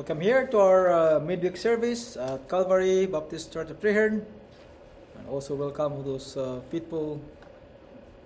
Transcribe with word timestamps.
Welcome 0.00 0.24
here 0.24 0.46
to 0.46 0.56
our 0.56 0.88
uh, 0.88 1.20
midweek 1.20 1.60
service 1.60 2.16
at 2.16 2.48
Calvary 2.48 3.04
Baptist 3.04 3.52
Church 3.52 3.68
of 3.68 3.84
Treherne. 3.84 4.24
And 5.18 5.28
also 5.28 5.54
welcome 5.54 6.02
those 6.08 6.38
uh, 6.38 6.64
people 6.72 7.20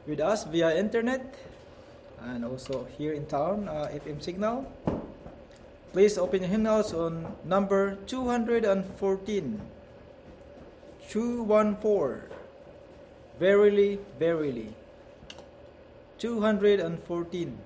with 0.07 0.21
us 0.21 0.45
via 0.45 0.71
internet 0.79 1.35
and 2.23 2.45
also 2.45 2.87
here 2.97 3.13
in 3.13 3.27
town, 3.27 3.67
uh, 3.67 3.91
FM 3.91 4.23
Signal. 4.23 4.71
Please 5.93 6.17
open 6.17 6.47
your 6.47 6.49
hymnals 6.49 6.95
on 6.95 7.27
number 7.43 7.99
214. 8.07 9.61
214. 11.11 12.23
Verily, 13.41 13.99
verily. 14.21 14.71
214. 16.19 17.59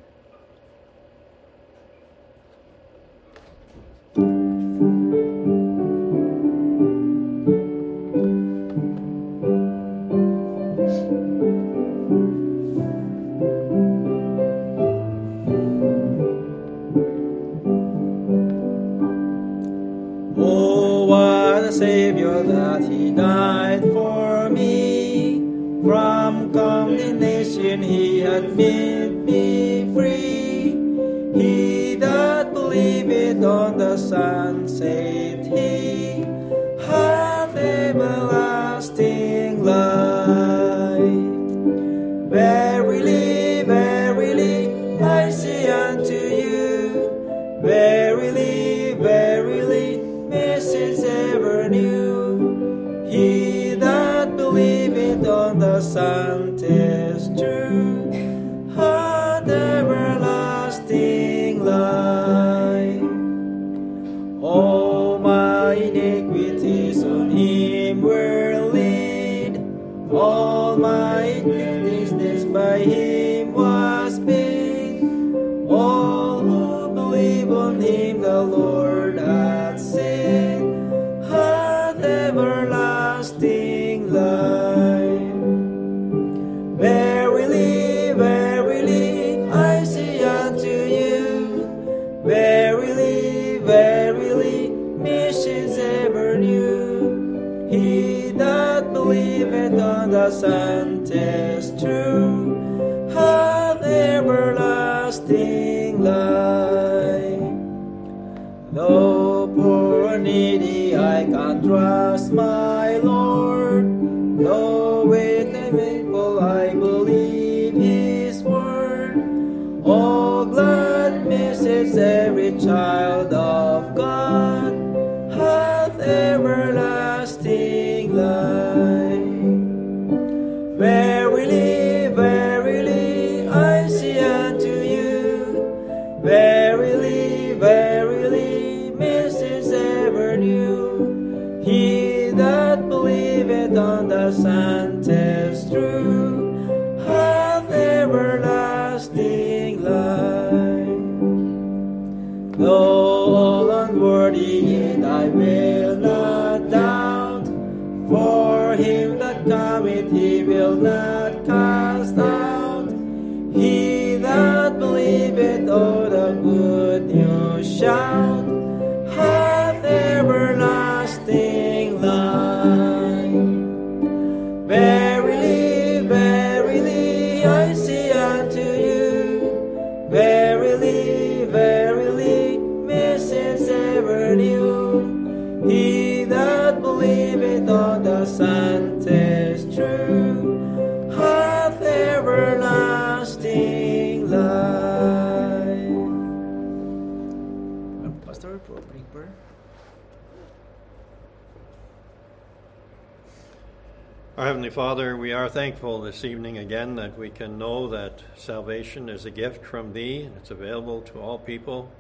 Father, 204.79 205.17
we 205.17 205.33
are 205.33 205.49
thankful 205.49 206.01
this 206.01 206.25
evening 206.25 206.57
again 206.57 206.95
that 206.95 207.19
we 207.19 207.31
can 207.31 207.59
know 207.59 207.89
that 207.89 208.23
salvation 208.37 209.09
is 209.09 209.25
a 209.25 209.31
gift 209.33 209.67
from 209.67 209.93
Thee 209.93 210.23
and 210.23 210.37
it's 210.37 210.53
available 210.53 211.03
to 211.03 211.19
all 211.19 211.37
people. 211.37 211.91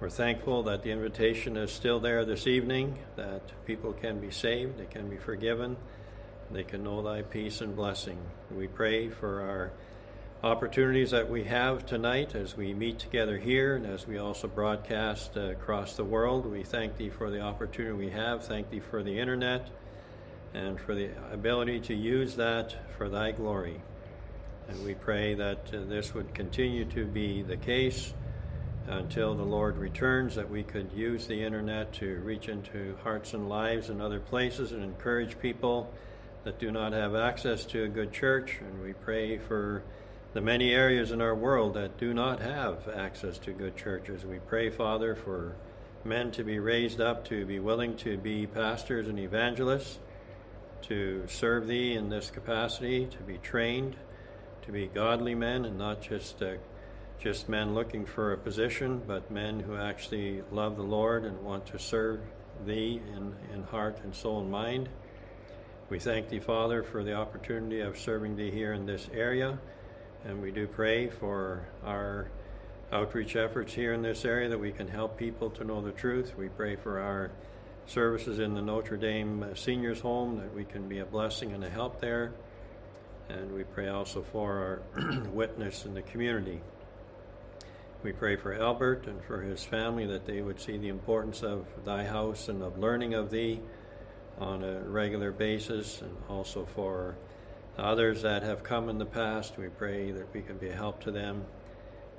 We're 0.00 0.08
thankful 0.08 0.62
that 0.62 0.82
the 0.82 0.90
invitation 0.90 1.58
is 1.58 1.70
still 1.70 2.00
there 2.00 2.24
this 2.24 2.46
evening, 2.46 2.98
that 3.16 3.42
people 3.66 3.92
can 3.92 4.20
be 4.20 4.30
saved, 4.30 4.78
they 4.78 4.86
can 4.86 5.10
be 5.10 5.18
forgiven, 5.18 5.76
they 6.50 6.62
can 6.62 6.82
know 6.82 7.02
Thy 7.02 7.20
peace 7.20 7.60
and 7.60 7.76
blessing. 7.76 8.16
We 8.50 8.68
pray 8.68 9.10
for 9.10 9.42
our 9.42 9.72
opportunities 10.42 11.10
that 11.10 11.28
we 11.28 11.44
have 11.44 11.84
tonight 11.84 12.34
as 12.34 12.56
we 12.56 12.72
meet 12.72 12.98
together 12.98 13.36
here 13.36 13.76
and 13.76 13.84
as 13.84 14.06
we 14.06 14.16
also 14.16 14.48
broadcast 14.48 15.36
across 15.36 15.94
the 15.94 16.04
world. 16.04 16.46
We 16.46 16.62
thank 16.62 16.96
Thee 16.96 17.10
for 17.10 17.30
the 17.30 17.42
opportunity 17.42 17.92
we 17.92 18.08
have, 18.12 18.46
thank 18.46 18.70
Thee 18.70 18.80
for 18.80 19.02
the 19.02 19.18
internet 19.18 19.68
and 20.54 20.80
for 20.80 20.94
the 20.94 21.10
ability 21.32 21.80
to 21.80 21.94
use 21.94 22.36
that 22.36 22.74
for 22.96 23.08
Thy 23.08 23.32
glory. 23.32 23.80
And 24.68 24.84
we 24.84 24.94
pray 24.94 25.34
that 25.34 25.72
uh, 25.72 25.84
this 25.88 26.14
would 26.14 26.34
continue 26.34 26.84
to 26.86 27.06
be 27.06 27.42
the 27.42 27.56
case 27.56 28.12
until 28.86 29.34
the 29.34 29.42
Lord 29.42 29.76
returns, 29.76 30.34
that 30.34 30.50
we 30.50 30.62
could 30.62 30.90
use 30.92 31.26
the 31.26 31.42
internet 31.42 31.92
to 31.94 32.16
reach 32.16 32.48
into 32.48 32.96
hearts 33.02 33.34
and 33.34 33.48
lives 33.48 33.90
in 33.90 34.00
other 34.00 34.20
places 34.20 34.72
and 34.72 34.82
encourage 34.82 35.38
people 35.40 35.92
that 36.44 36.58
do 36.58 36.70
not 36.70 36.92
have 36.92 37.14
access 37.14 37.64
to 37.66 37.84
a 37.84 37.88
good 37.88 38.12
church. 38.12 38.58
And 38.60 38.82
we 38.82 38.92
pray 38.94 39.38
for 39.38 39.82
the 40.32 40.40
many 40.40 40.72
areas 40.72 41.10
in 41.12 41.20
our 41.20 41.34
world 41.34 41.74
that 41.74 41.98
do 41.98 42.14
not 42.14 42.40
have 42.40 42.88
access 42.88 43.38
to 43.38 43.52
good 43.52 43.76
churches. 43.76 44.24
We 44.24 44.38
pray, 44.38 44.70
Father, 44.70 45.14
for 45.14 45.54
men 46.04 46.30
to 46.32 46.44
be 46.44 46.58
raised 46.58 47.00
up 47.00 47.24
to 47.26 47.44
be 47.44 47.58
willing 47.58 47.96
to 47.96 48.16
be 48.16 48.46
pastors 48.46 49.08
and 49.08 49.18
evangelists, 49.18 49.98
to 50.82 51.24
serve 51.28 51.66
Thee 51.66 51.94
in 51.94 52.08
this 52.08 52.30
capacity, 52.30 53.06
to 53.06 53.18
be 53.18 53.38
trained, 53.38 53.96
to 54.62 54.72
be 54.72 54.86
godly 54.86 55.34
men 55.34 55.64
and 55.64 55.78
not 55.78 56.02
just 56.02 56.42
uh, 56.42 56.54
just 57.18 57.48
men 57.48 57.74
looking 57.74 58.06
for 58.06 58.32
a 58.32 58.38
position, 58.38 59.02
but 59.06 59.30
men 59.30 59.58
who 59.60 59.76
actually 59.76 60.42
love 60.52 60.76
the 60.76 60.82
Lord 60.82 61.24
and 61.24 61.42
want 61.42 61.66
to 61.66 61.78
serve 61.78 62.20
Thee 62.64 63.00
in, 63.16 63.34
in 63.52 63.64
heart 63.64 63.98
and 64.04 64.14
soul 64.14 64.40
and 64.40 64.50
mind. 64.50 64.88
We 65.90 65.98
thank 65.98 66.28
Thee, 66.28 66.38
Father, 66.38 66.82
for 66.82 67.02
the 67.02 67.14
opportunity 67.14 67.80
of 67.80 67.98
serving 67.98 68.36
Thee 68.36 68.50
here 68.50 68.72
in 68.72 68.86
this 68.86 69.08
area, 69.12 69.58
and 70.24 70.40
we 70.40 70.52
do 70.52 70.66
pray 70.66 71.08
for 71.08 71.66
our 71.84 72.28
outreach 72.92 73.36
efforts 73.36 73.74
here 73.74 73.92
in 73.92 74.02
this 74.02 74.24
area 74.24 74.48
that 74.48 74.60
we 74.60 74.70
can 74.70 74.86
help 74.86 75.16
people 75.16 75.50
to 75.50 75.64
know 75.64 75.80
the 75.80 75.92
truth. 75.92 76.34
We 76.38 76.48
pray 76.48 76.76
for 76.76 77.00
our 77.00 77.30
services 77.88 78.38
in 78.38 78.54
the 78.54 78.60
Notre 78.60 78.98
Dame 78.98 79.42
uh, 79.42 79.54
Seniors 79.54 80.00
Home 80.00 80.36
that 80.36 80.54
we 80.54 80.64
can 80.64 80.88
be 80.88 80.98
a 80.98 81.06
blessing 81.06 81.52
and 81.52 81.64
a 81.64 81.70
help 81.70 82.00
there. 82.00 82.32
And 83.30 83.54
we 83.54 83.64
pray 83.64 83.88
also 83.88 84.22
for 84.22 84.82
our 84.96 85.22
witness 85.32 85.86
in 85.86 85.94
the 85.94 86.02
community. 86.02 86.60
We 88.02 88.12
pray 88.12 88.36
for 88.36 88.52
Albert 88.52 89.06
and 89.06 89.24
for 89.24 89.40
his 89.40 89.64
family 89.64 90.06
that 90.06 90.26
they 90.26 90.42
would 90.42 90.60
see 90.60 90.76
the 90.76 90.88
importance 90.88 91.42
of 91.42 91.66
thy 91.84 92.04
house 92.04 92.48
and 92.48 92.62
of 92.62 92.78
learning 92.78 93.14
of 93.14 93.30
thee 93.30 93.60
on 94.38 94.62
a 94.62 94.80
regular 94.80 95.32
basis, 95.32 96.00
and 96.02 96.14
also 96.28 96.66
for 96.74 97.16
others 97.78 98.22
that 98.22 98.42
have 98.42 98.62
come 98.62 98.88
in 98.88 98.98
the 98.98 99.06
past. 99.06 99.56
We 99.58 99.68
pray 99.68 100.12
that 100.12 100.32
we 100.34 100.42
can 100.42 100.58
be 100.58 100.68
a 100.68 100.76
help 100.76 101.00
to 101.04 101.10
them 101.10 101.44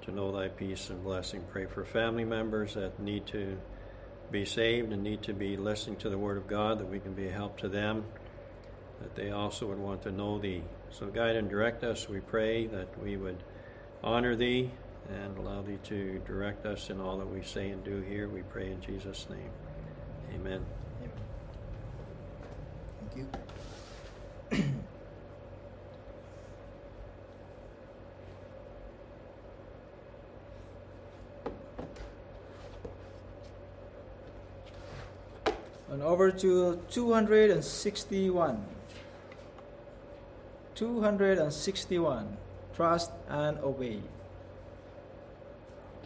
to 0.01 0.11
know 0.11 0.31
thy 0.31 0.47
peace 0.47 0.89
and 0.89 1.03
blessing. 1.03 1.43
Pray 1.51 1.65
for 1.65 1.85
family 1.85 2.25
members 2.25 2.73
that 2.73 2.99
need 2.99 3.27
to 3.27 3.57
be 4.31 4.45
saved 4.45 4.91
and 4.91 5.03
need 5.03 5.23
to 5.23 5.33
be 5.33 5.57
listening 5.57 5.97
to 5.97 6.09
the 6.09 6.17
Word 6.17 6.37
of 6.37 6.47
God, 6.47 6.79
that 6.79 6.89
we 6.89 6.99
can 6.99 7.13
be 7.13 7.27
a 7.27 7.31
help 7.31 7.57
to 7.59 7.69
them, 7.69 8.05
that 9.01 9.15
they 9.15 9.31
also 9.31 9.67
would 9.67 9.79
want 9.79 10.03
to 10.03 10.11
know 10.11 10.39
thee. 10.39 10.63
So 10.91 11.07
guide 11.07 11.35
and 11.35 11.49
direct 11.49 11.83
us, 11.83 12.07
we 12.09 12.19
pray, 12.19 12.67
that 12.67 13.01
we 13.01 13.17
would 13.17 13.41
honor 14.03 14.35
thee 14.35 14.71
and 15.09 15.37
allow 15.37 15.61
thee 15.61 15.79
to 15.83 16.19
direct 16.25 16.65
us 16.65 16.89
in 16.89 16.99
all 16.99 17.17
that 17.17 17.29
we 17.29 17.41
say 17.41 17.69
and 17.69 17.83
do 17.83 18.01
here. 18.01 18.27
We 18.27 18.41
pray 18.43 18.71
in 18.71 18.81
Jesus' 18.81 19.27
name. 19.29 19.49
Amen. 20.33 20.63
Amen. 21.01 21.11
Thank 24.51 24.61
you. 24.61 24.63
and 35.91 36.01
over 36.03 36.31
to 36.31 36.79
261. 36.89 38.65
261. 40.75 42.37
Trust 42.75 43.11
and 43.27 43.57
obey. 43.59 44.01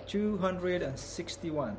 261. 0.08 1.78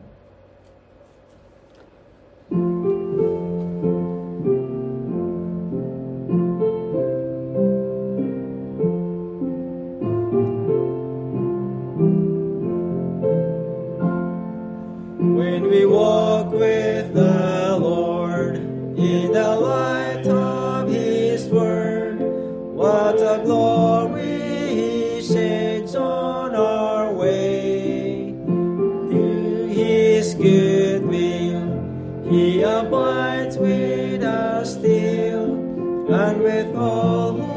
He 32.28 32.62
abides 32.62 33.58
with 33.58 34.22
us 34.22 34.74
still, 34.74 35.54
and 36.12 36.42
with 36.42 36.74
all 36.74 37.53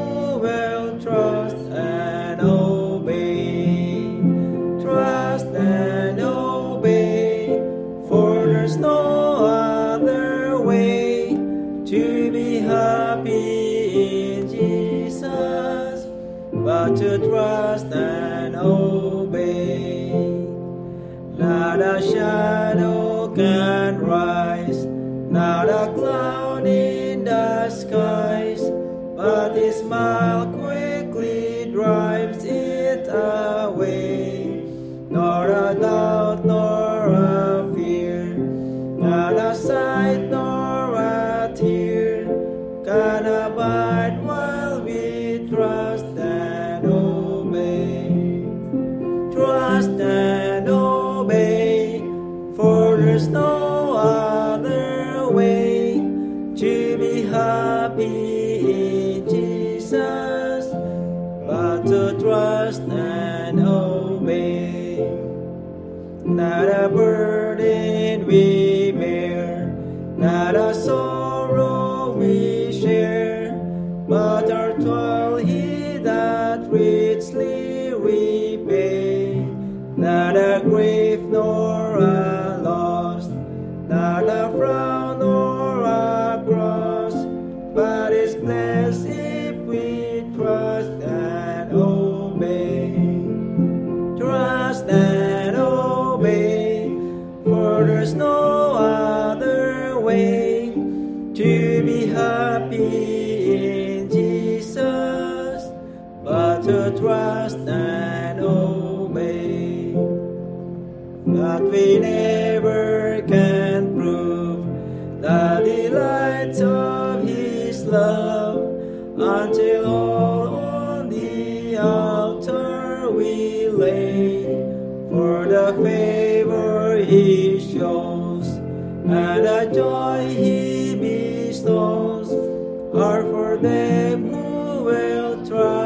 them 133.62 134.30
who 134.30 134.84
will 134.84 135.46
trust 135.46 135.77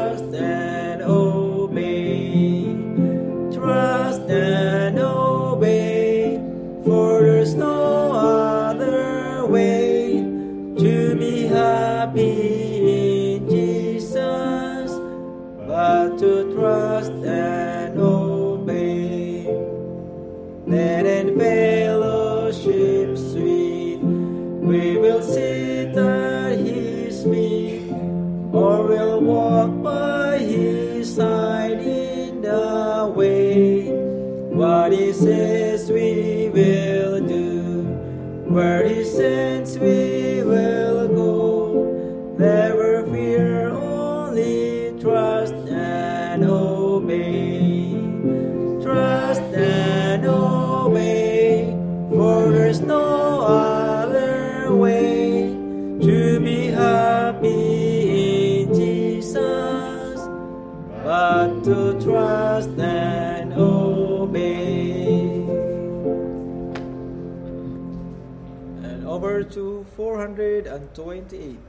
428. 70.63 71.59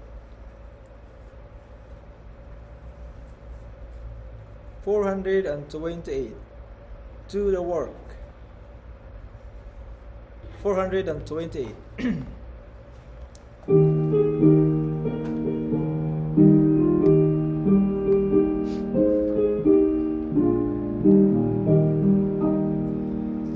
428. 4.82 6.32
To 7.28 7.50
the 7.50 7.62
work. 7.62 7.90
428. 10.62 11.74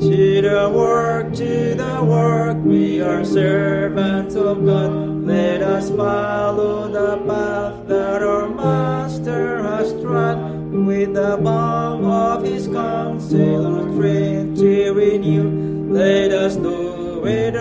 To 0.00 0.42
the 0.42 0.70
work, 0.74 1.34
to 1.34 1.74
the 1.74 2.04
work, 2.04 2.56
we 2.64 3.00
are 3.00 3.24
servants 3.24 4.34
of 4.34 4.64
God. 4.64 5.07
Let 5.28 5.60
us 5.60 5.90
follow 5.90 6.88
the 6.88 7.18
path 7.28 7.86
that 7.86 8.22
our 8.22 8.48
Master 8.48 9.62
has 9.62 9.92
trod. 10.00 10.38
With 10.72 11.12
the 11.12 11.36
balm 11.36 12.06
of 12.06 12.44
His 12.44 12.66
counsel, 12.66 13.66
our 13.66 13.92
strength 13.92 14.58
to 14.60 14.94
renew. 14.94 15.92
Let 15.92 16.32
us 16.32 16.56
do 16.56 17.20
with 17.20 17.56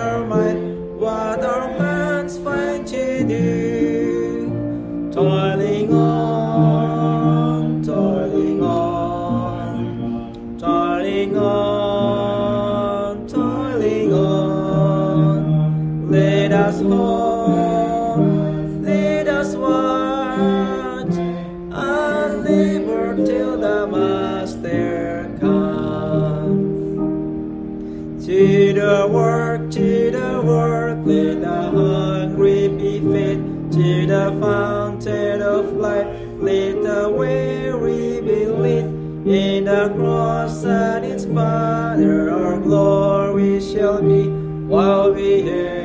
the 39.67 39.89
cross 39.97 40.63
and 40.63 41.03
its 41.03 41.25
banner, 41.25 42.29
our 42.31 42.57
glory 42.57 43.59
shall 43.59 44.01
be. 44.01 44.29
While 44.71 45.13
we 45.13 45.41
herald 45.41 45.76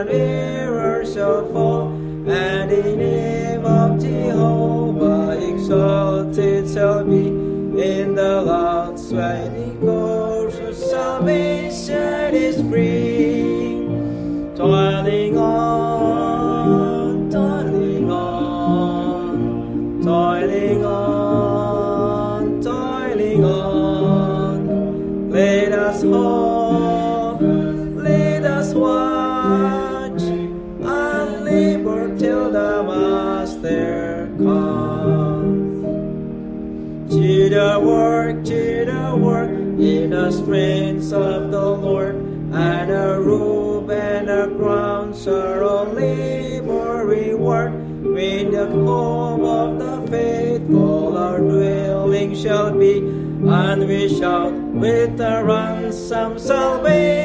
and 0.00 0.10
error 0.10 1.04
shall 1.04 1.44
fall, 1.52 1.88
and 2.26 2.70
the 2.70 2.96
name 2.96 3.66
of 3.66 4.00
Jehovah 4.00 5.38
exalted 5.46 6.70
shall 6.72 7.04
be 7.04 7.29
with 54.80 55.20
a 55.20 55.44
ransom, 55.44 56.38
salvation 56.38 57.19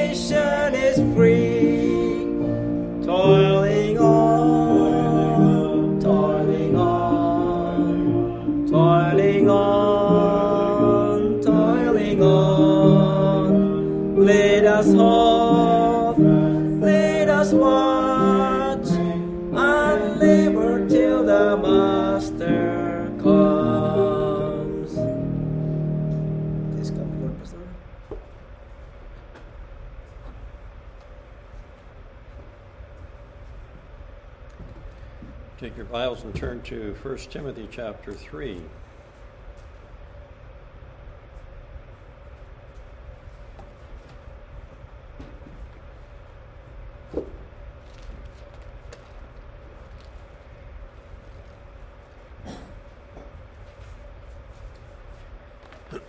Take 35.65 35.77
your 35.77 35.85
Bibles 35.87 36.23
and 36.23 36.35
turn 36.35 36.61
to 36.65 36.93
1 37.01 37.17
Timothy 37.31 37.67
chapter 37.71 38.13
3. 38.13 38.61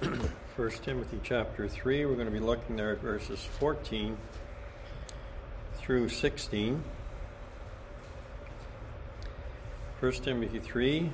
First 0.55 0.83
Timothy 0.83 1.19
chapter 1.23 1.67
3, 1.67 2.05
we're 2.05 2.13
going 2.13 2.27
to 2.27 2.31
be 2.31 2.41
looking 2.41 2.77
there 2.77 2.93
at 2.93 3.01
verses 3.01 3.43
14 3.59 4.19
through 5.79 6.11
16. 6.11 6.85
1 10.07 10.13
Timothy 10.23 10.61
3, 10.61 11.11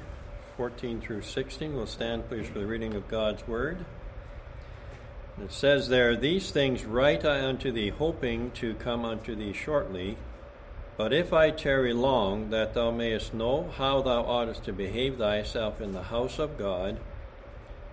14 0.58 1.00
through 1.00 1.22
16. 1.22 1.74
We'll 1.74 1.86
stand, 1.86 2.28
please, 2.28 2.46
for 2.48 2.58
the 2.58 2.66
reading 2.66 2.92
of 2.92 3.08
God's 3.08 3.48
Word. 3.48 3.86
It 5.42 5.50
says 5.50 5.88
there, 5.88 6.14
These 6.14 6.50
things 6.50 6.84
write 6.84 7.24
I 7.24 7.42
unto 7.42 7.72
thee, 7.72 7.88
hoping 7.88 8.50
to 8.50 8.74
come 8.74 9.06
unto 9.06 9.34
thee 9.34 9.54
shortly. 9.54 10.18
But 10.98 11.14
if 11.14 11.32
I 11.32 11.50
tarry 11.50 11.94
long, 11.94 12.50
that 12.50 12.74
thou 12.74 12.90
mayest 12.90 13.32
know 13.32 13.70
how 13.78 14.02
thou 14.02 14.24
oughtest 14.24 14.64
to 14.64 14.74
behave 14.74 15.16
thyself 15.16 15.80
in 15.80 15.92
the 15.92 16.02
house 16.02 16.38
of 16.38 16.58
God, 16.58 17.00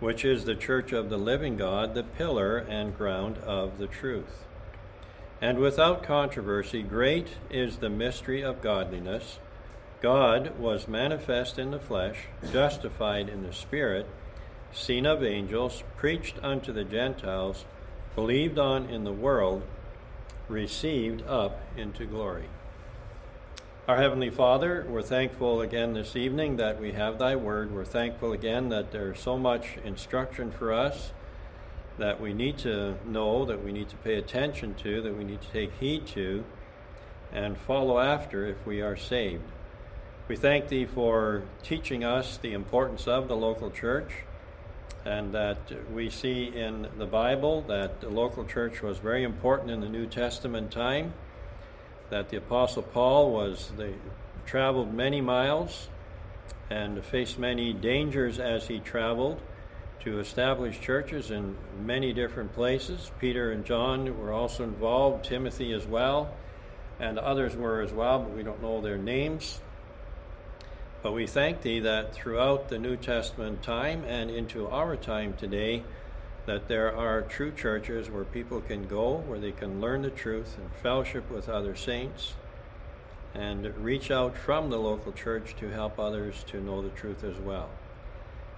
which 0.01 0.25
is 0.25 0.43
the 0.43 0.53
church 0.53 0.91
of 0.91 1.09
the 1.09 1.17
living 1.17 1.55
God, 1.55 1.93
the 1.93 2.03
pillar 2.03 2.57
and 2.57 2.97
ground 2.97 3.37
of 3.37 3.77
the 3.77 3.87
truth. 3.87 4.43
And 5.39 5.59
without 5.59 6.03
controversy, 6.03 6.83
great 6.83 7.29
is 7.49 7.77
the 7.77 7.89
mystery 7.89 8.41
of 8.41 8.61
godliness. 8.61 9.39
God 10.01 10.57
was 10.57 10.87
manifest 10.87 11.59
in 11.59 11.71
the 11.71 11.79
flesh, 11.79 12.19
justified 12.53 13.27
in 13.27 13.43
the 13.43 13.51
Spirit, 13.51 14.07
seen 14.71 15.05
of 15.05 15.23
angels, 15.23 15.83
preached 15.97 16.35
unto 16.41 16.71
the 16.71 16.85
Gentiles, 16.85 17.65
believed 18.15 18.57
on 18.57 18.89
in 18.89 19.03
the 19.03 19.11
world, 19.11 19.63
received 20.47 21.21
up 21.27 21.59
into 21.75 22.05
glory. 22.05 22.45
Our 23.89 23.97
Heavenly 23.97 24.29
Father, 24.29 24.85
we're 24.87 25.01
thankful 25.01 25.59
again 25.59 25.93
this 25.93 26.15
evening 26.15 26.55
that 26.57 26.79
we 26.79 26.93
have 26.93 27.19
Thy 27.19 27.35
Word. 27.35 27.73
We're 27.73 27.83
thankful 27.83 28.31
again 28.31 28.69
that 28.69 28.91
there's 28.91 29.19
so 29.19 29.37
much 29.37 29.77
instruction 29.83 30.51
for 30.51 30.71
us 30.71 31.11
that 31.97 32.21
we 32.21 32.33
need 32.33 32.57
to 32.59 32.95
know, 33.05 33.43
that 33.45 33.63
we 33.63 33.73
need 33.73 33.89
to 33.89 33.97
pay 33.97 34.15
attention 34.15 34.75
to, 34.75 35.01
that 35.01 35.17
we 35.17 35.25
need 35.25 35.41
to 35.41 35.49
take 35.49 35.73
heed 35.79 36.07
to, 36.07 36.45
and 37.33 37.57
follow 37.57 37.99
after 37.99 38.45
if 38.45 38.65
we 38.65 38.81
are 38.81 38.95
saved. 38.95 39.43
We 40.29 40.35
thank 40.35 40.67
Thee 40.67 40.85
for 40.85 41.41
teaching 41.63 42.03
us 42.03 42.37
the 42.37 42.53
importance 42.53 43.07
of 43.07 43.27
the 43.27 43.35
local 43.35 43.71
church, 43.71 44.11
and 45.03 45.33
that 45.33 45.57
we 45.91 46.11
see 46.11 46.43
in 46.43 46.87
the 46.99 47.07
Bible 47.07 47.61
that 47.63 47.99
the 47.99 48.09
local 48.09 48.45
church 48.45 48.83
was 48.83 48.99
very 48.99 49.23
important 49.23 49.71
in 49.71 49.79
the 49.79 49.89
New 49.89 50.05
Testament 50.05 50.69
time 50.71 51.15
that 52.11 52.29
the 52.29 52.37
Apostle 52.37 52.83
Paul 52.83 53.31
was, 53.31 53.71
they 53.75 53.95
traveled 54.45 54.93
many 54.93 55.19
miles 55.19 55.87
and 56.69 57.03
faced 57.03 57.39
many 57.39 57.73
dangers 57.73 58.37
as 58.37 58.67
he 58.67 58.77
traveled 58.77 59.41
to 60.01 60.19
establish 60.19 60.79
churches 60.79 61.31
in 61.31 61.57
many 61.83 62.13
different 62.13 62.53
places. 62.53 63.09
Peter 63.19 63.51
and 63.51 63.65
John 63.65 64.15
were 64.19 64.31
also 64.31 64.63
involved, 64.63 65.25
Timothy 65.25 65.73
as 65.73 65.87
well, 65.87 66.31
and 66.99 67.17
others 67.17 67.55
were 67.55 67.81
as 67.81 67.91
well, 67.91 68.19
but 68.19 68.35
we 68.35 68.43
don't 68.43 68.61
know 68.61 68.79
their 68.79 68.99
names. 68.99 69.61
But 71.01 71.13
we 71.13 71.27
thank 71.27 71.61
thee 71.61 71.79
that 71.79 72.13
throughout 72.13 72.67
the 72.67 72.77
New 72.77 72.97
Testament 72.97 73.63
time 73.63 74.03
and 74.03 74.29
into 74.29 74.67
our 74.67 74.97
time 74.97 75.33
today, 75.33 75.83
that 76.45 76.67
there 76.67 76.93
are 76.93 77.21
true 77.21 77.51
churches 77.51 78.09
where 78.09 78.25
people 78.25 78.59
can 78.59 78.85
go, 78.85 79.15
where 79.15 79.39
they 79.39 79.53
can 79.53 79.79
learn 79.79 80.01
the 80.01 80.09
truth 80.09 80.57
and 80.57 80.69
fellowship 80.83 81.31
with 81.31 81.47
other 81.47 81.75
saints, 81.75 82.33
and 83.33 83.65
reach 83.77 84.11
out 84.11 84.35
from 84.35 84.69
the 84.69 84.77
local 84.77 85.13
church 85.13 85.55
to 85.59 85.69
help 85.69 85.99
others 85.99 86.43
to 86.47 86.59
know 86.59 86.81
the 86.81 86.89
truth 86.89 87.23
as 87.23 87.37
well. 87.37 87.69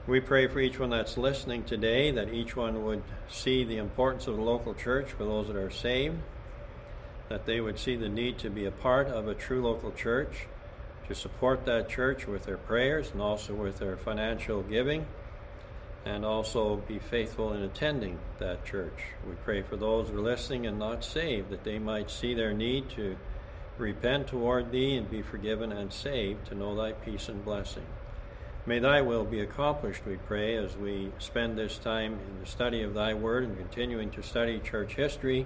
We 0.07 0.19
pray 0.19 0.47
for 0.47 0.59
each 0.59 0.79
one 0.79 0.89
that's 0.89 1.17
listening 1.17 1.63
today 1.63 2.09
that 2.09 2.33
each 2.33 2.55
one 2.55 2.83
would 2.85 3.03
see 3.29 3.63
the 3.63 3.77
importance 3.77 4.25
of 4.25 4.35
the 4.35 4.41
local 4.41 4.73
church 4.73 5.11
for 5.11 5.25
those 5.25 5.45
that 5.45 5.55
are 5.55 5.69
saved, 5.69 6.17
that 7.29 7.45
they 7.45 7.61
would 7.61 7.77
see 7.77 7.95
the 7.95 8.09
need 8.09 8.39
to 8.39 8.49
be 8.49 8.65
a 8.65 8.71
part 8.71 9.07
of 9.07 9.27
a 9.27 9.35
true 9.35 9.61
local 9.61 9.91
church, 9.91 10.47
to 11.11 11.19
support 11.19 11.65
that 11.65 11.89
church 11.89 12.25
with 12.25 12.43
their 12.43 12.55
prayers 12.55 13.11
and 13.11 13.21
also 13.21 13.53
with 13.53 13.79
their 13.79 13.97
financial 13.97 14.61
giving 14.63 15.05
and 16.05 16.23
also 16.23 16.77
be 16.87 16.99
faithful 16.99 17.51
in 17.51 17.61
attending 17.63 18.17
that 18.39 18.63
church. 18.63 19.03
We 19.27 19.35
pray 19.43 19.61
for 19.61 19.75
those 19.75 20.07
who 20.07 20.17
are 20.17 20.21
listening 20.21 20.67
and 20.67 20.79
not 20.79 21.03
saved 21.03 21.49
that 21.49 21.65
they 21.65 21.79
might 21.79 22.09
see 22.09 22.33
their 22.33 22.53
need 22.53 22.89
to 22.91 23.17
repent 23.77 24.27
toward 24.27 24.71
thee 24.71 24.95
and 24.95 25.11
be 25.11 25.21
forgiven 25.21 25.73
and 25.73 25.91
saved 25.91 26.47
to 26.47 26.55
know 26.55 26.75
thy 26.75 26.93
peace 26.93 27.27
and 27.27 27.43
blessing. 27.43 27.85
May 28.65 28.79
thy 28.79 29.01
will 29.01 29.25
be 29.25 29.41
accomplished, 29.41 30.05
we 30.05 30.15
pray, 30.15 30.55
as 30.55 30.77
we 30.77 31.11
spend 31.19 31.57
this 31.57 31.77
time 31.77 32.13
in 32.13 32.39
the 32.39 32.49
study 32.49 32.83
of 32.83 32.93
thy 32.93 33.15
word 33.15 33.43
and 33.43 33.57
continuing 33.57 34.11
to 34.11 34.23
study 34.23 34.59
church 34.59 34.95
history, 34.95 35.45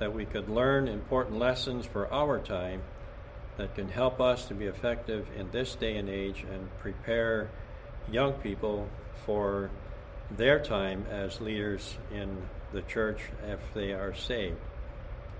that 0.00 0.12
we 0.12 0.24
could 0.24 0.48
learn 0.48 0.88
important 0.88 1.38
lessons 1.38 1.86
for 1.86 2.12
our 2.12 2.40
time 2.40 2.82
that 3.58 3.74
can 3.74 3.88
help 3.88 4.20
us 4.20 4.46
to 4.46 4.54
be 4.54 4.66
effective 4.66 5.26
in 5.36 5.50
this 5.50 5.74
day 5.74 5.96
and 5.96 6.08
age 6.08 6.44
and 6.50 6.68
prepare 6.78 7.50
young 8.10 8.32
people 8.34 8.88
for 9.26 9.70
their 10.30 10.58
time 10.58 11.04
as 11.10 11.40
leaders 11.40 11.96
in 12.12 12.38
the 12.72 12.82
church 12.82 13.20
if 13.46 13.60
they 13.74 13.92
are 13.92 14.14
saved. 14.14 14.56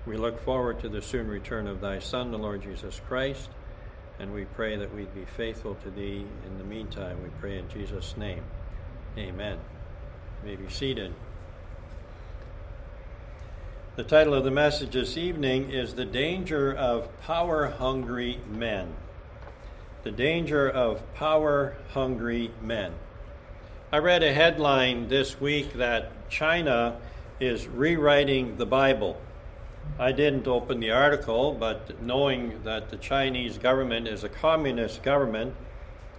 We 0.05 0.17
look 0.17 0.43
forward 0.43 0.79
to 0.81 0.89
the 0.89 1.01
soon 1.01 1.27
return 1.27 1.67
of 1.67 1.81
thy 1.81 1.99
Son, 1.99 2.31
the 2.31 2.37
Lord 2.37 2.61
Jesus 2.61 3.01
Christ, 3.07 3.49
and 4.19 4.33
we 4.33 4.45
pray 4.45 4.75
that 4.75 4.93
we'd 4.93 5.13
be 5.15 5.25
faithful 5.25 5.75
to 5.75 5.89
thee 5.89 6.25
in 6.45 6.57
the 6.57 6.63
meantime. 6.63 7.21
We 7.23 7.29
pray 7.39 7.57
in 7.57 7.69
Jesus' 7.69 8.15
name. 8.17 8.43
Amen. 9.17 9.57
You 10.43 10.49
may 10.49 10.55
be 10.55 10.69
seated. 10.69 11.13
The 13.99 14.05
title 14.05 14.33
of 14.33 14.45
the 14.45 14.49
message 14.49 14.93
this 14.93 15.17
evening 15.17 15.71
is 15.71 15.93
The 15.93 16.05
Danger 16.05 16.73
of 16.73 17.09
Power 17.23 17.67
Hungry 17.67 18.39
Men. 18.49 18.93
The 20.03 20.11
Danger 20.11 20.69
of 20.69 21.01
Power 21.15 21.75
Hungry 21.89 22.49
Men. 22.61 22.93
I 23.91 23.97
read 23.97 24.23
a 24.23 24.31
headline 24.31 25.09
this 25.09 25.41
week 25.41 25.73
that 25.73 26.29
China 26.29 26.95
is 27.41 27.67
rewriting 27.67 28.55
the 28.55 28.65
Bible. 28.65 29.19
I 29.99 30.13
didn't 30.13 30.47
open 30.47 30.79
the 30.79 30.91
article, 30.91 31.53
but 31.53 32.01
knowing 32.01 32.63
that 32.63 32.91
the 32.91 32.97
Chinese 32.97 33.57
government 33.57 34.07
is 34.07 34.23
a 34.23 34.29
communist 34.29 35.03
government, 35.03 35.55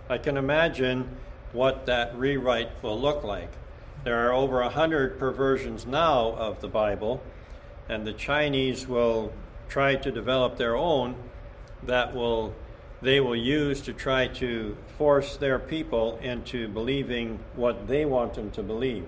I 0.07 0.19
can 0.19 0.37
imagine 0.37 1.17
what 1.55 1.87
that 1.87 2.15
rewrite 2.15 2.83
will 2.83 3.01
look 3.01 3.25
like. 3.25 3.53
There 4.05 4.29
are 4.29 4.35
over 4.35 4.61
a 4.61 4.69
hundred 4.69 5.19
perversions 5.19 5.87
now 5.87 6.33
of 6.33 6.61
the 6.61 6.69
Bible, 6.69 7.23
and 7.91 8.07
the 8.07 8.13
Chinese 8.13 8.87
will 8.87 9.33
try 9.69 9.97
to 9.97 10.13
develop 10.13 10.57
their 10.57 10.77
own 10.77 11.17
that 11.83 12.15
will 12.15 12.55
they 13.03 13.19
will 13.19 13.37
use 13.37 13.81
to 13.81 13.93
try 13.93 14.29
to 14.29 14.77
force 14.99 15.37
their 15.39 15.59
people 15.59 16.19
into 16.23 16.69
believing 16.69 17.39
what 17.57 17.89
they 17.89 18.05
want 18.05 18.35
them 18.35 18.51
to 18.51 18.63
believe. 18.63 19.07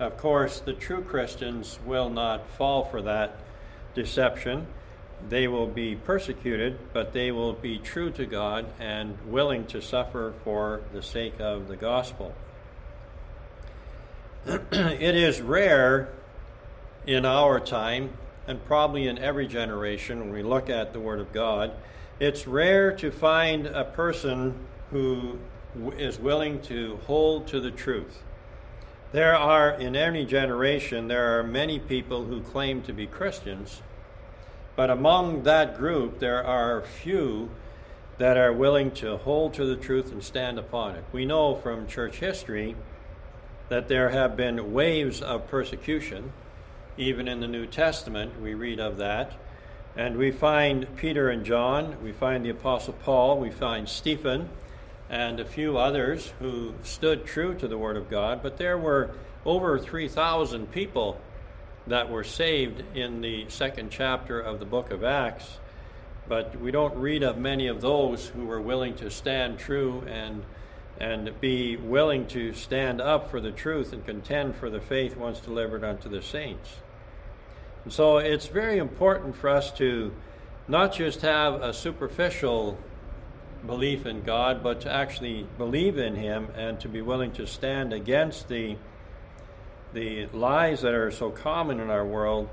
Of 0.00 0.16
course, 0.16 0.60
the 0.60 0.72
true 0.72 1.02
Christians 1.02 1.78
will 1.84 2.08
not 2.08 2.48
fall 2.56 2.86
for 2.86 3.02
that 3.02 3.36
deception. 3.94 4.66
They 5.28 5.46
will 5.46 5.66
be 5.66 5.94
persecuted, 5.94 6.78
but 6.94 7.12
they 7.12 7.30
will 7.30 7.52
be 7.52 7.78
true 7.78 8.10
to 8.12 8.24
God 8.24 8.64
and 8.80 9.18
willing 9.26 9.66
to 9.66 9.82
suffer 9.82 10.32
for 10.42 10.80
the 10.94 11.02
sake 11.02 11.38
of 11.38 11.68
the 11.68 11.76
gospel. 11.76 12.34
it 14.46 15.14
is 15.14 15.42
rare 15.42 16.08
in 17.06 17.24
our 17.24 17.58
time, 17.58 18.10
and 18.46 18.64
probably 18.64 19.06
in 19.06 19.18
every 19.18 19.46
generation, 19.46 20.20
when 20.20 20.32
we 20.32 20.42
look 20.42 20.70
at 20.70 20.92
the 20.92 21.00
Word 21.00 21.20
of 21.20 21.32
God, 21.32 21.72
it's 22.20 22.46
rare 22.46 22.92
to 22.96 23.10
find 23.10 23.66
a 23.66 23.84
person 23.84 24.54
who 24.90 25.38
is 25.96 26.18
willing 26.18 26.60
to 26.60 26.98
hold 27.06 27.46
to 27.48 27.60
the 27.60 27.70
truth. 27.70 28.22
There 29.12 29.34
are, 29.34 29.70
in 29.70 29.96
any 29.96 30.24
generation, 30.24 31.08
there 31.08 31.38
are 31.38 31.42
many 31.42 31.78
people 31.78 32.24
who 32.24 32.40
claim 32.40 32.82
to 32.82 32.92
be 32.92 33.06
Christians, 33.06 33.82
but 34.76 34.90
among 34.90 35.42
that 35.42 35.76
group, 35.76 36.18
there 36.18 36.44
are 36.44 36.82
few 36.82 37.50
that 38.18 38.36
are 38.36 38.52
willing 38.52 38.90
to 38.92 39.16
hold 39.18 39.54
to 39.54 39.64
the 39.64 39.76
truth 39.76 40.12
and 40.12 40.22
stand 40.22 40.58
upon 40.58 40.94
it. 40.94 41.04
We 41.12 41.24
know 41.24 41.56
from 41.56 41.86
church 41.86 42.16
history 42.16 42.76
that 43.68 43.88
there 43.88 44.10
have 44.10 44.36
been 44.36 44.72
waves 44.72 45.20
of 45.20 45.48
persecution. 45.48 46.32
Even 46.98 47.26
in 47.26 47.40
the 47.40 47.48
New 47.48 47.66
Testament, 47.66 48.40
we 48.40 48.54
read 48.54 48.78
of 48.78 48.98
that. 48.98 49.32
And 49.96 50.16
we 50.16 50.30
find 50.30 50.86
Peter 50.96 51.30
and 51.30 51.44
John, 51.44 51.96
we 52.02 52.12
find 52.12 52.44
the 52.44 52.50
Apostle 52.50 52.94
Paul, 52.94 53.38
we 53.38 53.50
find 53.50 53.88
Stephen, 53.88 54.48
and 55.10 55.40
a 55.40 55.44
few 55.44 55.76
others 55.76 56.32
who 56.38 56.74
stood 56.82 57.26
true 57.26 57.54
to 57.54 57.68
the 57.68 57.78
Word 57.78 57.96
of 57.96 58.10
God. 58.10 58.42
But 58.42 58.56
there 58.56 58.78
were 58.78 59.10
over 59.44 59.78
3,000 59.78 60.70
people 60.70 61.20
that 61.86 62.10
were 62.10 62.24
saved 62.24 62.82
in 62.94 63.20
the 63.20 63.46
second 63.48 63.90
chapter 63.90 64.40
of 64.40 64.58
the 64.58 64.64
book 64.64 64.90
of 64.90 65.02
Acts. 65.02 65.58
But 66.28 66.58
we 66.60 66.70
don't 66.70 66.94
read 66.96 67.22
of 67.22 67.36
many 67.36 67.66
of 67.66 67.80
those 67.80 68.28
who 68.28 68.46
were 68.46 68.60
willing 68.60 68.94
to 68.96 69.10
stand 69.10 69.58
true 69.58 70.04
and 70.06 70.44
and 71.00 71.40
be 71.40 71.76
willing 71.76 72.26
to 72.28 72.52
stand 72.52 73.00
up 73.00 73.30
for 73.30 73.40
the 73.40 73.50
truth 73.50 73.92
and 73.92 74.04
contend 74.04 74.54
for 74.54 74.70
the 74.70 74.80
faith 74.80 75.16
once 75.16 75.40
delivered 75.40 75.82
unto 75.82 76.08
the 76.08 76.22
saints. 76.22 76.76
And 77.84 77.92
so 77.92 78.18
it's 78.18 78.46
very 78.46 78.78
important 78.78 79.34
for 79.36 79.48
us 79.50 79.72
to 79.72 80.12
not 80.68 80.92
just 80.92 81.22
have 81.22 81.60
a 81.60 81.72
superficial 81.72 82.78
belief 83.66 84.06
in 84.06 84.22
God, 84.22 84.62
but 84.62 84.80
to 84.82 84.92
actually 84.92 85.46
believe 85.58 85.98
in 85.98 86.14
Him 86.14 86.48
and 86.56 86.78
to 86.80 86.88
be 86.88 87.02
willing 87.02 87.32
to 87.32 87.46
stand 87.46 87.92
against 87.92 88.48
the, 88.48 88.76
the 89.92 90.26
lies 90.26 90.82
that 90.82 90.94
are 90.94 91.10
so 91.10 91.30
common 91.30 91.80
in 91.80 91.90
our 91.90 92.04
world 92.04 92.48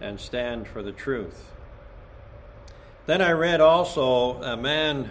and 0.00 0.18
stand 0.18 0.66
for 0.66 0.82
the 0.82 0.92
truth. 0.92 1.52
Then 3.06 3.20
I 3.20 3.32
read 3.32 3.60
also 3.60 4.42
a 4.42 4.56
man 4.56 5.10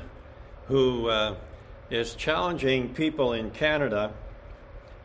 who 0.68 1.08
uh, 1.08 1.36
is 1.92 2.16
challenging 2.16 2.94
people 2.94 3.34
in 3.34 3.52
Canada 3.52 4.14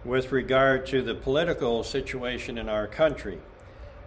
with 0.04 0.30
regard 0.30 0.86
to 0.86 1.02
the 1.02 1.14
political 1.14 1.82
situation 1.82 2.56
in 2.58 2.68
our 2.68 2.86
country. 2.86 3.38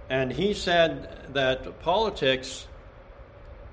And 0.10 0.32
he 0.32 0.54
said 0.54 1.34
that 1.34 1.82
politics 1.82 2.68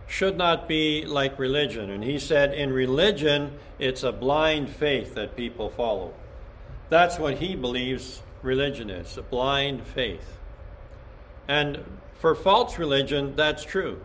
should 0.09 0.37
not 0.37 0.69
be 0.69 1.05
like 1.07 1.38
religion. 1.38 1.90
And 1.90 2.03
he 2.03 2.19
said, 2.19 2.53
in 2.53 2.73
religion, 2.73 3.53
it's 3.79 4.03
a 4.03 4.12
blind 4.12 4.69
faith 4.69 5.14
that 5.14 5.37
people 5.37 5.71
follow. 5.71 6.12
That's 6.88 7.19
what 7.19 7.38
he 7.38 7.57
believes 7.57 8.23
religion 8.42 8.90
is 8.90 9.16
a 9.16 9.23
blind 9.23 9.87
faith. 9.87 10.38
And 11.49 11.79
for 12.19 12.35
false 12.35 12.79
religion, 12.79 13.35
that's 13.37 13.64
true. 13.64 14.01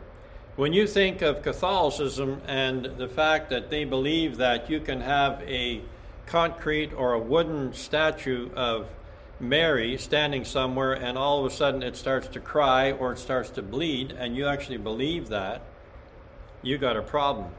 When 0.58 0.74
you 0.74 0.86
think 0.86 1.22
of 1.22 1.44
Catholicism 1.44 2.42
and 2.46 2.84
the 2.98 3.08
fact 3.08 3.52
that 3.52 3.70
they 3.70 3.86
believe 3.86 4.36
that 4.38 4.70
you 4.70 4.82
can 4.82 5.00
have 5.00 5.42
a 5.44 5.82
concrete 6.26 6.92
or 6.92 7.14
a 7.14 7.20
wooden 7.20 7.74
statue 7.74 8.50
of 8.54 8.90
Mary 9.40 9.98
standing 9.98 10.44
somewhere 10.44 10.92
and 10.92 11.18
all 11.18 11.40
of 11.40 11.50
a 11.50 11.56
sudden 11.56 11.82
it 11.82 11.96
starts 11.96 12.28
to 12.28 12.42
cry 12.42 12.92
or 12.92 13.14
it 13.14 13.20
starts 13.20 13.50
to 13.52 13.62
bleed, 13.62 14.12
and 14.12 14.36
you 14.36 14.46
actually 14.46 14.78
believe 14.78 15.30
that, 15.30 15.62
you 16.62 16.78
got 16.78 16.98
a 16.98 17.02
problem. 17.02 17.50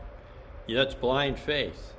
That's 0.68 0.94
blind 0.94 1.38
faith. 1.38 1.94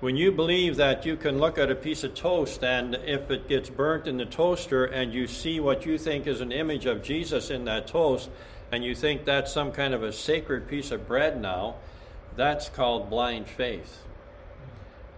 When 0.00 0.16
you 0.16 0.32
believe 0.32 0.76
that 0.76 1.04
you 1.04 1.16
can 1.16 1.38
look 1.38 1.58
at 1.58 1.70
a 1.70 1.74
piece 1.74 2.04
of 2.04 2.14
toast 2.14 2.64
and 2.64 2.94
if 2.94 3.30
it 3.30 3.48
gets 3.48 3.68
burnt 3.68 4.08
in 4.08 4.16
the 4.16 4.24
toaster 4.24 4.86
and 4.86 5.12
you 5.12 5.26
see 5.26 5.60
what 5.60 5.84
you 5.84 5.98
think 5.98 6.26
is 6.26 6.40
an 6.40 6.52
image 6.52 6.86
of 6.86 7.02
Jesus 7.02 7.50
in 7.50 7.66
that 7.66 7.86
toast, 7.86 8.30
and 8.72 8.82
you 8.82 8.94
think 8.94 9.26
that's 9.26 9.52
some 9.52 9.70
kind 9.70 9.92
of 9.92 10.02
a 10.02 10.12
sacred 10.12 10.66
piece 10.66 10.90
of 10.90 11.06
bread 11.06 11.40
now, 11.40 11.76
that's 12.36 12.70
called 12.70 13.10
blind 13.10 13.46
faith. 13.46 14.02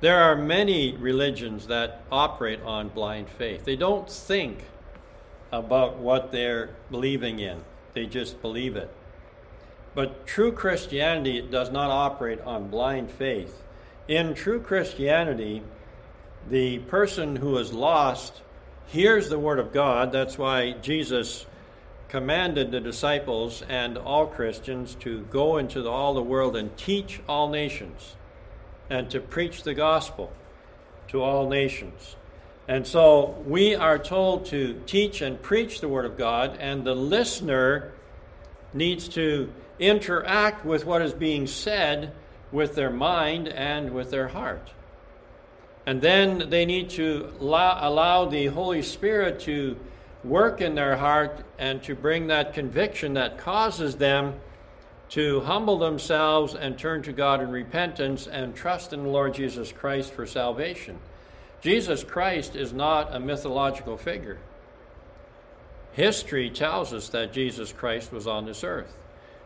There 0.01 0.21
are 0.21 0.35
many 0.35 0.97
religions 0.97 1.69
that 1.69 2.03
operate 2.11 2.61
on 2.63 2.89
blind 2.89 3.29
faith. 3.29 3.65
They 3.65 3.77
don't 3.77 4.11
think 4.11 4.65
about 5.53 5.99
what 5.99 6.33
they're 6.33 6.71
believing 6.91 7.39
in, 7.39 7.61
they 7.95 8.07
just 8.07 8.43
believe 8.43 8.75
it. 8.75 8.91
But 9.95 10.27
true 10.27 10.51
Christianity 10.51 11.41
does 11.41 11.71
not 11.71 11.91
operate 11.91 12.41
on 12.41 12.69
blind 12.69 13.13
faith. 13.13 13.63
In 14.09 14.35
true 14.35 14.61
Christianity, 14.61 15.63
the 16.51 16.81
person 16.81 17.37
who 17.37 17.57
is 17.59 17.73
lost 17.73 18.43
hears 18.89 19.29
the 19.29 19.39
Word 19.39 19.61
of 19.61 19.73
God. 19.73 20.11
That's 20.11 20.37
why 20.37 20.73
Jesus 20.73 21.47
commanded 22.15 22.71
the 22.71 22.79
disciples 22.79 23.65
and 23.69 23.99
all 23.99 24.25
Christians 24.25 24.95
to 25.01 25.23
go 25.33 25.57
into 25.57 25.89
all 25.89 26.15
the 26.15 26.23
world 26.23 26.55
and 26.55 26.77
teach 26.77 27.21
all 27.29 27.49
nations 27.49 28.15
and 28.89 29.11
to 29.11 29.19
preach 29.19 29.65
the 29.65 29.75
gospel 29.75 30.33
to 31.09 31.21
all 31.21 31.49
nations. 31.49 32.15
And 32.69 32.87
so 32.87 33.43
we 33.45 33.75
are 33.75 33.99
told 33.99 34.47
to 34.47 34.81
teach 34.87 35.23
and 35.23 35.43
preach 35.43 35.81
the 35.81 35.89
Word 35.89 36.05
of 36.05 36.17
God, 36.17 36.57
and 36.61 36.85
the 36.85 36.95
listener 36.95 37.91
needs 38.73 39.09
to 39.09 39.53
interact 39.81 40.65
with 40.65 40.87
what 40.87 41.03
is 41.03 41.13
being 41.13 41.49
said 41.49 42.13
with 42.53 42.77
their 42.77 42.91
mind 42.91 43.49
and 43.49 43.91
with 43.91 44.13
their 44.13 44.29
heart. 44.29 44.71
And 45.85 46.01
then 46.01 46.49
they 46.49 46.65
need 46.65 46.91
to 46.91 47.33
allow, 47.41 47.77
allow, 47.89 48.27
the 48.27 48.47
Holy 48.47 48.83
Spirit 48.83 49.41
to 49.41 49.77
work 50.25 50.61
in 50.61 50.75
their 50.75 50.97
heart 50.97 51.45
and 51.59 51.83
to 51.83 51.95
bring 51.95 52.29
that 52.29 52.55
conviction 52.55 53.15
that 53.15 53.39
causes 53.39 53.97
them 53.97 54.35
to 55.11 55.41
humble 55.41 55.79
themselves 55.79 56.55
and 56.55 56.79
turn 56.79 57.03
to 57.03 57.13
God 57.13 57.41
in 57.41 57.51
repentance 57.51 58.27
and 58.27 58.55
trust 58.55 58.93
in 58.93 59.05
the 59.05 59.09
Lord 59.09 59.35
Jesus 59.35 59.71
Christ 59.71 60.13
for 60.13 60.27
salvation. 60.27 60.99
Jesus 61.61 62.03
Christ 62.03 62.57
is 62.57 62.73
not 62.73 63.15
a 63.15 63.21
mythological 63.21 63.97
figure. 63.97 64.39
History 65.93 66.51
tells 66.51 66.93
us 66.93 67.09
that 67.11 67.33
Jesus 67.33 67.73
Christ 67.73 68.13
was 68.13 68.27
on 68.27 68.47
this 68.47 68.65
earth. 68.65 68.97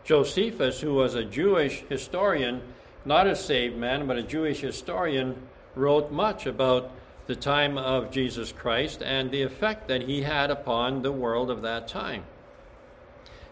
Josephus, 0.03 0.81
who 0.81 0.95
was 0.95 1.13
a 1.13 1.23
Jewish 1.23 1.83
historian, 1.89 2.61
not 3.05 3.27
a 3.27 3.35
saved 3.35 3.77
man, 3.77 4.07
but 4.07 4.17
a 4.17 4.23
Jewish 4.23 4.61
historian, 4.61 5.35
wrote 5.75 6.11
much 6.11 6.45
about 6.45 6.91
the 7.29 7.35
time 7.35 7.77
of 7.77 8.09
Jesus 8.09 8.51
Christ 8.51 9.03
and 9.03 9.29
the 9.29 9.43
effect 9.43 9.87
that 9.87 10.01
he 10.01 10.23
had 10.23 10.49
upon 10.49 11.03
the 11.03 11.11
world 11.11 11.51
of 11.51 11.61
that 11.61 11.87
time. 11.87 12.23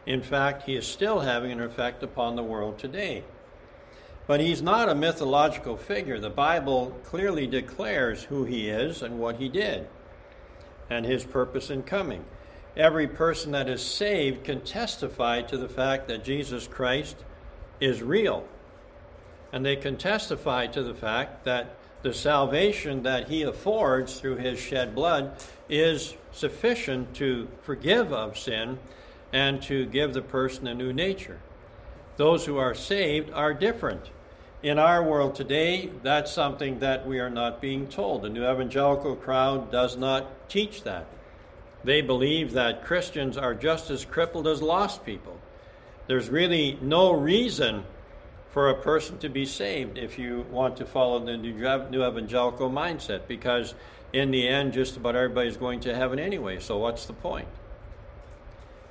In 0.07 0.23
fact, 0.23 0.63
he 0.63 0.75
is 0.75 0.87
still 0.87 1.19
having 1.19 1.51
an 1.51 1.61
effect 1.61 2.01
upon 2.01 2.35
the 2.35 2.41
world 2.41 2.79
today. 2.79 3.23
But 4.25 4.39
he's 4.39 4.63
not 4.63 4.89
a 4.89 4.95
mythological 4.95 5.77
figure. 5.77 6.19
The 6.19 6.31
Bible 6.31 6.97
clearly 7.03 7.45
declares 7.45 8.23
who 8.23 8.45
he 8.45 8.67
is 8.67 9.03
and 9.03 9.19
what 9.19 9.35
he 9.35 9.47
did 9.47 9.87
and 10.89 11.05
his 11.05 11.23
purpose 11.23 11.69
in 11.69 11.83
coming 11.83 12.25
every 12.75 13.07
person 13.07 13.51
that 13.51 13.69
is 13.69 13.83
saved 13.83 14.43
can 14.43 14.61
testify 14.61 15.43
to 15.43 15.55
the 15.55 15.69
fact 15.69 16.07
that 16.07 16.23
Jesus 16.23 16.65
Christ 16.67 17.17
is 17.79 18.01
real. 18.01 18.43
And 19.53 19.63
they 19.63 19.75
can 19.75 19.97
testify 19.97 20.65
to 20.65 20.81
the 20.81 20.95
fact 20.95 21.45
that 21.45 21.76
the 22.01 22.13
salvation 22.13 23.03
that 23.03 23.27
he 23.27 23.43
affords 23.43 24.19
through 24.19 24.37
his 24.37 24.59
shed 24.59 24.93
blood 24.93 25.31
is 25.69 26.13
sufficient 26.31 27.13
to 27.15 27.47
forgive 27.61 28.13
of 28.13 28.37
sin 28.37 28.79
and 29.33 29.61
to 29.63 29.85
give 29.87 30.13
the 30.13 30.21
person 30.21 30.67
a 30.67 30.73
new 30.73 30.93
nature. 30.93 31.39
Those 32.17 32.45
who 32.45 32.57
are 32.57 32.73
saved 32.73 33.31
are 33.31 33.53
different. 33.53 34.09
In 34.63 34.79
our 34.79 35.03
world 35.03 35.35
today, 35.35 35.91
that's 36.01 36.31
something 36.31 36.79
that 36.79 37.05
we 37.05 37.19
are 37.19 37.29
not 37.29 37.61
being 37.61 37.87
told. 37.87 38.23
The 38.23 38.29
new 38.29 38.43
evangelical 38.43 39.15
crowd 39.15 39.71
does 39.71 39.97
not 39.97 40.49
teach 40.49 40.83
that. 40.83 41.05
They 41.83 42.01
believe 42.01 42.53
that 42.53 42.83
Christians 42.83 43.37
are 43.37 43.53
just 43.53 43.91
as 43.91 44.03
crippled 44.03 44.47
as 44.47 44.61
lost 44.61 45.05
people. 45.05 45.37
There's 46.07 46.29
really 46.29 46.77
no 46.81 47.11
reason 47.11 47.83
for 48.57 48.69
a 48.69 48.73
person 48.73 49.19
to 49.19 49.29
be 49.29 49.45
saved 49.45 49.99
if 49.99 50.17
you 50.17 50.43
want 50.49 50.77
to 50.77 50.83
follow 50.83 51.19
the 51.19 51.37
new 51.37 52.03
evangelical 52.03 52.71
mindset 52.71 53.27
because 53.27 53.75
in 54.13 54.31
the 54.31 54.47
end 54.47 54.73
just 54.73 54.97
about 54.97 55.15
everybody's 55.15 55.57
going 55.57 55.79
to 55.79 55.93
heaven 55.93 56.17
anyway 56.17 56.59
so 56.59 56.75
what's 56.75 57.05
the 57.05 57.13
point 57.13 57.47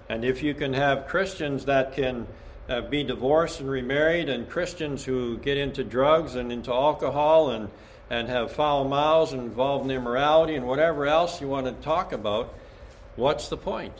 and 0.09 0.25
if 0.25 0.41
you 0.41 0.55
can 0.55 0.73
have 0.73 1.09
christians 1.09 1.65
that 1.65 1.93
can 1.97 2.29
uh, 2.69 2.81
be 2.81 3.03
divorced 3.03 3.59
and 3.59 3.69
remarried 3.69 4.29
and 4.29 4.49
christians 4.49 5.05
who 5.05 5.37
get 5.39 5.57
into 5.57 5.83
drugs 5.83 6.37
and 6.37 6.53
into 6.53 6.73
alcohol 6.73 7.51
and, 7.51 7.69
and 8.09 8.29
have 8.29 8.53
foul 8.53 8.85
mouths 8.85 9.33
and 9.33 9.43
involved 9.43 9.85
in 9.85 9.91
immorality 9.91 10.55
and 10.55 10.65
whatever 10.65 11.07
else 11.07 11.41
you 11.41 11.49
want 11.49 11.67
to 11.67 11.73
talk 11.85 12.13
about 12.13 12.55
what's 13.17 13.49
the 13.49 13.57
point? 13.57 13.95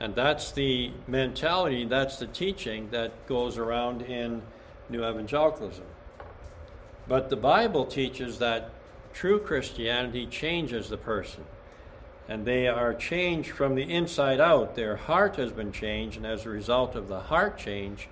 And 0.00 0.14
that's 0.14 0.52
the 0.52 0.92
mentality, 1.06 1.84
that's 1.84 2.18
the 2.18 2.26
teaching 2.26 2.90
that 2.90 3.26
goes 3.26 3.58
around 3.58 4.02
in 4.02 4.42
New 4.88 5.04
Evangelicalism. 5.04 5.84
But 7.08 7.30
the 7.30 7.36
Bible 7.36 7.84
teaches 7.84 8.38
that 8.38 8.70
true 9.12 9.40
Christianity 9.40 10.26
changes 10.26 10.88
the 10.88 10.96
person. 10.96 11.44
And 12.28 12.44
they 12.44 12.68
are 12.68 12.92
changed 12.92 13.50
from 13.50 13.74
the 13.74 13.90
inside 13.90 14.38
out. 14.38 14.76
Their 14.76 14.96
heart 14.96 15.36
has 15.36 15.50
been 15.50 15.72
changed, 15.72 16.18
and 16.18 16.26
as 16.26 16.44
a 16.44 16.50
result 16.50 16.94
of 16.94 17.08
the 17.08 17.20
heart 17.20 17.58
change, 17.58 18.08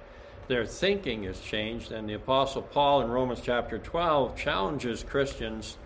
their 0.49 0.65
thinking 0.65 1.25
is 1.25 1.39
changed. 1.41 1.93
And 1.93 2.09
the 2.09 2.15
Apostle 2.15 2.63
Paul 2.63 3.03
in 3.03 3.11
Romans 3.11 3.41
chapter 3.45 3.79
12 3.79 4.35
challenges 4.37 5.05
Christians 5.05 5.77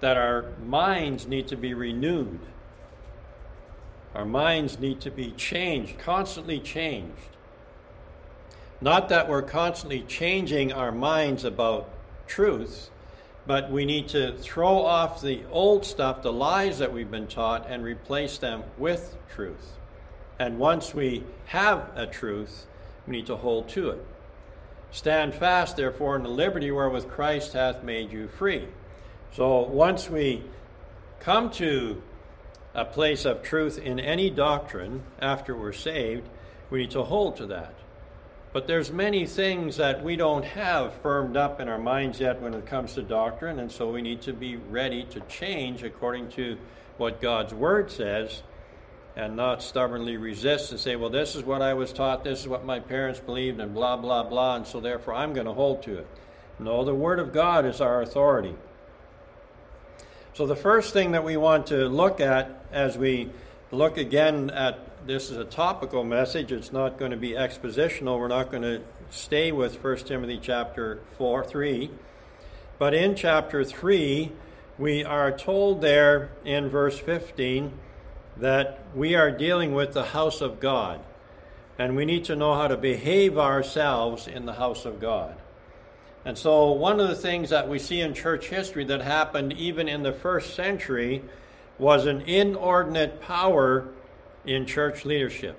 that 0.00 0.16
our 0.16 0.52
minds 0.64 1.26
need 1.26 1.48
to 1.48 1.56
be 1.56 1.74
renewed 1.74 2.38
our 4.14 4.24
minds 4.24 4.78
need 4.78 5.00
to 5.02 5.10
be 5.10 5.30
changed, 5.32 5.98
constantly 5.98 6.60
changed. 6.60 7.36
Not 8.80 9.08
that 9.08 9.28
we're 9.28 9.42
constantly 9.42 10.02
changing 10.02 10.72
our 10.72 10.92
minds 10.92 11.44
about 11.44 11.90
truth, 12.26 12.90
but 13.46 13.70
we 13.70 13.84
need 13.84 14.08
to 14.08 14.36
throw 14.38 14.84
off 14.84 15.20
the 15.20 15.42
old 15.50 15.84
stuff, 15.84 16.22
the 16.22 16.32
lies 16.32 16.78
that 16.78 16.92
we've 16.92 17.10
been 17.10 17.26
taught, 17.26 17.66
and 17.68 17.82
replace 17.82 18.38
them 18.38 18.62
with 18.76 19.16
truth. 19.28 19.72
And 20.38 20.58
once 20.58 20.94
we 20.94 21.24
have 21.46 21.90
a 21.96 22.06
truth, 22.06 22.66
we 23.06 23.16
need 23.16 23.26
to 23.26 23.36
hold 23.36 23.68
to 23.70 23.90
it. 23.90 24.06
Stand 24.90 25.34
fast, 25.34 25.76
therefore, 25.76 26.16
in 26.16 26.22
the 26.22 26.28
liberty 26.28 26.70
wherewith 26.70 27.08
Christ 27.08 27.54
hath 27.54 27.82
made 27.82 28.12
you 28.12 28.28
free. 28.28 28.68
So 29.32 29.62
once 29.62 30.08
we 30.08 30.44
come 31.20 31.50
to 31.52 32.02
a 32.74 32.84
place 32.84 33.24
of 33.24 33.42
truth 33.42 33.78
in 33.78 33.98
any 33.98 34.30
doctrine 34.30 35.02
after 35.20 35.56
we're 35.56 35.72
saved, 35.72 36.28
we 36.70 36.80
need 36.80 36.90
to 36.90 37.02
hold 37.02 37.36
to 37.36 37.46
that. 37.46 37.74
But 38.52 38.66
there's 38.66 38.90
many 38.90 39.26
things 39.26 39.76
that 39.76 40.02
we 40.02 40.16
don't 40.16 40.44
have 40.44 40.94
firmed 41.02 41.36
up 41.36 41.60
in 41.60 41.68
our 41.68 41.78
minds 41.78 42.20
yet 42.20 42.40
when 42.40 42.54
it 42.54 42.66
comes 42.66 42.94
to 42.94 43.02
doctrine, 43.02 43.58
and 43.58 43.70
so 43.70 43.90
we 43.90 44.02
need 44.02 44.22
to 44.22 44.32
be 44.32 44.56
ready 44.56 45.04
to 45.04 45.20
change 45.20 45.82
according 45.82 46.30
to 46.30 46.56
what 46.96 47.20
God's 47.20 47.52
word 47.52 47.90
says 47.90 48.42
and 49.16 49.36
not 49.36 49.62
stubbornly 49.62 50.16
resist 50.16 50.70
and 50.70 50.80
say, 50.80 50.96
well, 50.96 51.10
this 51.10 51.34
is 51.34 51.42
what 51.42 51.60
I 51.60 51.74
was 51.74 51.92
taught, 51.92 52.24
this 52.24 52.40
is 52.40 52.48
what 52.48 52.64
my 52.64 52.80
parents 52.80 53.20
believed, 53.20 53.60
and 53.60 53.74
blah, 53.74 53.96
blah, 53.96 54.22
blah, 54.22 54.56
and 54.56 54.66
so 54.66 54.80
therefore 54.80 55.14
I'm 55.14 55.34
going 55.34 55.46
to 55.46 55.52
hold 55.52 55.82
to 55.82 55.98
it. 55.98 56.06
No, 56.58 56.84
the 56.84 56.94
word 56.94 57.18
of 57.18 57.32
God 57.32 57.66
is 57.66 57.80
our 57.80 58.00
authority. 58.00 58.54
So, 60.38 60.46
the 60.46 60.54
first 60.54 60.92
thing 60.92 61.10
that 61.10 61.24
we 61.24 61.36
want 61.36 61.66
to 61.66 61.88
look 61.88 62.20
at 62.20 62.62
as 62.70 62.96
we 62.96 63.28
look 63.72 63.98
again 63.98 64.50
at 64.50 65.04
this 65.04 65.32
is 65.32 65.36
a 65.36 65.44
topical 65.44 66.04
message, 66.04 66.52
it's 66.52 66.72
not 66.72 66.96
going 66.96 67.10
to 67.10 67.16
be 67.16 67.30
expositional. 67.30 68.20
We're 68.20 68.28
not 68.28 68.48
going 68.48 68.62
to 68.62 68.80
stay 69.10 69.50
with 69.50 69.82
1 69.82 69.96
Timothy 70.04 70.38
chapter 70.40 71.00
4, 71.16 71.44
3. 71.44 71.90
But 72.78 72.94
in 72.94 73.16
chapter 73.16 73.64
3, 73.64 74.30
we 74.78 75.02
are 75.02 75.36
told 75.36 75.80
there 75.80 76.30
in 76.44 76.68
verse 76.68 77.00
15 77.00 77.72
that 78.36 78.84
we 78.94 79.16
are 79.16 79.32
dealing 79.32 79.74
with 79.74 79.92
the 79.92 80.04
house 80.04 80.40
of 80.40 80.60
God. 80.60 81.00
And 81.80 81.96
we 81.96 82.04
need 82.04 82.24
to 82.26 82.36
know 82.36 82.54
how 82.54 82.68
to 82.68 82.76
behave 82.76 83.38
ourselves 83.38 84.28
in 84.28 84.46
the 84.46 84.52
house 84.52 84.84
of 84.84 85.00
God. 85.00 85.34
And 86.24 86.36
so, 86.36 86.72
one 86.72 87.00
of 87.00 87.08
the 87.08 87.14
things 87.14 87.50
that 87.50 87.68
we 87.68 87.78
see 87.78 88.00
in 88.00 88.12
church 88.12 88.48
history 88.48 88.84
that 88.84 89.00
happened 89.00 89.52
even 89.54 89.88
in 89.88 90.02
the 90.02 90.12
first 90.12 90.54
century 90.54 91.22
was 91.78 92.06
an 92.06 92.22
inordinate 92.22 93.20
power 93.20 93.88
in 94.44 94.66
church 94.66 95.04
leadership. 95.04 95.58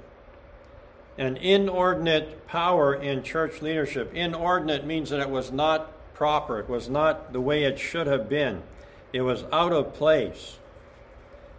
An 1.18 1.38
inordinate 1.38 2.48
power 2.48 2.94
in 2.94 3.24
church 3.24 3.62
leadership. 3.62 4.14
Inordinate 4.14 4.86
means 4.86 5.10
that 5.10 5.20
it 5.20 5.30
was 5.30 5.52
not 5.52 5.92
proper, 6.14 6.60
it 6.60 6.70
was 6.70 6.90
not 6.90 7.32
the 7.32 7.42
way 7.42 7.64
it 7.64 7.80
should 7.80 8.08
have 8.08 8.28
been, 8.28 8.62
it 9.14 9.22
was 9.22 9.44
out 9.52 9.72
of 9.72 9.94
place. 9.94 10.58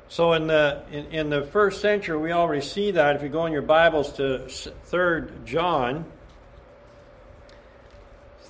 So 0.08 0.32
in 0.32 0.48
the 0.48 0.82
in, 0.90 1.06
in 1.06 1.30
the 1.30 1.42
first 1.42 1.80
century, 1.80 2.18
we 2.18 2.32
already 2.32 2.62
see 2.62 2.90
that. 2.90 3.16
If 3.16 3.22
you 3.22 3.28
go 3.28 3.46
in 3.46 3.52
your 3.52 3.62
Bibles 3.62 4.12
to 4.14 4.40
Third 4.48 5.46
John, 5.46 6.04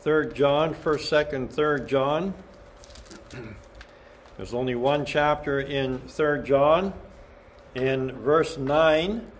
Third 0.00 0.34
John, 0.34 0.72
First, 0.72 1.10
Second, 1.10 1.52
Third 1.52 1.86
John. 1.86 2.32
There's 4.38 4.54
only 4.54 4.74
one 4.74 5.04
chapter 5.04 5.60
in 5.60 5.98
Third 5.98 6.46
John. 6.46 6.94
In 7.74 8.12
verse 8.12 8.56
nine, 8.56 9.30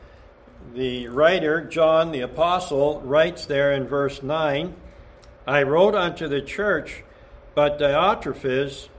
the 0.75 1.09
writer 1.09 1.63
John 1.63 2.13
the 2.13 2.21
apostle 2.21 3.01
writes 3.01 3.47
there 3.47 3.73
in 3.73 3.89
verse 3.89 4.23
nine, 4.23 4.75
"I 5.47 5.63
wrote 5.63 5.95
unto 5.95 6.29
the 6.29 6.43
church, 6.43 7.05
but 7.55 7.79
Diotrephes, 7.79 8.91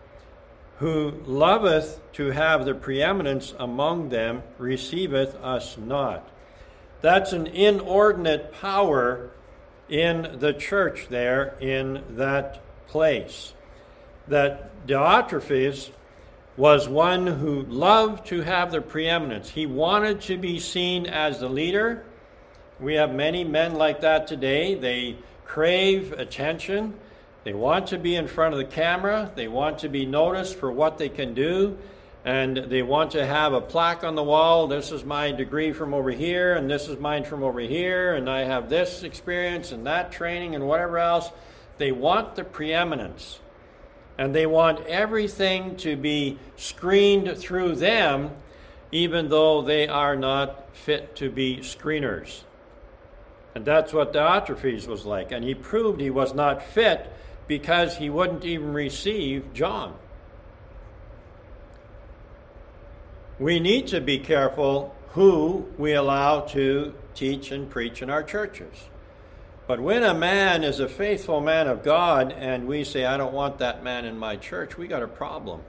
who 0.79 1.13
loveth 1.27 1.99
to 2.13 2.31
have 2.31 2.65
the 2.65 2.73
preeminence 2.73 3.53
among 3.59 4.09
them, 4.09 4.41
receiveth 4.57 5.35
us 5.43 5.77
not." 5.77 6.27
That's 7.01 7.33
an 7.33 7.45
inordinate 7.45 8.51
power 8.51 9.29
in 9.91 10.37
the 10.39 10.53
church 10.53 11.07
there 11.09 11.55
in 11.59 12.01
that 12.11 12.61
place. 12.87 13.53
That 14.27 14.87
Diotrephes 14.87 15.91
was 16.57 16.87
one 16.87 17.27
who 17.27 17.61
loved 17.63 18.25
to 18.27 18.41
have 18.41 18.71
the 18.71 18.81
preeminence. 18.81 19.49
He 19.49 19.65
wanted 19.65 20.21
to 20.21 20.37
be 20.37 20.59
seen 20.59 21.05
as 21.05 21.39
the 21.39 21.49
leader. 21.49 22.05
We 22.79 22.95
have 22.95 23.13
many 23.13 23.43
men 23.43 23.75
like 23.75 24.01
that 24.01 24.27
today. 24.27 24.75
They 24.75 25.17
crave 25.45 26.13
attention. 26.13 26.93
They 27.43 27.53
want 27.53 27.87
to 27.87 27.97
be 27.97 28.15
in 28.15 28.27
front 28.27 28.53
of 28.53 28.59
the 28.59 28.65
camera. 28.65 29.31
They 29.35 29.47
want 29.47 29.79
to 29.79 29.89
be 29.89 30.05
noticed 30.05 30.55
for 30.55 30.71
what 30.71 30.97
they 30.97 31.09
can 31.09 31.33
do 31.33 31.77
and 32.23 32.57
they 32.57 32.83
want 32.83 33.11
to 33.11 33.25
have 33.25 33.53
a 33.53 33.61
plaque 33.61 34.03
on 34.03 34.15
the 34.15 34.23
wall. 34.23 34.67
This 34.67 34.91
is 34.91 35.03
my 35.03 35.31
degree 35.31 35.73
from 35.73 35.93
over 35.93 36.11
here, 36.11 36.53
and 36.53 36.69
this 36.69 36.87
is 36.87 36.99
mine 36.99 37.23
from 37.23 37.41
over 37.43 37.59
here, 37.59 38.13
and 38.13 38.29
I 38.29 38.41
have 38.41 38.69
this 38.69 39.03
experience 39.03 39.71
and 39.71 39.87
that 39.87 40.11
training 40.11 40.53
and 40.53 40.67
whatever 40.67 40.99
else. 40.99 41.31
They 41.77 41.91
want 41.91 42.35
the 42.35 42.43
preeminence, 42.43 43.39
and 44.17 44.35
they 44.35 44.45
want 44.45 44.85
everything 44.85 45.77
to 45.77 45.95
be 45.95 46.37
screened 46.57 47.35
through 47.37 47.75
them, 47.75 48.31
even 48.91 49.29
though 49.29 49.63
they 49.63 49.87
are 49.87 50.15
not 50.15 50.75
fit 50.75 51.15
to 51.15 51.31
be 51.31 51.57
screeners. 51.57 52.41
And 53.55 53.65
that's 53.65 53.93
what 53.93 54.13
Diotrephes 54.13 54.85
was 54.87 55.05
like, 55.05 55.31
and 55.31 55.43
he 55.43 55.55
proved 55.55 55.99
he 55.99 56.11
was 56.11 56.35
not 56.35 56.61
fit 56.61 57.11
because 57.47 57.97
he 57.97 58.09
wouldn't 58.09 58.45
even 58.45 58.73
receive 58.73 59.53
John. 59.53 59.95
We 63.41 63.59
need 63.59 63.87
to 63.87 63.99
be 63.99 64.19
careful 64.19 64.95
who 65.13 65.65
we 65.79 65.93
allow 65.93 66.41
to 66.41 66.93
teach 67.15 67.51
and 67.51 67.67
preach 67.67 68.03
in 68.03 68.09
our 68.11 68.21
churches. 68.21 68.89
But 69.65 69.79
when 69.79 70.03
a 70.03 70.13
man 70.13 70.63
is 70.63 70.79
a 70.79 70.87
faithful 70.87 71.41
man 71.41 71.67
of 71.67 71.83
God 71.83 72.31
and 72.31 72.67
we 72.67 72.83
say, 72.83 73.03
I 73.03 73.17
don't 73.17 73.33
want 73.33 73.57
that 73.57 73.83
man 73.83 74.05
in 74.05 74.15
my 74.15 74.35
church, 74.35 74.77
we 74.77 74.87
got 74.87 75.01
a 75.01 75.07
problem. 75.07 75.61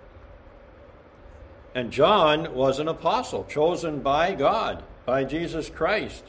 And 1.74 1.90
John 1.90 2.54
was 2.54 2.78
an 2.78 2.88
apostle 2.88 3.44
chosen 3.44 4.00
by 4.00 4.34
God, 4.34 4.84
by 5.06 5.24
Jesus 5.24 5.70
Christ. 5.70 6.24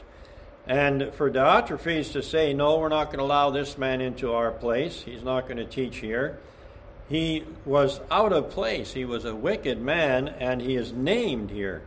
And 0.66 1.12
for 1.12 1.30
Diotrephes 1.30 2.12
to 2.12 2.22
say, 2.22 2.54
no, 2.54 2.78
we're 2.78 2.88
not 2.88 3.08
going 3.08 3.18
to 3.18 3.24
allow 3.24 3.50
this 3.50 3.76
man 3.76 4.00
into 4.00 4.32
our 4.32 4.50
place, 4.50 5.02
he's 5.02 5.22
not 5.22 5.42
going 5.42 5.58
to 5.58 5.66
teach 5.66 5.98
here, 5.98 6.38
he 7.08 7.44
was 7.64 8.00
out 8.10 8.32
of 8.32 8.50
place. 8.50 8.92
He 8.92 9.04
was 9.04 9.24
a 9.24 9.34
wicked 9.34 9.80
man, 9.80 10.28
and 10.28 10.60
he 10.60 10.76
is 10.76 10.92
named 10.92 11.50
here. 11.50 11.82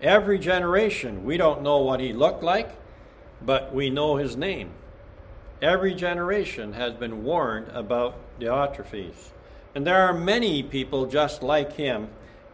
Every 0.00 0.38
generation, 0.38 1.24
we 1.24 1.36
don't 1.36 1.62
know 1.62 1.78
what 1.78 2.00
he 2.00 2.12
looked 2.12 2.42
like, 2.42 2.70
but 3.42 3.74
we 3.74 3.90
know 3.90 4.16
his 4.16 4.36
name. 4.36 4.70
Every 5.60 5.94
generation 5.94 6.74
has 6.74 6.94
been 6.94 7.24
warned 7.24 7.68
about 7.68 8.16
Diotrephes. 8.38 9.30
And 9.74 9.86
there 9.86 10.02
are 10.02 10.14
many 10.14 10.62
people 10.62 11.06
just 11.06 11.42
like 11.42 11.72
him 11.72 12.08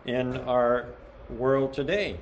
in 0.05 0.37
our 0.39 0.87
world 1.31 1.73
today 1.73 2.19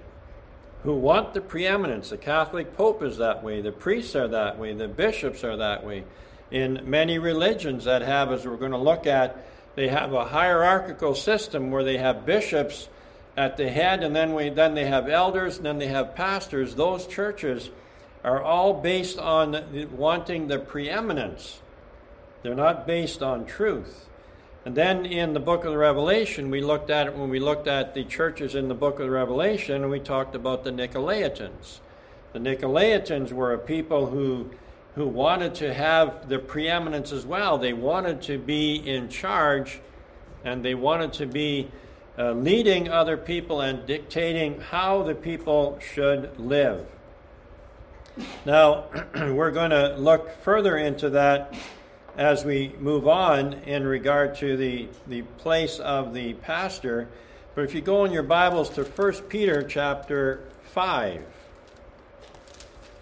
who 0.82 0.94
want 0.94 1.34
the 1.34 1.40
preeminence. 1.40 2.10
The 2.10 2.16
Catholic 2.16 2.76
Pope 2.76 3.02
is 3.02 3.18
that 3.18 3.42
way, 3.42 3.60
the 3.60 3.72
priests 3.72 4.16
are 4.16 4.28
that 4.28 4.58
way, 4.58 4.72
the 4.72 4.88
bishops 4.88 5.44
are 5.44 5.56
that 5.56 5.84
way. 5.84 6.04
In 6.50 6.82
many 6.84 7.18
religions 7.18 7.84
that 7.84 8.02
have, 8.02 8.32
as 8.32 8.46
we're 8.46 8.56
going 8.56 8.72
to 8.72 8.78
look 8.78 9.06
at, 9.06 9.44
they 9.74 9.88
have 9.88 10.12
a 10.12 10.26
hierarchical 10.26 11.14
system 11.14 11.70
where 11.70 11.84
they 11.84 11.98
have 11.98 12.26
bishops 12.26 12.88
at 13.36 13.56
the 13.56 13.68
head, 13.68 14.02
and 14.02 14.14
then 14.14 14.34
we 14.34 14.48
then 14.50 14.74
they 14.74 14.86
have 14.86 15.08
elders, 15.08 15.56
and 15.56 15.66
then 15.66 15.78
they 15.78 15.86
have 15.86 16.14
pastors. 16.14 16.74
Those 16.74 17.06
churches 17.06 17.70
are 18.24 18.42
all 18.42 18.74
based 18.74 19.18
on 19.18 19.88
wanting 19.96 20.48
the 20.48 20.58
preeminence. 20.58 21.60
They're 22.42 22.54
not 22.54 22.86
based 22.86 23.22
on 23.22 23.46
truth. 23.46 24.06
And 24.64 24.74
then 24.74 25.06
in 25.06 25.32
the 25.32 25.40
book 25.40 25.64
of 25.64 25.72
the 25.72 25.78
Revelation, 25.78 26.50
we 26.50 26.60
looked 26.60 26.90
at 26.90 27.06
it 27.06 27.16
when 27.16 27.30
we 27.30 27.40
looked 27.40 27.66
at 27.66 27.94
the 27.94 28.04
churches 28.04 28.54
in 28.54 28.68
the 28.68 28.74
book 28.74 28.98
of 28.98 29.06
the 29.06 29.10
Revelation, 29.10 29.82
and 29.82 29.90
we 29.90 30.00
talked 30.00 30.34
about 30.34 30.64
the 30.64 30.70
Nicolaitans. 30.70 31.78
The 32.34 32.38
Nicolaitans 32.38 33.32
were 33.32 33.54
a 33.54 33.58
people 33.58 34.06
who 34.06 34.50
who 34.94 35.06
wanted 35.06 35.54
to 35.56 35.72
have 35.72 36.28
the 36.28 36.38
preeminence 36.38 37.12
as 37.12 37.24
well. 37.24 37.58
They 37.58 37.72
wanted 37.72 38.22
to 38.22 38.38
be 38.38 38.76
in 38.76 39.08
charge 39.08 39.80
and 40.44 40.64
they 40.64 40.74
wanted 40.74 41.12
to 41.14 41.26
be 41.26 41.70
uh, 42.18 42.32
leading 42.32 42.88
other 42.88 43.16
people 43.16 43.60
and 43.60 43.86
dictating 43.86 44.60
how 44.60 45.02
the 45.02 45.14
people 45.14 45.78
should 45.80 46.38
live. 46.38 46.86
Now, 48.44 48.86
we're 49.14 49.52
going 49.52 49.70
to 49.70 49.96
look 49.96 50.42
further 50.42 50.76
into 50.76 51.10
that 51.10 51.54
as 52.16 52.44
we 52.44 52.74
move 52.80 53.06
on 53.06 53.54
in 53.64 53.86
regard 53.86 54.34
to 54.36 54.56
the, 54.56 54.88
the 55.06 55.22
place 55.22 55.78
of 55.78 56.12
the 56.12 56.34
pastor. 56.34 57.08
But 57.54 57.64
if 57.64 57.74
you 57.74 57.80
go 57.80 58.04
in 58.04 58.12
your 58.12 58.22
Bibles 58.22 58.70
to 58.70 58.84
1 58.84 59.12
Peter 59.28 59.62
chapter 59.62 60.44
5. 60.64 61.22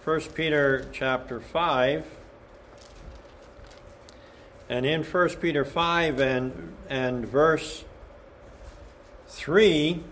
1 0.09 0.21
Peter 0.33 0.87
chapter 0.90 1.38
5. 1.38 2.03
And 4.71 4.87
in 4.87 5.05
1 5.05 5.29
Peter 5.37 5.66
5 5.66 6.18
and, 6.18 6.73
and 6.88 7.27
verse 7.27 7.85
3, 9.27 10.03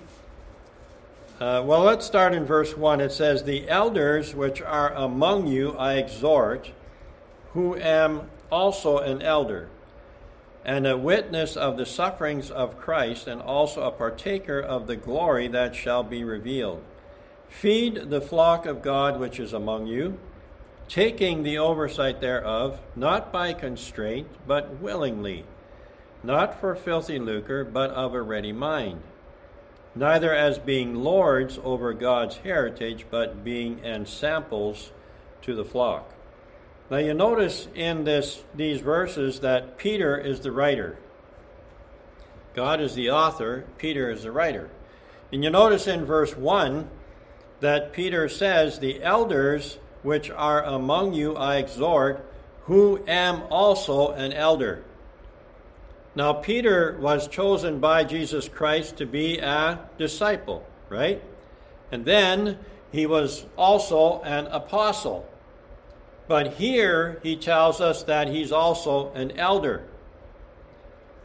uh, 1.41 1.63
well, 1.65 1.81
let's 1.81 2.05
start 2.05 2.35
in 2.35 2.45
verse 2.45 2.77
1. 2.77 3.01
It 3.01 3.11
says, 3.11 3.45
The 3.45 3.71
elders 3.71 4.35
which 4.35 4.61
are 4.61 4.93
among 4.93 5.47
you 5.47 5.71
I 5.79 5.95
exhort, 5.95 6.73
who 7.55 7.75
am 7.77 8.29
also 8.53 8.99
an 8.99 9.23
elder, 9.23 9.71
and 10.63 10.87
a 10.87 10.99
witness 10.99 11.57
of 11.57 11.79
the 11.79 11.87
sufferings 11.87 12.51
of 12.51 12.77
Christ, 12.77 13.27
and 13.27 13.41
also 13.41 13.81
a 13.81 13.91
partaker 13.91 14.61
of 14.61 14.89
the 14.89 14.97
glory 14.97 15.49
that 15.49 15.75
shall 15.75 16.03
be 16.03 16.23
revealed. 16.23 16.83
Feed 17.49 18.11
the 18.11 18.21
flock 18.21 18.67
of 18.67 18.83
God 18.83 19.19
which 19.19 19.41
is 19.41 19.53
among 19.53 19.87
you, 19.87 20.19
taking 20.89 21.43
the 21.43 21.59
oversight 21.59 22.21
thereof, 22.21 22.81
not 22.95 23.33
by 23.33 23.53
constraint, 23.53 24.29
but 24.47 24.81
willingly, 24.81 25.45
not 26.23 26.61
for 26.61 26.75
filthy 26.75 27.19
lucre, 27.19 27.65
but 27.65 27.91
of 27.91 28.15
a 28.15 28.23
ready 28.23 28.53
mind, 28.53 29.03
neither 29.95 30.35
as 30.35 30.59
being 30.59 30.95
lords 30.95 31.59
over 31.65 31.93
God's 31.93 32.37
heritage, 32.39 33.07
but 33.11 33.43
being 33.43 33.85
ensamples 33.85 34.93
to 35.43 35.55
the 35.55 35.65
flock. 35.65 36.13
Now 36.91 36.99
you 36.99 37.15
notice 37.15 37.67
in 37.75 38.05
this 38.05 38.45
these 38.55 38.81
verses 38.81 39.41
that 39.41 39.77
Peter 39.77 40.17
is 40.17 40.41
the 40.41 40.53
writer. 40.53 40.99
God 42.55 42.81
is 42.81 42.95
the 42.95 43.11
author, 43.11 43.65
Peter 43.77 44.11
is 44.11 44.23
the 44.23 44.31
writer. 44.31 44.71
And 45.33 45.43
you 45.43 45.51
notice 45.51 45.87
in 45.87 46.05
verse 46.05 46.37
1 46.37 46.89
that 47.61 47.93
Peter 47.93 48.29
says, 48.29 48.79
The 48.79 49.03
elders 49.03 49.79
which 50.03 50.31
are 50.31 50.63
among 50.63 51.15
you 51.15 51.35
I 51.35 51.57
exhort, 51.57 52.25
who 52.65 53.01
am 53.07 53.43
also 53.51 54.13
an 54.13 54.33
elder. 54.33 54.85
Now, 56.15 56.33
Peter 56.33 56.97
was 57.01 57.29
chosen 57.29 57.79
by 57.79 58.05
Jesus 58.05 58.49
Christ 58.49 58.97
to 58.99 59.07
be 59.07 59.39
a 59.39 59.81
disciple, 59.99 60.67
right? 60.89 61.23
And 61.93 62.05
then 62.05 62.59
he 62.91 63.07
was 63.07 63.45
also 63.57 64.23
an 64.23 64.47
apostle. 64.47 65.29
But 66.29 66.55
here 66.55 67.21
he 67.23 67.37
tells 67.37 67.81
us 67.81 68.03
that 68.05 68.29
he's 68.29 68.51
also 68.51 69.13
an 69.13 69.33
elder. 69.33 69.83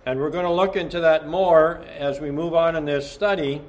And 0.05 0.19
we're 0.19 0.29
going 0.29 0.45
to 0.45 0.51
look 0.51 0.75
into 0.75 0.99
that 1.01 1.27
more 1.27 1.83
as 1.97 2.19
we 2.19 2.31
move 2.31 2.53
on 2.53 2.75
in 2.75 2.85
this 2.85 3.09
study. 3.09 3.61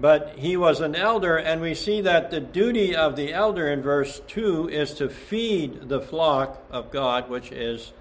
But 0.00 0.34
he 0.38 0.56
was 0.56 0.80
an 0.80 0.94
elder, 0.94 1.36
and 1.36 1.60
we 1.60 1.74
see 1.74 2.00
that 2.02 2.30
the 2.30 2.40
duty 2.40 2.94
of 2.94 3.16
the 3.16 3.32
elder 3.32 3.68
in 3.68 3.82
verse 3.82 4.20
2 4.28 4.68
is 4.68 4.94
to 4.94 5.08
feed 5.08 5.88
the 5.88 6.00
flock 6.00 6.62
of 6.70 6.92
God 6.92 7.28
which 7.28 7.50
is 7.50 7.92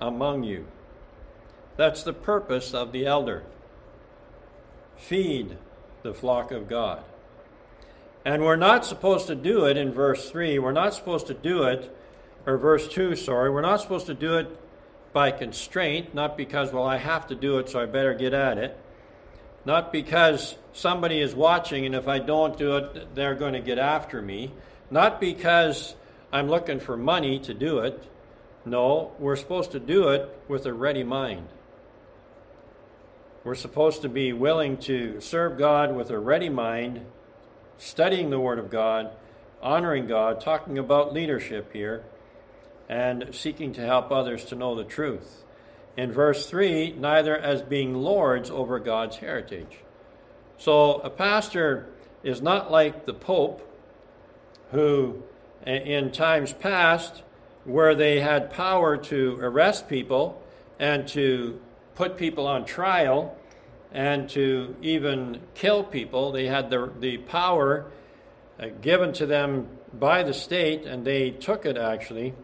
among 0.00 0.42
you. 0.42 0.66
That's 1.76 2.02
the 2.02 2.12
purpose 2.12 2.74
of 2.74 2.90
the 2.90 3.06
elder. 3.06 3.44
Feed 4.96 5.56
the 6.02 6.14
flock 6.14 6.50
of 6.50 6.68
God. 6.68 7.04
And 8.24 8.42
we're 8.42 8.56
not 8.56 8.84
supposed 8.84 9.28
to 9.28 9.36
do 9.36 9.66
it 9.66 9.76
in 9.76 9.92
verse 9.92 10.28
3. 10.28 10.58
We're 10.58 10.72
not 10.72 10.94
supposed 10.94 11.28
to 11.28 11.34
do 11.34 11.62
it, 11.62 11.96
or 12.44 12.58
verse 12.58 12.88
2, 12.88 13.14
sorry. 13.14 13.50
We're 13.50 13.60
not 13.60 13.80
supposed 13.80 14.06
to 14.06 14.14
do 14.14 14.36
it 14.38 14.48
by 15.12 15.30
constraint, 15.30 16.12
not 16.12 16.36
because, 16.36 16.72
well, 16.72 16.84
I 16.84 16.96
have 16.96 17.28
to 17.28 17.36
do 17.36 17.58
it, 17.58 17.68
so 17.68 17.80
I 17.80 17.86
better 17.86 18.14
get 18.14 18.34
at 18.34 18.58
it. 18.58 18.76
Not 19.66 19.92
because 19.92 20.56
somebody 20.72 21.20
is 21.20 21.34
watching, 21.34 21.86
and 21.86 21.94
if 21.94 22.06
I 22.06 22.20
don't 22.20 22.56
do 22.56 22.76
it, 22.76 23.16
they're 23.16 23.34
going 23.34 23.54
to 23.54 23.60
get 23.60 23.78
after 23.78 24.22
me. 24.22 24.52
Not 24.92 25.20
because 25.20 25.96
I'm 26.32 26.48
looking 26.48 26.78
for 26.78 26.96
money 26.96 27.40
to 27.40 27.52
do 27.52 27.80
it. 27.80 28.00
No, 28.64 29.12
we're 29.18 29.34
supposed 29.34 29.72
to 29.72 29.80
do 29.80 30.08
it 30.10 30.28
with 30.46 30.66
a 30.66 30.72
ready 30.72 31.02
mind. 31.02 31.48
We're 33.42 33.56
supposed 33.56 34.02
to 34.02 34.08
be 34.08 34.32
willing 34.32 34.76
to 34.78 35.20
serve 35.20 35.58
God 35.58 35.94
with 35.94 36.10
a 36.10 36.18
ready 36.18 36.48
mind 36.48 37.04
studying 37.76 38.30
the 38.30 38.40
Word 38.40 38.60
of 38.60 38.70
God, 38.70 39.10
honoring 39.60 40.06
God, 40.06 40.40
talking 40.40 40.78
about 40.78 41.12
leadership 41.12 41.72
here, 41.72 42.04
and 42.88 43.28
seeking 43.32 43.72
to 43.72 43.80
help 43.80 44.12
others 44.12 44.44
to 44.46 44.54
know 44.54 44.76
the 44.76 44.84
truth. 44.84 45.42
In 45.96 46.12
verse 46.12 46.46
3, 46.46 46.92
neither 46.98 47.36
as 47.36 47.62
being 47.62 47.94
lords 47.94 48.50
over 48.50 48.78
God's 48.78 49.16
heritage. 49.16 49.78
So 50.58 50.94
a 50.94 51.10
pastor 51.10 51.86
is 52.22 52.42
not 52.42 52.70
like 52.70 53.06
the 53.06 53.14
Pope, 53.14 53.62
who 54.72 55.22
in 55.66 56.12
times 56.12 56.52
past, 56.52 57.22
where 57.64 57.94
they 57.94 58.20
had 58.20 58.52
power 58.52 58.96
to 58.96 59.38
arrest 59.40 59.88
people 59.88 60.42
and 60.78 61.08
to 61.08 61.60
put 61.94 62.16
people 62.16 62.46
on 62.46 62.64
trial, 62.64 63.36
and 63.90 64.28
to 64.28 64.76
even 64.82 65.40
kill 65.54 65.82
people. 65.82 66.30
They 66.30 66.46
had 66.46 66.68
the, 66.68 66.92
the 67.00 67.16
power 67.16 67.86
uh, 68.60 68.66
given 68.82 69.14
to 69.14 69.26
them 69.26 69.68
by 69.94 70.22
the 70.22 70.34
state, 70.34 70.84
and 70.84 71.04
they 71.04 71.30
took 71.30 71.64
it 71.64 71.78
actually. 71.78 72.34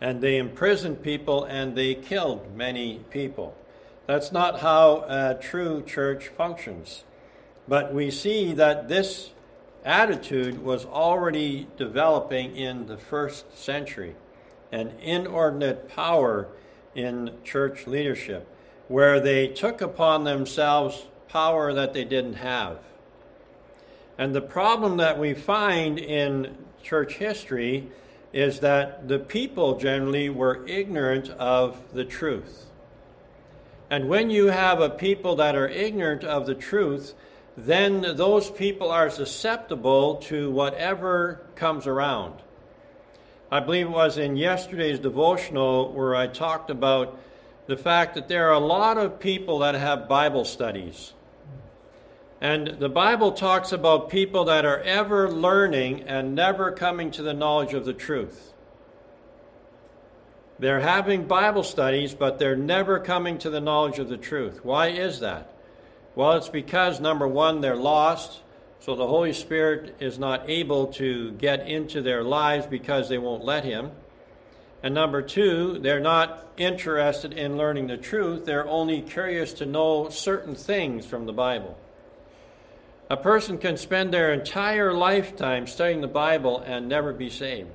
And 0.00 0.20
they 0.20 0.36
imprisoned 0.36 1.02
people 1.02 1.44
and 1.44 1.76
they 1.76 1.94
killed 1.94 2.54
many 2.56 3.00
people. 3.10 3.56
That's 4.06 4.32
not 4.32 4.60
how 4.60 5.04
a 5.08 5.34
true 5.40 5.82
church 5.82 6.28
functions. 6.28 7.04
But 7.66 7.94
we 7.94 8.10
see 8.10 8.52
that 8.54 8.88
this 8.88 9.30
attitude 9.84 10.62
was 10.62 10.84
already 10.84 11.68
developing 11.76 12.56
in 12.56 12.86
the 12.86 12.98
first 12.98 13.56
century 13.56 14.14
an 14.72 14.92
inordinate 15.00 15.88
power 15.88 16.48
in 16.94 17.30
church 17.44 17.86
leadership 17.86 18.48
where 18.88 19.20
they 19.20 19.46
took 19.46 19.80
upon 19.80 20.24
themselves 20.24 21.06
power 21.28 21.72
that 21.72 21.94
they 21.94 22.04
didn't 22.04 22.34
have. 22.34 22.78
And 24.18 24.34
the 24.34 24.40
problem 24.40 24.98
that 24.98 25.18
we 25.18 25.34
find 25.34 25.98
in 25.98 26.56
church 26.82 27.14
history 27.14 27.88
is 28.34 28.58
that 28.58 29.06
the 29.06 29.20
people 29.20 29.78
generally 29.78 30.28
were 30.28 30.66
ignorant 30.66 31.30
of 31.30 31.80
the 31.94 32.04
truth. 32.04 32.66
And 33.88 34.08
when 34.08 34.28
you 34.28 34.46
have 34.46 34.80
a 34.80 34.90
people 34.90 35.36
that 35.36 35.54
are 35.54 35.68
ignorant 35.68 36.24
of 36.24 36.44
the 36.44 36.56
truth, 36.56 37.14
then 37.56 38.02
those 38.16 38.50
people 38.50 38.90
are 38.90 39.08
susceptible 39.08 40.16
to 40.16 40.50
whatever 40.50 41.46
comes 41.54 41.86
around. 41.86 42.34
I 43.52 43.60
believe 43.60 43.86
it 43.86 43.90
was 43.90 44.18
in 44.18 44.36
yesterday's 44.36 44.98
devotional 44.98 45.92
where 45.92 46.16
I 46.16 46.26
talked 46.26 46.70
about 46.70 47.16
the 47.68 47.76
fact 47.76 48.16
that 48.16 48.26
there 48.26 48.48
are 48.48 48.54
a 48.54 48.58
lot 48.58 48.98
of 48.98 49.20
people 49.20 49.60
that 49.60 49.76
have 49.76 50.08
Bible 50.08 50.44
studies. 50.44 51.12
And 52.44 52.78
the 52.78 52.90
Bible 52.90 53.32
talks 53.32 53.72
about 53.72 54.10
people 54.10 54.44
that 54.44 54.66
are 54.66 54.80
ever 54.80 55.30
learning 55.30 56.02
and 56.02 56.34
never 56.34 56.72
coming 56.72 57.10
to 57.12 57.22
the 57.22 57.32
knowledge 57.32 57.72
of 57.72 57.86
the 57.86 57.94
truth. 57.94 58.52
They're 60.58 60.80
having 60.80 61.24
Bible 61.24 61.62
studies, 61.62 62.12
but 62.12 62.38
they're 62.38 62.54
never 62.54 63.00
coming 63.00 63.38
to 63.38 63.48
the 63.48 63.62
knowledge 63.62 63.98
of 63.98 64.10
the 64.10 64.18
truth. 64.18 64.62
Why 64.62 64.88
is 64.88 65.20
that? 65.20 65.54
Well, 66.14 66.32
it's 66.32 66.50
because, 66.50 67.00
number 67.00 67.26
one, 67.26 67.62
they're 67.62 67.76
lost, 67.76 68.42
so 68.78 68.94
the 68.94 69.06
Holy 69.06 69.32
Spirit 69.32 69.96
is 69.98 70.18
not 70.18 70.50
able 70.50 70.88
to 70.88 71.30
get 71.32 71.66
into 71.66 72.02
their 72.02 72.22
lives 72.22 72.66
because 72.66 73.08
they 73.08 73.16
won't 73.16 73.46
let 73.46 73.64
Him. 73.64 73.90
And 74.82 74.92
number 74.92 75.22
two, 75.22 75.78
they're 75.78 75.98
not 75.98 76.46
interested 76.58 77.32
in 77.32 77.56
learning 77.56 77.86
the 77.86 77.96
truth, 77.96 78.44
they're 78.44 78.68
only 78.68 79.00
curious 79.00 79.54
to 79.54 79.64
know 79.64 80.10
certain 80.10 80.54
things 80.54 81.06
from 81.06 81.24
the 81.24 81.32
Bible. 81.32 81.78
A 83.14 83.16
person 83.16 83.58
can 83.58 83.76
spend 83.76 84.12
their 84.12 84.32
entire 84.32 84.92
lifetime 84.92 85.68
studying 85.68 86.00
the 86.00 86.08
Bible 86.08 86.58
and 86.58 86.88
never 86.88 87.12
be 87.12 87.30
saved. 87.30 87.70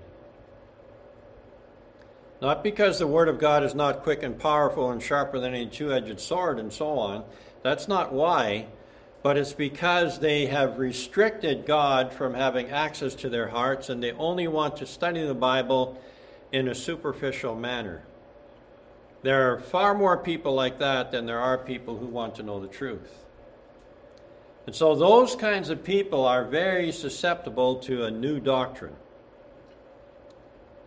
Not 2.42 2.62
because 2.62 3.00
the 3.00 3.08
Word 3.08 3.30
of 3.30 3.40
God 3.40 3.64
is 3.64 3.74
not 3.74 4.04
quick 4.04 4.22
and 4.22 4.38
powerful 4.38 4.92
and 4.92 5.02
sharper 5.02 5.40
than 5.40 5.54
any 5.54 5.68
two 5.68 5.94
edged 5.94 6.20
sword 6.20 6.60
and 6.60 6.74
so 6.74 6.90
on. 6.90 7.24
That's 7.64 7.88
not 7.88 8.12
why. 8.12 8.68
But 9.24 9.38
it's 9.38 9.54
because 9.54 10.20
they 10.20 10.48
have 10.48 10.78
restricted 10.78 11.66
God 11.66 12.12
from 12.12 12.34
having 12.34 12.70
access 12.70 13.16
to 13.16 13.30
their 13.30 13.48
hearts 13.48 13.88
and 13.88 14.04
they 14.04 14.12
only 14.12 14.50
want 14.50 14.76
to 14.76 14.86
study 14.86 15.26
the 15.26 15.34
Bible 15.34 16.02
in 16.52 16.68
a 16.68 16.76
superficial 16.76 17.56
manner. 17.56 18.04
There 19.22 19.54
are 19.54 19.62
far 19.62 19.94
more 19.94 20.18
people 20.18 20.54
like 20.54 20.80
that 20.80 21.14
than 21.14 21.26
there 21.26 21.40
are 21.40 21.58
people 21.58 21.96
who 21.96 22.08
want 22.08 22.36
to 22.36 22.44
know 22.44 22.60
the 22.60 22.68
truth. 22.68 23.29
And 24.70 24.76
so 24.76 24.94
those 24.94 25.36
kinds 25.36 25.72
of 25.72 25.84
people 25.84 26.28
are 26.28 26.46
very 26.46 26.92
susceptible 26.92 27.78
to 27.78 28.04
a 28.04 28.12
new 28.12 28.40
doctrine. 28.40 28.94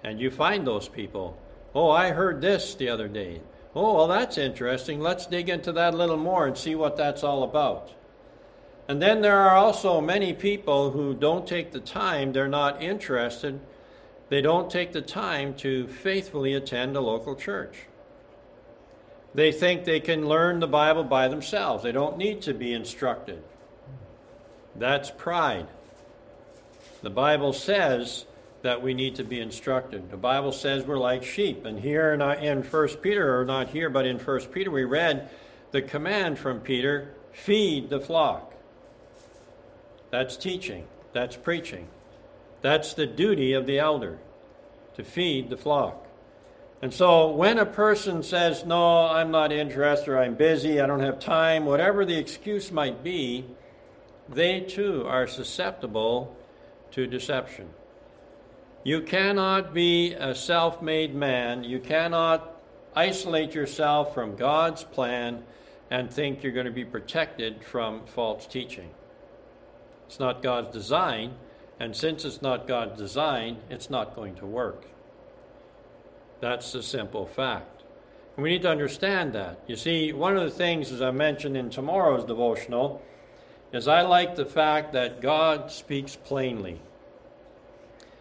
And 0.05 0.21
you 0.21 0.31
find 0.31 0.65
those 0.65 0.87
people. 0.87 1.37
Oh, 1.75 1.91
I 1.91 2.11
heard 2.11 2.41
this 2.41 2.77
the 2.77 2.89
other 2.89 3.09
day. 3.09 3.41
Oh, 3.75 3.95
well, 3.95 4.07
that's 4.07 4.39
interesting. 4.39 5.01
Let's 5.01 5.27
dig 5.27 5.49
into 5.49 5.73
that 5.73 5.95
a 5.95 5.97
little 5.97 6.17
more 6.17 6.47
and 6.47 6.57
see 6.57 6.77
what 6.77 6.97
that's 6.97 7.25
all 7.25 7.43
about. 7.43 7.91
And 8.87 9.03
then 9.03 9.21
there 9.21 9.41
are 9.41 9.57
also 9.57 10.01
many 10.01 10.33
people 10.33 10.93
who 10.93 11.13
don't 11.13 11.45
take 11.45 11.73
the 11.73 11.81
time, 11.81 12.33
they're 12.33 12.47
not 12.47 12.81
interested 12.81 13.59
they 14.29 14.43
don't 14.43 14.71
take 14.71 14.93
the 14.93 15.03
time 15.03 15.55
to 15.57 15.89
faithfully 15.89 16.55
attend 16.55 16.97
a 16.97 17.01
local 17.01 17.35
church. 17.35 17.87
They 19.35 19.51
think 19.51 19.85
they 19.85 19.99
can 19.99 20.29
learn 20.29 20.61
the 20.61 20.69
Bible 20.69 21.03
by 21.03 21.27
themselves. 21.27 21.83
They 21.83 21.91
don't 21.91 22.17
need 22.17 22.43
to 22.43 22.55
be 22.55 22.73
instructed. 22.73 23.43
That's 24.77 25.11
pride. 25.11 25.67
The 27.03 27.11
Bible 27.11 27.53
says 27.53 28.27
that 28.63 28.81
we 28.81 28.95
need 28.95 29.17
to 29.17 29.25
be 29.25 29.41
instructed. 29.41 30.11
The 30.11 30.17
Bible 30.17 30.53
says 30.53 30.85
we're 30.85 30.99
like 30.99 31.25
sheep. 31.25 31.65
And 31.65 31.81
here 31.81 32.13
in, 32.13 32.23
uh, 32.23 32.39
in 32.41 32.63
1 32.63 32.89
Peter, 33.03 33.39
or 33.39 33.45
not 33.45 33.69
here, 33.69 33.91
but 33.91 34.07
in 34.07 34.19
1 34.19 34.41
Peter, 34.53 34.71
we 34.71 34.85
read 34.85 35.29
the 35.73 35.83
command 35.83 36.39
from 36.39 36.61
Peter 36.61 37.15
feed 37.33 37.91
the 37.91 38.01
flock. 38.01 38.53
That's 40.11 40.37
teaching, 40.37 40.87
that's 41.13 41.37
preaching. 41.37 41.89
That's 42.61 42.95
the 42.95 43.07
duty 43.07 43.55
of 43.55 43.67
the 43.67 43.79
elder, 43.79 44.19
to 44.97 45.03
feed 45.03 45.51
the 45.51 45.57
flock. 45.57 46.07
And 46.83 46.93
so 46.93 47.31
when 47.31 47.59
a 47.59 47.67
person 47.67 48.23
says, 48.23 48.65
No, 48.65 49.07
I'm 49.07 49.31
not 49.31 49.53
interested, 49.53 50.11
or 50.11 50.19
I'm 50.19 50.35
busy, 50.35 50.81
I 50.81 50.87
don't 50.87 51.01
have 51.01 51.19
time, 51.19 51.65
whatever 51.65 52.05
the 52.05 52.19
excuse 52.19 52.71
might 52.71 53.03
be, 53.03 53.45
they 54.29 54.61
too 54.61 55.05
are 55.07 55.27
susceptible 55.27 56.37
to 56.93 57.07
deception. 57.07 57.69
You 58.85 59.03
cannot 59.03 59.73
be 59.73 60.15
a 60.15 60.35
self 60.35 60.83
made 60.83 61.15
man, 61.15 61.65
you 61.65 61.79
cannot 61.79 62.61
isolate 62.95 63.55
yourself 63.55 64.13
from 64.15 64.37
God's 64.37 64.85
plan 64.85 65.45
and 65.91 66.11
think 66.11 66.43
you're 66.43 66.53
going 66.53 66.67
to 66.67 66.73
be 66.73 66.85
protected 66.85 67.63
from 67.65 68.07
false 68.07 68.47
teaching. 68.47 68.91
It's 70.07 70.19
not 70.19 70.43
God's 70.43 70.73
design, 70.73 71.35
and 71.79 71.95
since 71.95 72.25
it's 72.25 72.43
not 72.43 72.67
God's 72.67 72.99
design, 72.99 73.59
it's 73.71 73.91
not 73.91 74.15
going 74.15 74.35
to 74.37 74.47
work. 74.47 74.85
That's 76.41 76.73
the 76.73 76.83
simple 76.83 77.27
fact. 77.27 77.83
We 78.37 78.51
need 78.51 78.63
to 78.63 78.71
understand 78.71 79.35
that. 79.35 79.61
You 79.67 79.77
see, 79.77 80.13
one 80.13 80.37
of 80.37 80.43
the 80.43 80.51
things, 80.51 80.91
as 80.91 81.03
I 81.03 81.11
mentioned 81.11 81.57
in 81.57 81.71
tomorrow's 81.71 82.25
devotional, 82.25 83.03
is 83.73 83.89
I 83.89 84.03
like 84.03 84.37
the 84.37 84.45
fact 84.45 84.93
that 84.93 85.21
God 85.21 85.71
speaks 85.71 86.15
plainly. 86.15 86.81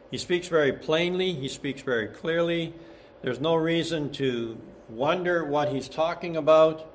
He 0.10 0.18
speaks 0.18 0.48
very 0.48 0.74
plainly, 0.74 1.34
he 1.34 1.48
speaks 1.48 1.82
very 1.82 2.08
clearly. 2.08 2.74
There's 3.22 3.40
no 3.40 3.56
reason 3.56 4.12
to 4.14 4.58
wonder 4.90 5.44
what 5.46 5.70
he's 5.70 5.90
talking 5.90 6.38
about, 6.38 6.90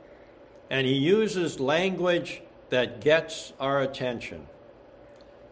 and 0.70 0.86
he 0.86 0.94
uses 0.94 1.60
language 1.60 2.42
that 2.70 3.00
gets 3.00 3.52
our 3.60 3.80
attention. 3.80 4.46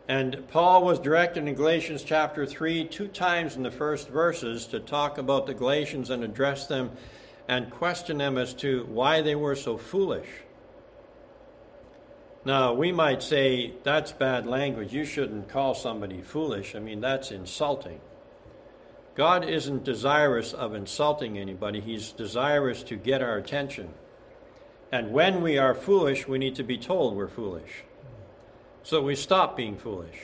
And 0.09 0.47
Paul 0.49 0.85
was 0.85 0.99
directed 0.99 1.47
in 1.47 1.55
Galatians 1.55 2.05
chapter 2.05 2.45
3 2.45 2.85
two 2.85 3.09
times 3.09 3.57
in 3.57 3.63
the 3.63 3.71
first 3.71 4.09
verses 4.09 4.67
to 4.67 4.81
talk 4.81 5.17
about 5.17 5.47
the 5.47 5.55
Galatians 5.55 6.11
and 6.11 6.25
address 6.25 6.67
them 6.67 6.91
and 7.49 7.71
question 7.71 8.19
them 8.19 8.37
as 8.37 8.53
to 8.55 8.85
why 8.91 9.23
they 9.23 9.35
were 9.35 9.57
so 9.57 9.79
foolish. 9.79 10.29
Now, 12.45 12.75
we 12.75 12.93
might 12.93 13.23
say 13.23 13.73
that's 13.83 14.13
bad 14.13 14.47
language. 14.47 14.93
You 14.93 15.07
shouldn't 15.07 15.49
call 15.49 15.75
somebody 15.75 16.21
foolish. 16.21 16.75
I 16.75 16.79
mean, 16.79 17.01
that's 17.01 17.31
insulting. 17.31 18.01
God 19.15 19.49
isn't 19.49 19.85
desirous 19.85 20.53
of 20.53 20.75
insulting 20.75 21.39
anybody, 21.39 21.81
He's 21.81 22.13
desirous 22.13 22.83
to 22.85 22.97
get 22.97 23.23
our 23.23 23.37
attention. 23.37 23.95
And 24.93 25.13
when 25.13 25.41
we 25.41 25.57
are 25.57 25.75
foolish, 25.75 26.29
we 26.29 26.39
need 26.39 26.57
to 26.57 26.63
be 26.63 26.77
told 26.77 27.17
we're 27.17 27.29
foolish. 27.29 27.85
So 28.83 29.01
we 29.03 29.15
stop 29.15 29.57
being 29.57 29.77
foolish. 29.77 30.19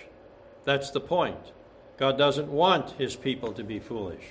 That's 0.64 0.90
the 0.90 1.00
point. 1.00 1.52
God 1.96 2.18
doesn't 2.18 2.48
want 2.48 2.90
His 2.92 3.16
people 3.16 3.52
to 3.54 3.64
be 3.64 3.78
foolish. 3.78 4.24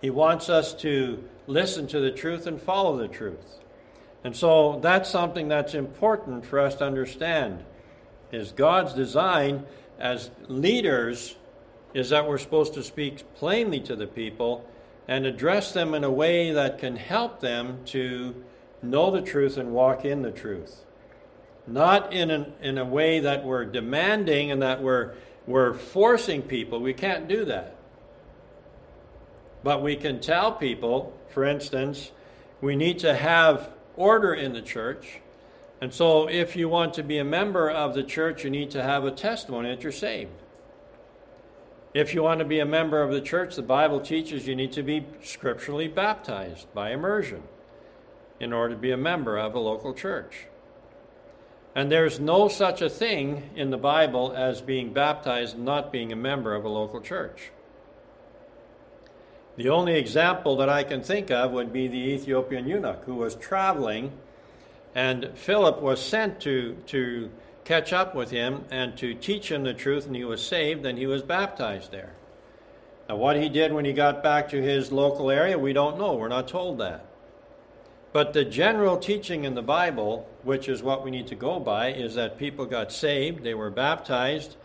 He 0.00 0.10
wants 0.10 0.48
us 0.48 0.74
to 0.74 1.24
listen 1.46 1.86
to 1.88 2.00
the 2.00 2.10
truth 2.10 2.46
and 2.46 2.60
follow 2.60 2.96
the 2.96 3.08
truth. 3.08 3.58
And 4.26 4.34
so 4.34 4.80
that's 4.82 5.08
something 5.08 5.46
that's 5.46 5.74
important 5.74 6.44
for 6.44 6.58
us 6.58 6.74
to 6.74 6.84
understand 6.84 7.64
is 8.32 8.50
God's 8.50 8.92
design 8.92 9.64
as 10.00 10.32
leaders 10.48 11.36
is 11.94 12.10
that 12.10 12.26
we're 12.26 12.38
supposed 12.38 12.74
to 12.74 12.82
speak 12.82 13.22
plainly 13.36 13.78
to 13.82 13.94
the 13.94 14.08
people 14.08 14.68
and 15.06 15.26
address 15.26 15.70
them 15.70 15.94
in 15.94 16.02
a 16.02 16.10
way 16.10 16.50
that 16.50 16.80
can 16.80 16.96
help 16.96 17.38
them 17.38 17.82
to 17.84 18.34
know 18.82 19.12
the 19.12 19.22
truth 19.22 19.58
and 19.58 19.72
walk 19.72 20.04
in 20.04 20.22
the 20.22 20.32
truth. 20.32 20.84
Not 21.68 22.12
in, 22.12 22.32
an, 22.32 22.52
in 22.60 22.78
a 22.78 22.84
way 22.84 23.20
that 23.20 23.44
we're 23.44 23.64
demanding 23.64 24.50
and 24.50 24.60
that 24.60 24.82
we're, 24.82 25.14
we're 25.46 25.72
forcing 25.72 26.42
people. 26.42 26.80
We 26.80 26.94
can't 26.94 27.28
do 27.28 27.44
that. 27.44 27.76
But 29.62 29.84
we 29.84 29.94
can 29.94 30.18
tell 30.18 30.50
people, 30.50 31.16
for 31.28 31.44
instance, 31.44 32.10
we 32.60 32.74
need 32.74 32.98
to 32.98 33.14
have 33.14 33.70
order 33.96 34.34
in 34.34 34.52
the 34.52 34.62
church. 34.62 35.20
And 35.80 35.92
so, 35.92 36.28
if 36.28 36.56
you 36.56 36.68
want 36.68 36.94
to 36.94 37.02
be 37.02 37.18
a 37.18 37.24
member 37.24 37.70
of 37.70 37.94
the 37.94 38.02
church, 38.02 38.44
you 38.44 38.50
need 38.50 38.70
to 38.70 38.82
have 38.82 39.04
a 39.04 39.10
testimony 39.10 39.68
that 39.68 39.82
you're 39.82 39.92
saved. 39.92 40.30
If 41.92 42.14
you 42.14 42.22
want 42.22 42.40
to 42.40 42.44
be 42.44 42.60
a 42.60 42.66
member 42.66 43.02
of 43.02 43.10
the 43.10 43.20
church, 43.20 43.56
the 43.56 43.62
Bible 43.62 44.00
teaches 44.00 44.46
you 44.46 44.54
need 44.54 44.72
to 44.72 44.82
be 44.82 45.06
scripturally 45.22 45.88
baptized 45.88 46.72
by 46.74 46.92
immersion 46.92 47.42
in 48.38 48.52
order 48.52 48.74
to 48.74 48.80
be 48.80 48.90
a 48.90 48.96
member 48.96 49.38
of 49.38 49.54
a 49.54 49.58
local 49.58 49.94
church. 49.94 50.46
And 51.74 51.90
there's 51.92 52.18
no 52.18 52.48
such 52.48 52.80
a 52.80 52.88
thing 52.88 53.50
in 53.54 53.70
the 53.70 53.76
Bible 53.76 54.32
as 54.34 54.62
being 54.62 54.92
baptized 54.92 55.56
and 55.56 55.64
not 55.64 55.92
being 55.92 56.12
a 56.12 56.16
member 56.16 56.54
of 56.54 56.64
a 56.64 56.68
local 56.68 57.00
church. 57.00 57.50
The 59.56 59.70
only 59.70 59.94
example 59.94 60.56
that 60.58 60.68
I 60.68 60.84
can 60.84 61.02
think 61.02 61.30
of 61.30 61.50
would 61.52 61.72
be 61.72 61.88
the 61.88 61.96
Ethiopian 61.96 62.68
eunuch 62.68 63.04
who 63.06 63.14
was 63.14 63.34
traveling, 63.34 64.12
and 64.94 65.30
Philip 65.34 65.80
was 65.80 66.00
sent 66.00 66.40
to, 66.40 66.76
to 66.86 67.30
catch 67.64 67.94
up 67.94 68.14
with 68.14 68.30
him 68.30 68.66
and 68.70 68.96
to 68.98 69.14
teach 69.14 69.50
him 69.50 69.64
the 69.64 69.72
truth, 69.72 70.06
and 70.06 70.14
he 70.14 70.24
was 70.24 70.46
saved 70.46 70.84
and 70.84 70.98
he 70.98 71.06
was 71.06 71.22
baptized 71.22 71.90
there. 71.90 72.12
Now, 73.08 73.16
what 73.16 73.36
he 73.36 73.48
did 73.48 73.72
when 73.72 73.86
he 73.86 73.94
got 73.94 74.22
back 74.22 74.48
to 74.50 74.60
his 74.60 74.92
local 74.92 75.30
area, 75.30 75.58
we 75.58 75.72
don't 75.72 75.98
know. 75.98 76.14
We're 76.14 76.28
not 76.28 76.48
told 76.48 76.78
that. 76.78 77.06
But 78.12 78.32
the 78.32 78.44
general 78.44 78.98
teaching 78.98 79.44
in 79.44 79.54
the 79.54 79.62
Bible, 79.62 80.28
which 80.42 80.68
is 80.68 80.82
what 80.82 81.04
we 81.04 81.10
need 81.10 81.28
to 81.28 81.34
go 81.34 81.60
by, 81.60 81.92
is 81.92 82.14
that 82.14 82.38
people 82.38 82.66
got 82.66 82.92
saved, 82.92 83.42
they 83.42 83.54
were 83.54 83.70
baptized 83.70 84.56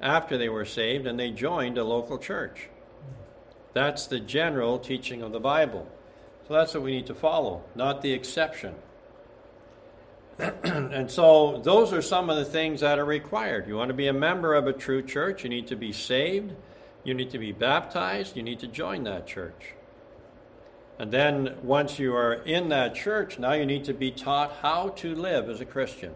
after 0.00 0.38
they 0.38 0.48
were 0.48 0.64
saved, 0.64 1.06
and 1.06 1.18
they 1.18 1.30
joined 1.30 1.76
a 1.76 1.84
local 1.84 2.18
church. 2.18 2.68
That's 3.72 4.06
the 4.06 4.20
general 4.20 4.78
teaching 4.78 5.22
of 5.22 5.32
the 5.32 5.40
Bible. 5.40 5.86
So 6.46 6.54
that's 6.54 6.74
what 6.74 6.82
we 6.82 6.92
need 6.92 7.06
to 7.06 7.14
follow, 7.14 7.62
not 7.74 8.00
the 8.00 8.12
exception. 8.12 8.74
and 10.62 11.10
so 11.10 11.60
those 11.64 11.92
are 11.92 12.00
some 12.00 12.30
of 12.30 12.36
the 12.36 12.44
things 12.44 12.80
that 12.80 12.98
are 12.98 13.04
required. 13.04 13.68
You 13.68 13.76
want 13.76 13.88
to 13.88 13.94
be 13.94 14.06
a 14.06 14.12
member 14.12 14.54
of 14.54 14.66
a 14.66 14.72
true 14.72 15.02
church, 15.02 15.42
you 15.42 15.50
need 15.50 15.66
to 15.66 15.76
be 15.76 15.92
saved, 15.92 16.54
you 17.04 17.12
need 17.12 17.30
to 17.30 17.38
be 17.38 17.52
baptized, 17.52 18.36
you 18.36 18.42
need 18.42 18.60
to 18.60 18.66
join 18.66 19.04
that 19.04 19.26
church. 19.26 19.74
And 20.98 21.12
then 21.12 21.56
once 21.62 21.98
you 21.98 22.14
are 22.14 22.34
in 22.34 22.70
that 22.70 22.94
church, 22.94 23.38
now 23.38 23.52
you 23.52 23.66
need 23.66 23.84
to 23.84 23.94
be 23.94 24.10
taught 24.10 24.58
how 24.62 24.88
to 24.90 25.14
live 25.14 25.48
as 25.48 25.60
a 25.60 25.64
Christian. 25.64 26.14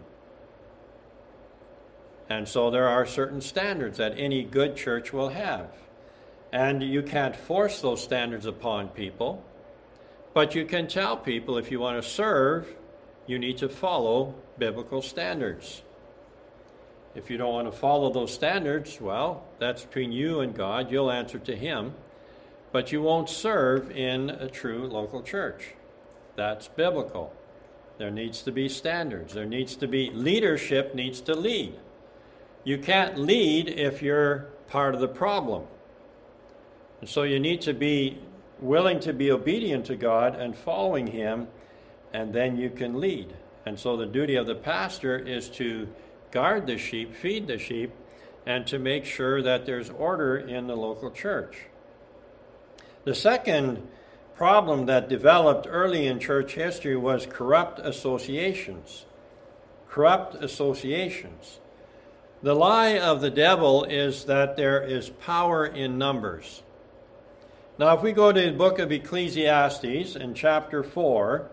And 2.29 2.47
so 2.47 2.71
there 2.71 2.87
are 2.87 3.05
certain 3.05 3.41
standards 3.41 3.97
that 3.97 4.13
any 4.17 4.43
good 4.43 4.75
church 4.75 5.13
will 5.13 5.29
have. 5.29 5.67
And 6.53 6.83
you 6.83 7.01
can't 7.01 7.35
force 7.35 7.81
those 7.81 8.03
standards 8.03 8.45
upon 8.45 8.89
people, 8.89 9.43
but 10.35 10.53
you 10.53 10.65
can 10.65 10.87
tell 10.87 11.17
people 11.17 11.57
if 11.57 11.71
you 11.71 11.79
want 11.79 12.01
to 12.01 12.07
serve, 12.07 12.67
you 13.25 13.39
need 13.39 13.57
to 13.57 13.67
follow 13.67 14.35
biblical 14.59 15.01
standards. 15.01 15.81
If 17.15 17.31
you 17.31 17.37
don't 17.37 17.53
want 17.53 17.71
to 17.71 17.75
follow 17.75 18.13
those 18.13 18.31
standards, 18.31 19.01
well, 19.01 19.45
that's 19.57 19.83
between 19.83 20.11
you 20.11 20.41
and 20.41 20.53
God. 20.53 20.91
You'll 20.91 21.09
answer 21.09 21.39
to 21.39 21.55
Him. 21.55 21.95
But 22.71 22.91
you 22.91 23.01
won't 23.01 23.29
serve 23.29 23.89
in 23.89 24.29
a 24.29 24.47
true 24.47 24.85
local 24.85 25.23
church. 25.23 25.73
That's 26.35 26.67
biblical. 26.67 27.33
There 27.97 28.11
needs 28.11 28.43
to 28.43 28.51
be 28.51 28.69
standards. 28.69 29.33
There 29.33 29.45
needs 29.45 29.75
to 29.77 29.87
be 29.87 30.11
leadership, 30.11 30.93
needs 30.93 31.19
to 31.21 31.33
lead. 31.33 31.73
You 32.63 32.77
can't 32.77 33.17
lead 33.17 33.69
if 33.69 34.03
you're 34.03 34.49
part 34.67 34.93
of 34.93 35.01
the 35.01 35.07
problem. 35.07 35.63
And 37.03 37.09
so 37.09 37.23
you 37.23 37.37
need 37.37 37.59
to 37.63 37.73
be 37.73 38.17
willing 38.61 39.01
to 39.01 39.11
be 39.11 39.29
obedient 39.29 39.87
to 39.87 39.97
God 39.97 40.35
and 40.35 40.55
following 40.55 41.07
Him, 41.07 41.49
and 42.13 42.31
then 42.31 42.55
you 42.55 42.69
can 42.69 43.01
lead. 43.01 43.33
And 43.65 43.77
so 43.77 43.97
the 43.97 44.05
duty 44.05 44.37
of 44.37 44.47
the 44.47 44.55
pastor 44.55 45.17
is 45.17 45.49
to 45.49 45.89
guard 46.31 46.65
the 46.65 46.77
sheep, 46.77 47.13
feed 47.13 47.47
the 47.47 47.57
sheep, 47.57 47.91
and 48.45 48.65
to 48.67 48.79
make 48.79 49.03
sure 49.03 49.41
that 49.41 49.65
there's 49.65 49.89
order 49.89 50.37
in 50.37 50.67
the 50.67 50.77
local 50.77 51.11
church. 51.11 51.65
The 53.03 53.15
second 53.15 53.85
problem 54.33 54.85
that 54.85 55.09
developed 55.09 55.67
early 55.69 56.07
in 56.07 56.21
church 56.21 56.53
history 56.53 56.95
was 56.95 57.25
corrupt 57.25 57.79
associations. 57.79 59.03
Corrupt 59.89 60.41
associations. 60.41 61.59
The 62.41 62.55
lie 62.55 62.97
of 62.97 63.19
the 63.19 63.29
devil 63.29 63.83
is 63.83 64.23
that 64.23 64.55
there 64.55 64.81
is 64.81 65.09
power 65.09 65.65
in 65.65 65.97
numbers. 65.97 66.63
Now, 67.83 67.97
if 67.97 68.01
we 68.01 68.13
go 68.13 68.31
to 68.31 68.41
the 68.41 68.53
book 68.53 68.79
of 68.79 68.93
Ecclesiastes 68.93 70.15
in 70.15 70.33
chapter 70.35 70.83
4, 70.83 71.49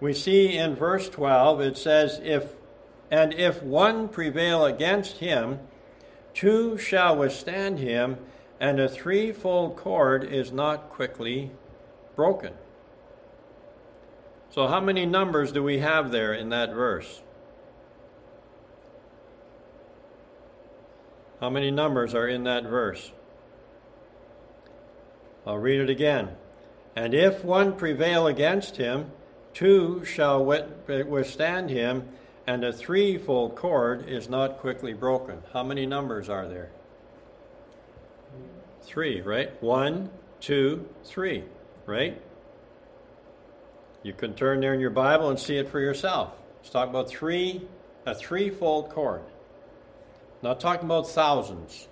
we 0.00 0.12
see 0.12 0.56
in 0.56 0.74
verse 0.74 1.08
12 1.08 1.60
it 1.60 1.78
says, 1.78 2.20
if, 2.24 2.56
And 3.12 3.32
if 3.32 3.62
one 3.62 4.08
prevail 4.08 4.64
against 4.64 5.18
him, 5.18 5.60
two 6.34 6.78
shall 6.78 7.16
withstand 7.16 7.78
him, 7.78 8.16
and 8.58 8.80
a 8.80 8.88
threefold 8.88 9.76
cord 9.76 10.24
is 10.24 10.50
not 10.50 10.90
quickly 10.90 11.52
broken. 12.16 12.54
So, 14.50 14.66
how 14.66 14.80
many 14.80 15.06
numbers 15.06 15.52
do 15.52 15.62
we 15.62 15.78
have 15.78 16.10
there 16.10 16.34
in 16.34 16.48
that 16.48 16.74
verse? 16.74 17.22
How 21.38 21.50
many 21.50 21.70
numbers 21.70 22.16
are 22.16 22.26
in 22.26 22.42
that 22.42 22.64
verse? 22.64 23.12
I'll 25.48 25.56
read 25.56 25.80
it 25.80 25.88
again. 25.88 26.28
And 26.94 27.14
if 27.14 27.42
one 27.42 27.74
prevail 27.76 28.26
against 28.26 28.76
him, 28.76 29.10
two 29.54 30.04
shall 30.04 30.44
withstand 30.44 31.70
him, 31.70 32.06
and 32.46 32.62
a 32.62 32.72
threefold 32.72 33.56
cord 33.56 34.06
is 34.10 34.28
not 34.28 34.58
quickly 34.58 34.92
broken. 34.92 35.42
How 35.54 35.62
many 35.62 35.86
numbers 35.86 36.28
are 36.28 36.46
there? 36.46 36.70
Three, 38.82 39.22
right? 39.22 39.50
One, 39.62 40.10
two, 40.40 40.86
three, 41.04 41.44
right? 41.86 42.20
You 44.02 44.12
can 44.12 44.34
turn 44.34 44.60
there 44.60 44.74
in 44.74 44.80
your 44.80 44.90
Bible 44.90 45.30
and 45.30 45.38
see 45.38 45.56
it 45.56 45.70
for 45.70 45.80
yourself. 45.80 46.34
It's 46.60 46.68
talking 46.68 46.90
about 46.90 47.08
three, 47.08 47.66
a 48.04 48.14
threefold 48.14 48.90
cord. 48.90 49.22
Not 50.42 50.60
talking 50.60 50.84
about 50.84 51.08
thousands. 51.08 51.88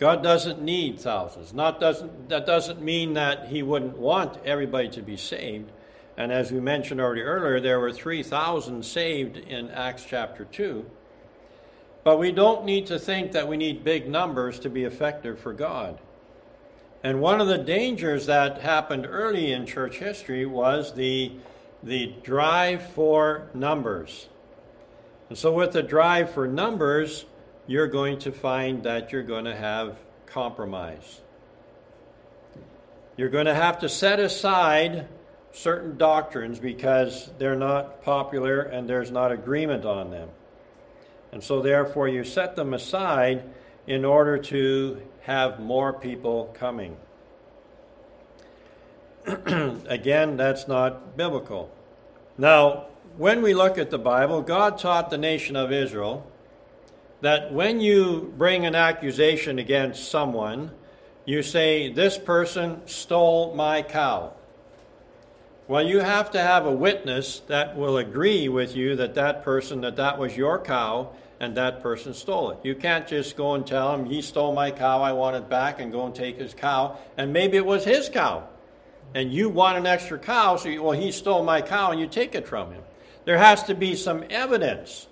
God 0.00 0.22
doesn't 0.22 0.62
need 0.62 0.98
thousands. 0.98 1.52
Not 1.52 1.78
doesn't, 1.78 2.30
that 2.30 2.46
doesn't 2.46 2.80
mean 2.80 3.12
that 3.14 3.48
He 3.48 3.62
wouldn't 3.62 3.98
want 3.98 4.38
everybody 4.46 4.88
to 4.88 5.02
be 5.02 5.18
saved. 5.18 5.70
And 6.16 6.32
as 6.32 6.50
we 6.50 6.58
mentioned 6.58 7.02
already 7.02 7.20
earlier, 7.20 7.60
there 7.60 7.78
were 7.78 7.92
3,000 7.92 8.82
saved 8.82 9.36
in 9.36 9.68
Acts 9.68 10.06
chapter 10.08 10.46
2. 10.46 10.86
But 12.02 12.18
we 12.18 12.32
don't 12.32 12.64
need 12.64 12.86
to 12.86 12.98
think 12.98 13.32
that 13.32 13.46
we 13.46 13.58
need 13.58 13.84
big 13.84 14.08
numbers 14.08 14.58
to 14.60 14.70
be 14.70 14.84
effective 14.84 15.38
for 15.38 15.52
God. 15.52 16.00
And 17.04 17.20
one 17.20 17.42
of 17.42 17.48
the 17.48 17.58
dangers 17.58 18.24
that 18.24 18.62
happened 18.62 19.06
early 19.06 19.52
in 19.52 19.66
church 19.66 19.98
history 19.98 20.46
was 20.46 20.94
the, 20.94 21.32
the 21.82 22.14
drive 22.22 22.90
for 22.92 23.50
numbers. 23.52 24.30
And 25.28 25.36
so, 25.36 25.52
with 25.52 25.72
the 25.72 25.82
drive 25.82 26.32
for 26.32 26.48
numbers, 26.48 27.26
you're 27.70 27.86
going 27.86 28.18
to 28.18 28.32
find 28.32 28.82
that 28.82 29.12
you're 29.12 29.22
going 29.22 29.44
to 29.44 29.54
have 29.54 29.96
compromise. 30.26 31.20
You're 33.16 33.28
going 33.28 33.46
to 33.46 33.54
have 33.54 33.78
to 33.78 33.88
set 33.88 34.18
aside 34.18 35.06
certain 35.52 35.96
doctrines 35.96 36.58
because 36.58 37.30
they're 37.38 37.54
not 37.54 38.02
popular 38.02 38.62
and 38.62 38.90
there's 38.90 39.12
not 39.12 39.30
agreement 39.30 39.84
on 39.84 40.10
them. 40.10 40.30
And 41.30 41.44
so, 41.44 41.62
therefore, 41.62 42.08
you 42.08 42.24
set 42.24 42.56
them 42.56 42.74
aside 42.74 43.44
in 43.86 44.04
order 44.04 44.36
to 44.36 45.00
have 45.20 45.60
more 45.60 45.92
people 45.92 46.52
coming. 46.58 46.96
Again, 49.26 50.36
that's 50.36 50.66
not 50.66 51.16
biblical. 51.16 51.70
Now, 52.36 52.86
when 53.16 53.42
we 53.42 53.54
look 53.54 53.78
at 53.78 53.90
the 53.90 53.98
Bible, 53.98 54.42
God 54.42 54.76
taught 54.76 55.10
the 55.10 55.18
nation 55.18 55.54
of 55.54 55.70
Israel 55.70 56.26
that 57.20 57.52
when 57.52 57.80
you 57.80 58.32
bring 58.36 58.66
an 58.66 58.74
accusation 58.74 59.58
against 59.58 60.10
someone, 60.10 60.70
you 61.24 61.42
say, 61.42 61.92
This 61.92 62.18
person 62.18 62.86
stole 62.86 63.54
my 63.54 63.82
cow. 63.82 64.32
Well, 65.68 65.86
you 65.86 66.00
have 66.00 66.32
to 66.32 66.40
have 66.40 66.66
a 66.66 66.72
witness 66.72 67.40
that 67.46 67.76
will 67.76 67.98
agree 67.98 68.48
with 68.48 68.74
you 68.74 68.96
that 68.96 69.14
that 69.14 69.44
person, 69.44 69.82
that 69.82 69.96
that 69.96 70.18
was 70.18 70.36
your 70.36 70.58
cow, 70.58 71.10
and 71.38 71.56
that 71.56 71.82
person 71.82 72.12
stole 72.12 72.50
it. 72.50 72.58
You 72.64 72.74
can't 72.74 73.06
just 73.06 73.36
go 73.36 73.54
and 73.54 73.64
tell 73.66 73.94
him, 73.94 74.04
he 74.04 74.20
stole 74.20 74.52
my 74.52 74.72
cow, 74.72 75.00
I 75.00 75.12
want 75.12 75.36
it 75.36 75.48
back, 75.48 75.80
and 75.80 75.92
go 75.92 76.04
and 76.06 76.14
take 76.14 76.38
his 76.38 76.54
cow. 76.54 76.98
And 77.16 77.32
maybe 77.32 77.56
it 77.56 77.64
was 77.64 77.84
his 77.84 78.08
cow. 78.08 78.48
And 79.14 79.32
you 79.32 79.48
want 79.48 79.78
an 79.78 79.86
extra 79.86 80.18
cow, 80.18 80.56
so 80.56 80.68
you, 80.68 80.82
well, 80.82 80.98
he 80.98 81.12
stole 81.12 81.44
my 81.44 81.62
cow, 81.62 81.92
and 81.92 82.00
you 82.00 82.08
take 82.08 82.34
it 82.34 82.48
from 82.48 82.72
him. 82.72 82.82
There 83.24 83.38
has 83.38 83.62
to 83.64 83.74
be 83.74 83.94
some 83.94 84.24
evidence. 84.28 85.06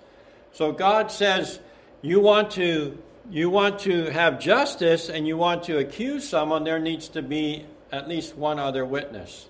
So 0.51 0.71
God 0.71 1.09
says, 1.11 1.59
you 2.01 2.19
want 2.19 2.51
to 2.51 2.97
you 3.29 3.49
want 3.49 3.79
to 3.79 4.05
have 4.05 4.39
justice 4.39 5.07
and 5.09 5.27
you 5.27 5.37
want 5.37 5.63
to 5.63 5.77
accuse 5.77 6.27
someone, 6.27 6.63
there 6.63 6.79
needs 6.79 7.09
to 7.09 7.21
be 7.21 7.65
at 7.91 8.07
least 8.07 8.35
one 8.35 8.57
other 8.57 8.83
witness. 8.83 9.47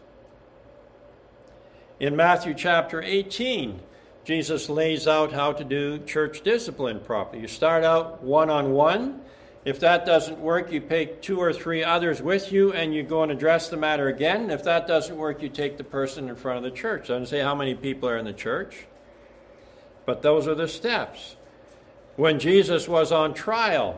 In 1.99 2.15
Matthew 2.15 2.53
chapter 2.53 3.01
18, 3.01 3.79
Jesus 4.25 4.69
lays 4.69 5.07
out 5.07 5.31
how 5.31 5.53
to 5.53 5.63
do 5.63 5.97
church 5.99 6.41
discipline 6.41 6.99
properly. 6.99 7.41
You 7.41 7.47
start 7.47 7.83
out 7.83 8.21
one 8.21 8.49
on 8.49 8.71
one. 8.71 9.21
If 9.63 9.79
that 9.81 10.05
doesn't 10.05 10.39
work, 10.39 10.71
you 10.71 10.81
take 10.81 11.21
two 11.21 11.39
or 11.39 11.53
three 11.53 11.83
others 11.83 12.21
with 12.21 12.51
you 12.51 12.73
and 12.73 12.93
you 12.93 13.03
go 13.03 13.23
and 13.23 13.31
address 13.31 13.69
the 13.69 13.77
matter 13.77 14.07
again. 14.07 14.49
If 14.49 14.63
that 14.63 14.87
doesn't 14.87 15.15
work, 15.15 15.41
you 15.41 15.49
take 15.49 15.77
the 15.77 15.83
person 15.83 16.27
in 16.27 16.35
front 16.35 16.57
of 16.57 16.63
the 16.63 16.77
church. 16.77 17.07
Doesn't 17.07 17.27
say 17.27 17.39
how 17.39 17.55
many 17.55 17.75
people 17.75 18.09
are 18.09 18.17
in 18.17 18.25
the 18.25 18.33
church, 18.33 18.87
but 20.05 20.21
those 20.21 20.47
are 20.47 20.55
the 20.55 20.67
steps. 20.67 21.37
When 22.19 22.37
Jesus 22.37 22.85
was 22.85 23.13
on 23.13 23.33
trial, 23.33 23.97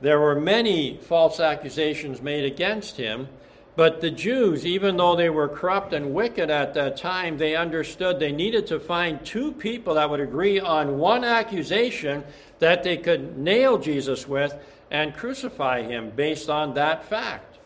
there 0.00 0.20
were 0.20 0.36
many 0.36 1.00
false 1.02 1.40
accusations 1.40 2.22
made 2.22 2.44
against 2.44 2.96
him, 2.96 3.26
but 3.74 4.00
the 4.00 4.12
Jews, 4.12 4.64
even 4.64 4.96
though 4.96 5.16
they 5.16 5.30
were 5.30 5.48
corrupt 5.48 5.92
and 5.92 6.14
wicked 6.14 6.48
at 6.48 6.74
that 6.74 6.96
time, 6.96 7.38
they 7.38 7.56
understood 7.56 8.20
they 8.20 8.30
needed 8.30 8.68
to 8.68 8.78
find 8.78 9.26
two 9.26 9.50
people 9.50 9.94
that 9.94 10.08
would 10.08 10.20
agree 10.20 10.60
on 10.60 10.98
one 10.98 11.24
accusation 11.24 12.22
that 12.60 12.84
they 12.84 12.96
could 12.96 13.36
nail 13.36 13.78
Jesus 13.78 14.28
with 14.28 14.54
and 14.92 15.16
crucify 15.16 15.82
him 15.82 16.10
based 16.10 16.48
on 16.48 16.74
that 16.74 17.04
fact. 17.04 17.58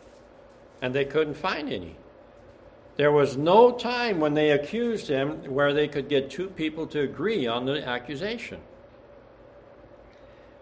And 0.81 0.95
they 0.95 1.05
couldn't 1.05 1.35
find 1.35 1.71
any. 1.71 1.95
There 2.97 3.13
was 3.13 3.37
no 3.37 3.71
time 3.71 4.19
when 4.19 4.33
they 4.33 4.53
accused 4.53 5.09
him 5.09 5.45
where 5.45 5.75
they 5.75 5.89
could 5.89 6.09
get 6.09 6.31
two 6.31 6.49
people 6.49 6.87
to 6.87 7.01
agree 7.03 7.47
on 7.47 7.67
the 7.67 7.87
accusation. 7.87 8.63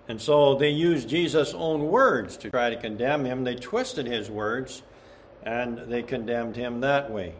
And 0.08 0.20
so 0.20 0.54
they 0.56 0.70
used 0.70 1.08
Jesus' 1.08 1.54
own 1.54 1.86
words 1.88 2.36
to 2.38 2.50
try 2.50 2.70
to 2.70 2.76
condemn 2.76 3.24
him. 3.24 3.44
They 3.44 3.54
twisted 3.54 4.06
his 4.06 4.30
words 4.30 4.82
and 5.42 5.78
they 5.78 6.02
condemned 6.02 6.56
him 6.56 6.80
that 6.80 7.10
way. 7.10 7.34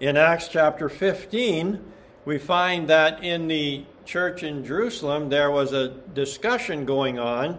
In 0.00 0.16
Acts 0.16 0.48
chapter 0.48 0.88
15, 0.88 1.82
we 2.24 2.38
find 2.38 2.88
that 2.88 3.24
in 3.24 3.48
the 3.48 3.84
church 4.04 4.42
in 4.42 4.64
Jerusalem 4.64 5.28
there 5.28 5.50
was 5.50 5.72
a 5.72 5.88
discussion 5.88 6.84
going 6.84 7.18
on 7.18 7.58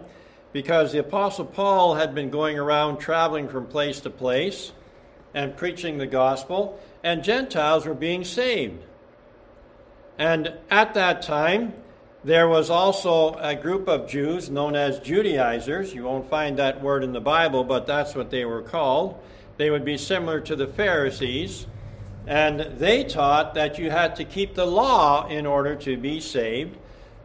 because 0.52 0.92
the 0.92 0.98
Apostle 0.98 1.44
Paul 1.44 1.94
had 1.94 2.14
been 2.14 2.30
going 2.30 2.58
around 2.58 2.98
traveling 2.98 3.48
from 3.48 3.66
place 3.66 4.00
to 4.00 4.10
place 4.10 4.72
and 5.34 5.56
preaching 5.56 5.98
the 5.98 6.06
gospel, 6.06 6.80
and 7.04 7.22
Gentiles 7.22 7.86
were 7.86 7.94
being 7.94 8.24
saved. 8.24 8.82
And 10.18 10.54
at 10.70 10.94
that 10.94 11.22
time, 11.22 11.74
there 12.28 12.46
was 12.46 12.68
also 12.68 13.32
a 13.36 13.54
group 13.54 13.88
of 13.88 14.06
Jews 14.06 14.50
known 14.50 14.76
as 14.76 15.00
Judaizers. 15.00 15.94
You 15.94 16.04
won't 16.04 16.28
find 16.28 16.58
that 16.58 16.82
word 16.82 17.02
in 17.02 17.14
the 17.14 17.22
Bible, 17.22 17.64
but 17.64 17.86
that's 17.86 18.14
what 18.14 18.30
they 18.30 18.44
were 18.44 18.60
called. 18.60 19.18
They 19.56 19.70
would 19.70 19.82
be 19.82 19.96
similar 19.96 20.38
to 20.42 20.54
the 20.54 20.66
Pharisees. 20.66 21.66
And 22.26 22.60
they 22.60 23.04
taught 23.04 23.54
that 23.54 23.78
you 23.78 23.90
had 23.90 24.16
to 24.16 24.26
keep 24.26 24.54
the 24.54 24.66
law 24.66 25.26
in 25.26 25.46
order 25.46 25.74
to 25.76 25.96
be 25.96 26.20
saved. 26.20 26.76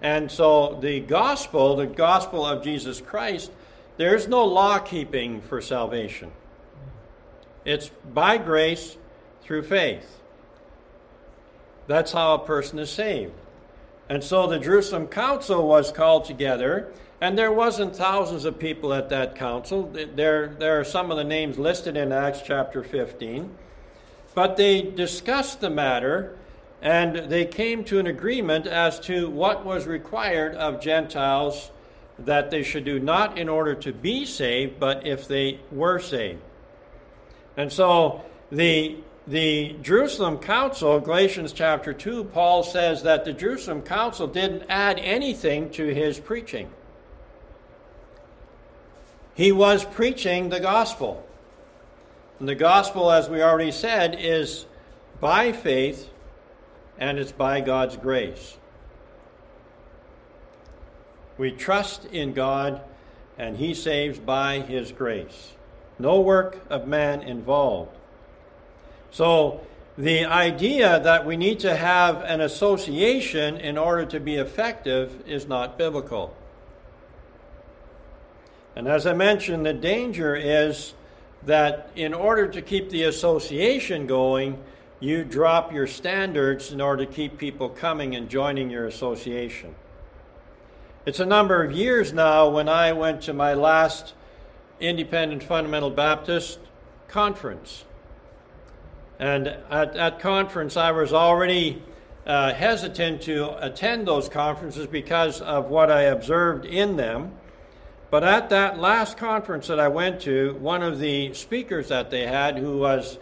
And 0.02 0.32
so 0.32 0.80
the 0.82 1.02
gospel, 1.02 1.76
the 1.76 1.86
gospel 1.86 2.46
of 2.46 2.64
Jesus 2.64 3.02
Christ, 3.02 3.52
there's 3.98 4.30
no 4.30 4.46
law 4.46 4.80
keeping 4.80 5.42
for 5.42 5.60
salvation. 5.60 6.32
It's 7.66 7.90
by 8.14 8.38
grace 8.38 8.96
through 9.42 9.64
faith. 9.64 10.22
That's 11.88 12.14
how 12.14 12.36
a 12.36 12.40
person 12.40 12.80
is 12.80 12.90
saved. 12.90 13.34
And 14.10 14.24
so 14.24 14.48
the 14.48 14.60
Jerusalem 14.60 15.08
Council 15.08 15.68
was 15.68 15.92
called 15.92 16.26
together, 16.26 16.92
and 17.22 17.38
there 17.38 17.52
wasn't 17.52 17.96
thousands 17.96 18.46
of 18.46 18.60
people 18.60 18.94
at 18.94 19.10
that 19.10 19.36
council. 19.36 19.90
There, 19.94 20.48
there 20.48 20.80
are 20.80 20.84
some 20.84 21.10
of 21.10 21.18
the 21.18 21.24
names 21.24 21.58
listed 21.58 21.96
in 21.96 22.12
Acts 22.12 22.42
chapter 22.46 22.84
15. 22.84 23.50
But 24.36 24.58
they 24.58 24.82
discussed 24.82 25.62
the 25.62 25.70
matter, 25.70 26.36
and 26.82 27.30
they 27.32 27.46
came 27.46 27.84
to 27.86 28.00
an 28.00 28.08
agreement 28.08 28.68
as 28.68 29.00
to 29.02 29.30
what 29.30 29.66
was 29.66 29.88
required 29.88 30.56
of 30.56 30.82
Gentiles 30.82 31.72
that 32.20 32.52
they 32.52 32.62
should 32.62 32.86
do, 32.86 33.00
not 33.00 33.38
in 33.38 33.48
order 33.48 33.74
to 33.76 33.94
be 33.94 34.26
saved, 34.26 34.80
but 34.80 35.06
if 35.08 35.28
they 35.28 35.60
were 35.72 36.00
saved. 36.00 36.42
And 37.56 37.72
so 37.72 38.24
the 38.52 38.98
the 39.26 39.76
Jerusalem 39.82 40.38
Council, 40.38 41.00
Galatians 41.00 41.54
chapter 41.54 41.94
2, 41.94 42.26
Paul 42.26 42.64
says 42.64 43.04
that 43.04 43.26
the 43.26 43.34
Jerusalem 43.34 43.82
Council 43.82 44.28
didn't 44.28 44.64
add 44.70 45.00
anything 45.00 45.70
to 45.72 45.94
his 45.94 46.20
preaching. 46.20 46.70
He 49.34 49.52
was 49.52 49.84
preaching 49.84 50.50
the 50.50 50.60
gospel. 50.60 51.26
And 52.40 52.48
the 52.48 52.56
gospel, 52.56 53.12
as 53.12 53.30
we 53.30 53.42
already 53.42 53.72
said, 53.72 54.16
is 54.20 54.66
by 55.20 55.52
faith 55.52 56.10
and 57.00 57.18
it's 57.18 57.32
by 57.32 57.62
God's 57.62 57.98
grace. 57.98 58.58
We 61.38 61.52
trust 61.52 62.06
in 62.06 62.34
God 62.34 62.82
and 63.38 63.58
He 63.58 63.74
saves 63.74 64.20
by 64.20 64.60
His 64.60 64.92
grace. 64.92 65.54
No 65.98 66.22
work 66.22 66.62
of 66.70 66.88
man 66.88 67.22
involved. 67.22 67.98
So, 69.14 69.62
the 69.96 70.26
idea 70.26 71.00
that 71.00 71.24
we 71.24 71.38
need 71.38 71.60
to 71.60 71.76
have 71.76 72.24
an 72.24 72.42
association 72.42 73.58
in 73.58 73.78
order 73.78 74.06
to 74.08 74.20
be 74.20 74.38
effective 74.38 75.24
is 75.28 75.48
not 75.48 75.78
biblical. 75.78 76.36
And 78.76 78.88
as 78.88 79.06
I 79.06 79.14
mentioned, 79.14 79.68
the 79.68 79.74
danger 79.74 80.36
is 80.36 80.96
that 81.46 81.92
in 81.96 82.16
order 82.16 82.48
to 82.48 82.62
keep 82.64 82.90
the 82.90 83.04
association 83.04 84.08
going, 84.08 84.58
you 85.00 85.24
drop 85.24 85.72
your 85.72 85.86
standards 85.86 86.72
in 86.72 86.82
order 86.82 87.06
to 87.06 87.12
keep 87.12 87.38
people 87.38 87.70
coming 87.70 88.16
and 88.16 88.28
joining 88.28 88.72
your 88.72 88.88
association. 88.88 89.76
It's 91.06 91.20
a 91.20 91.26
number 91.26 91.64
of 91.64 91.72
years 91.72 92.14
now 92.14 92.50
when 92.50 92.68
I 92.68 92.94
went 92.94 93.22
to 93.24 93.34
my 93.34 93.54
last 93.54 94.16
Independent 94.80 95.44
Fundamental 95.44 95.92
Baptist 95.92 96.58
conference. 97.08 97.84
And 99.24 99.48
at 99.70 99.94
that 99.94 100.20
conference, 100.20 100.76
I 100.76 100.92
was 100.92 101.14
already 101.14 101.82
uh, 102.28 102.54
hesitant 102.54 103.22
to 103.22 103.56
attend 103.66 104.06
those 104.06 104.28
conferences 104.28 104.86
because 104.86 105.40
of 105.40 105.70
what 105.70 105.90
I 105.90 106.02
observed 106.02 106.66
in 106.66 106.98
them. 106.98 107.32
But 108.12 108.26
at 108.26 108.50
that 108.50 108.80
last 108.80 109.16
conference 109.16 109.68
that 109.68 109.80
I 109.80 109.88
went 109.88 110.20
to, 110.24 110.56
one 110.56 110.84
of 110.84 111.00
the 111.00 111.34
speakers 111.36 111.88
that 111.88 112.12
they 112.12 112.28
had, 112.28 112.58
who 112.58 112.80
was 112.80 113.18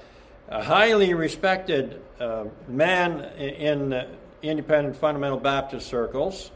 a 0.48 0.64
highly 0.64 1.14
respected 1.14 2.02
uh, 2.20 2.46
man 2.68 3.20
in 3.38 3.94
uh, 3.94 4.08
independent 4.42 4.96
fundamental 4.96 5.38
Baptist 5.38 5.86
circles, 5.86 6.50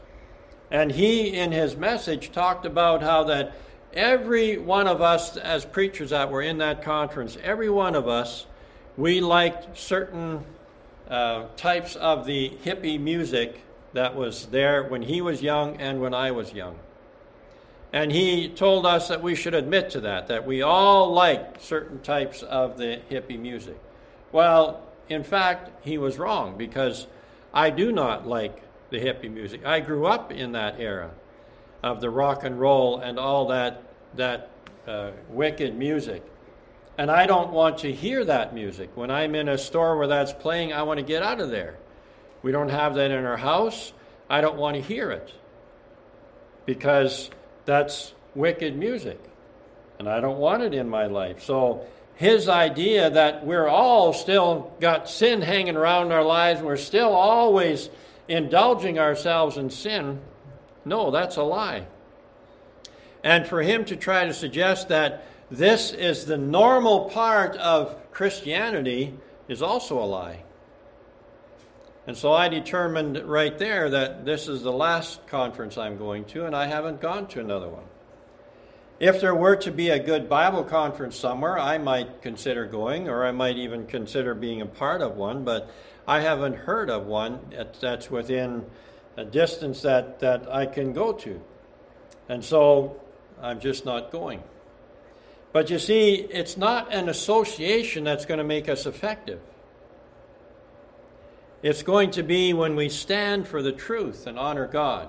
and 0.72 0.90
he, 0.90 1.28
in 1.36 1.52
his 1.52 1.76
message, 1.76 2.32
talked 2.32 2.66
about 2.66 3.00
how 3.00 3.22
that 3.22 3.54
every 3.92 4.58
one 4.58 4.88
of 4.88 5.00
us, 5.00 5.36
as 5.36 5.64
preachers 5.64 6.10
that 6.10 6.32
were 6.32 6.42
in 6.42 6.58
that 6.58 6.82
conference, 6.82 7.38
every 7.44 7.70
one 7.70 7.94
of 7.94 8.08
us, 8.08 8.46
we 8.96 9.20
liked 9.20 9.76
certain 9.78 10.44
uh, 11.08 11.46
types 11.56 11.96
of 11.96 12.26
the 12.26 12.52
hippie 12.64 13.00
music 13.00 13.62
that 13.92 14.14
was 14.14 14.46
there 14.46 14.84
when 14.84 15.02
he 15.02 15.20
was 15.20 15.42
young 15.42 15.76
and 15.76 16.00
when 16.00 16.14
I 16.14 16.30
was 16.30 16.52
young. 16.52 16.78
And 17.92 18.12
he 18.12 18.48
told 18.48 18.84
us 18.84 19.08
that 19.08 19.22
we 19.22 19.34
should 19.34 19.54
admit 19.54 19.90
to 19.90 20.00
that, 20.00 20.26
that 20.28 20.46
we 20.46 20.62
all 20.62 21.12
liked 21.12 21.62
certain 21.62 22.00
types 22.00 22.42
of 22.42 22.76
the 22.76 23.00
hippie 23.10 23.38
music. 23.38 23.78
Well, 24.32 24.82
in 25.08 25.22
fact, 25.22 25.70
he 25.84 25.98
was 25.98 26.18
wrong 26.18 26.56
because 26.58 27.06
I 27.54 27.70
do 27.70 27.92
not 27.92 28.26
like 28.26 28.62
the 28.90 28.98
hippie 28.98 29.30
music. 29.30 29.64
I 29.64 29.80
grew 29.80 30.06
up 30.06 30.32
in 30.32 30.52
that 30.52 30.80
era 30.80 31.10
of 31.82 32.00
the 32.00 32.10
rock 32.10 32.44
and 32.44 32.58
roll 32.58 32.98
and 32.98 33.18
all 33.18 33.46
that, 33.48 33.82
that 34.14 34.50
uh, 34.86 35.10
wicked 35.28 35.76
music. 35.76 36.22
And 36.98 37.10
I 37.10 37.26
don't 37.26 37.52
want 37.52 37.78
to 37.78 37.92
hear 37.92 38.24
that 38.24 38.54
music. 38.54 38.90
When 38.96 39.10
I'm 39.10 39.34
in 39.34 39.48
a 39.48 39.58
store 39.58 39.98
where 39.98 40.06
that's 40.06 40.32
playing, 40.32 40.72
I 40.72 40.82
want 40.82 40.98
to 40.98 41.04
get 41.04 41.22
out 41.22 41.40
of 41.40 41.50
there. 41.50 41.76
We 42.42 42.52
don't 42.52 42.70
have 42.70 42.94
that 42.94 43.10
in 43.10 43.24
our 43.24 43.36
house. 43.36 43.92
I 44.30 44.40
don't 44.40 44.56
want 44.56 44.76
to 44.76 44.82
hear 44.82 45.10
it 45.10 45.32
because 46.64 47.30
that's 47.64 48.14
wicked 48.34 48.76
music. 48.76 49.20
And 49.98 50.08
I 50.08 50.20
don't 50.20 50.38
want 50.38 50.62
it 50.62 50.74
in 50.74 50.88
my 50.88 51.06
life. 51.06 51.42
So 51.42 51.86
his 52.14 52.48
idea 52.48 53.10
that 53.10 53.44
we're 53.44 53.68
all 53.68 54.12
still 54.12 54.72
got 54.80 55.08
sin 55.08 55.42
hanging 55.42 55.76
around 55.76 56.12
our 56.12 56.24
lives, 56.24 56.62
we're 56.62 56.76
still 56.76 57.12
always 57.12 57.90
indulging 58.28 58.98
ourselves 58.98 59.56
in 59.56 59.70
sin, 59.70 60.20
no, 60.84 61.10
that's 61.10 61.36
a 61.36 61.42
lie. 61.42 61.86
And 63.22 63.46
for 63.46 63.60
him 63.60 63.84
to 63.86 63.96
try 63.96 64.24
to 64.24 64.32
suggest 64.32 64.88
that 64.88 65.24
this 65.50 65.92
is 65.92 66.26
the 66.26 66.36
normal 66.36 67.08
part 67.10 67.56
of 67.56 68.10
Christianity 68.10 69.14
is 69.48 69.62
also 69.62 69.98
a 70.02 70.04
lie. 70.04 70.42
And 72.06 72.16
so 72.16 72.32
I 72.32 72.48
determined 72.48 73.18
right 73.24 73.56
there 73.58 73.90
that 73.90 74.24
this 74.24 74.48
is 74.48 74.62
the 74.62 74.72
last 74.72 75.26
conference 75.26 75.76
I'm 75.76 75.98
going 75.98 76.24
to, 76.26 76.46
and 76.46 76.54
I 76.54 76.66
haven't 76.66 77.00
gone 77.00 77.26
to 77.28 77.40
another 77.40 77.68
one. 77.68 77.84
If 78.98 79.20
there 79.20 79.34
were 79.34 79.56
to 79.56 79.70
be 79.70 79.90
a 79.90 79.98
good 79.98 80.28
Bible 80.28 80.64
conference 80.64 81.16
somewhere, 81.16 81.58
I 81.58 81.78
might 81.78 82.22
consider 82.22 82.64
going, 82.64 83.08
or 83.08 83.26
I 83.26 83.32
might 83.32 83.56
even 83.56 83.86
consider 83.86 84.34
being 84.34 84.62
a 84.62 84.66
part 84.66 85.02
of 85.02 85.16
one, 85.16 85.44
but 85.44 85.68
I 86.08 86.20
haven't 86.20 86.54
heard 86.54 86.88
of 86.88 87.06
one 87.06 87.40
that's 87.80 88.10
within 88.10 88.64
a 89.16 89.24
distance 89.24 89.82
that, 89.82 90.20
that 90.20 90.48
I 90.50 90.66
can 90.66 90.92
go 90.92 91.12
to. 91.12 91.40
And 92.28 92.44
so 92.44 93.00
I'm 93.42 93.60
just 93.60 93.84
not 93.84 94.10
going. 94.10 94.42
But 95.56 95.70
you 95.70 95.78
see, 95.78 96.16
it's 96.16 96.58
not 96.58 96.92
an 96.92 97.08
association 97.08 98.04
that's 98.04 98.26
going 98.26 98.36
to 98.36 98.44
make 98.44 98.68
us 98.68 98.84
effective. 98.84 99.40
It's 101.62 101.82
going 101.82 102.10
to 102.10 102.22
be 102.22 102.52
when 102.52 102.76
we 102.76 102.90
stand 102.90 103.48
for 103.48 103.62
the 103.62 103.72
truth 103.72 104.26
and 104.26 104.38
honor 104.38 104.66
God. 104.66 105.08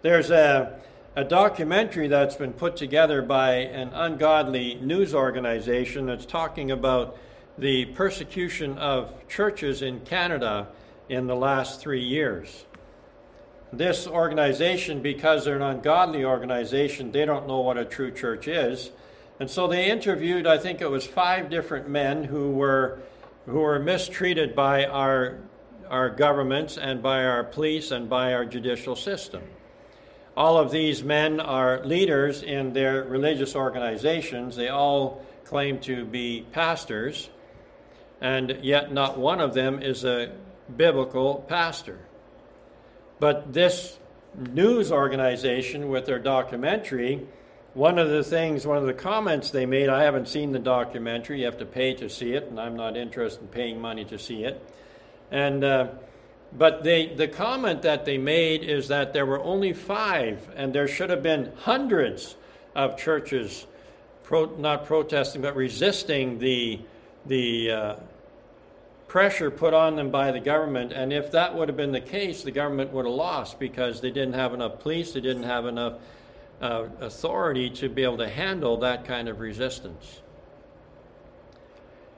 There's 0.00 0.30
a, 0.30 0.80
a 1.14 1.24
documentary 1.24 2.08
that's 2.08 2.36
been 2.36 2.54
put 2.54 2.74
together 2.74 3.20
by 3.20 3.56
an 3.56 3.90
ungodly 3.92 4.76
news 4.76 5.14
organization 5.14 6.06
that's 6.06 6.24
talking 6.24 6.70
about 6.70 7.18
the 7.58 7.84
persecution 7.84 8.78
of 8.78 9.12
churches 9.28 9.82
in 9.82 10.00
Canada 10.00 10.68
in 11.10 11.26
the 11.26 11.36
last 11.36 11.82
three 11.82 12.02
years. 12.02 12.64
This 13.74 14.06
organization, 14.06 15.02
because 15.02 15.44
they're 15.44 15.56
an 15.56 15.60
ungodly 15.60 16.24
organization, 16.24 17.12
they 17.12 17.26
don't 17.26 17.46
know 17.46 17.60
what 17.60 17.76
a 17.76 17.84
true 17.84 18.10
church 18.10 18.48
is. 18.48 18.90
And 19.42 19.50
so 19.50 19.66
they 19.66 19.90
interviewed, 19.90 20.46
I 20.46 20.56
think 20.56 20.80
it 20.80 20.88
was 20.88 21.04
five 21.04 21.50
different 21.50 21.88
men 21.88 22.22
who 22.22 22.52
were, 22.52 23.00
who 23.46 23.58
were 23.58 23.80
mistreated 23.80 24.54
by 24.54 24.86
our, 24.86 25.38
our 25.90 26.10
governments 26.10 26.78
and 26.78 27.02
by 27.02 27.24
our 27.24 27.42
police 27.42 27.90
and 27.90 28.08
by 28.08 28.34
our 28.34 28.44
judicial 28.44 28.94
system. 28.94 29.42
All 30.36 30.58
of 30.58 30.70
these 30.70 31.02
men 31.02 31.40
are 31.40 31.84
leaders 31.84 32.44
in 32.44 32.72
their 32.72 33.02
religious 33.02 33.56
organizations. 33.56 34.54
They 34.54 34.68
all 34.68 35.26
claim 35.42 35.80
to 35.80 36.04
be 36.04 36.46
pastors, 36.52 37.28
and 38.20 38.60
yet 38.62 38.92
not 38.92 39.18
one 39.18 39.40
of 39.40 39.54
them 39.54 39.82
is 39.82 40.04
a 40.04 40.30
biblical 40.76 41.44
pastor. 41.48 41.98
But 43.18 43.52
this 43.52 43.98
news 44.36 44.92
organization, 44.92 45.88
with 45.88 46.06
their 46.06 46.20
documentary, 46.20 47.26
one 47.74 47.98
of 47.98 48.10
the 48.10 48.22
things, 48.22 48.66
one 48.66 48.76
of 48.76 48.84
the 48.84 48.92
comments 48.92 49.50
they 49.50 49.64
made, 49.64 49.88
I 49.88 50.02
haven't 50.02 50.28
seen 50.28 50.52
the 50.52 50.58
documentary. 50.58 51.40
You 51.40 51.46
have 51.46 51.58
to 51.58 51.66
pay 51.66 51.94
to 51.94 52.08
see 52.08 52.34
it, 52.34 52.44
and 52.44 52.60
I'm 52.60 52.76
not 52.76 52.96
interested 52.96 53.42
in 53.42 53.48
paying 53.48 53.80
money 53.80 54.04
to 54.06 54.18
see 54.18 54.44
it. 54.44 54.62
And 55.30 55.64
uh, 55.64 55.88
but 56.56 56.84
they, 56.84 57.06
the 57.06 57.28
comment 57.28 57.80
that 57.82 58.04
they 58.04 58.18
made 58.18 58.62
is 58.62 58.88
that 58.88 59.14
there 59.14 59.24
were 59.24 59.40
only 59.40 59.72
five, 59.72 60.50
and 60.54 60.74
there 60.74 60.86
should 60.86 61.08
have 61.08 61.22
been 61.22 61.50
hundreds 61.60 62.36
of 62.74 62.98
churches, 62.98 63.66
pro, 64.22 64.44
not 64.56 64.84
protesting 64.84 65.40
but 65.40 65.56
resisting 65.56 66.38
the 66.38 66.78
the 67.24 67.70
uh, 67.70 67.96
pressure 69.08 69.50
put 69.50 69.72
on 69.72 69.96
them 69.96 70.10
by 70.10 70.30
the 70.30 70.40
government. 70.40 70.92
And 70.92 71.12
if 71.12 71.30
that 71.32 71.54
would 71.54 71.68
have 71.68 71.76
been 71.76 71.92
the 71.92 72.00
case, 72.00 72.42
the 72.42 72.50
government 72.50 72.92
would 72.92 73.06
have 73.06 73.14
lost 73.14 73.58
because 73.58 74.00
they 74.00 74.10
didn't 74.10 74.34
have 74.34 74.52
enough 74.52 74.80
police, 74.80 75.12
they 75.12 75.20
didn't 75.20 75.44
have 75.44 75.64
enough 75.66 75.94
uh, 76.62 76.86
authority 77.00 77.68
to 77.68 77.88
be 77.88 78.04
able 78.04 78.18
to 78.18 78.28
handle 78.28 78.78
that 78.78 79.04
kind 79.04 79.28
of 79.28 79.40
resistance. 79.40 80.22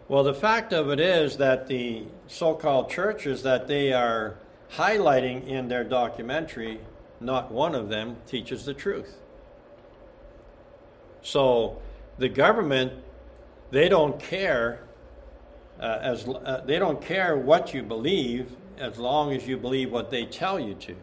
Well, 0.07 0.23
the 0.23 0.35
fact 0.35 0.75
of 0.75 0.91
it 0.91 1.01
is 1.01 1.39
that 1.39 1.67
the 1.67 2.05
so 2.27 2.55
called 2.55 2.91
churches 2.91 3.43
that 3.43 3.67
they 3.67 3.95
are 3.95 4.37
highlighting 4.73 5.49
in 5.49 5.69
their 5.69 5.83
documentary, 5.83 6.81
not 7.21 7.51
one 7.51 7.75
of 7.75 7.89
them 7.89 8.19
teaches 8.27 8.67
the 8.67 8.75
truth. 8.75 9.17
So 11.23 11.81
the 12.19 12.29
government, 12.29 12.93
they 13.71 13.89
don't 13.89 14.21
care. 14.21 14.81
Uh, 15.81 15.99
as 16.03 16.29
uh, 16.29 16.63
they 16.67 16.79
don't 16.79 17.01
care 17.01 17.37
what 17.37 17.75
you 17.75 17.83
believe 17.83 18.53
as 18.79 18.99
long 18.99 19.33
as 19.33 19.47
you 19.47 19.57
believe 19.57 19.91
what 19.91 20.11
they 20.11 20.27
tell 20.27 20.61
you 20.61 20.75
to. 20.75 20.95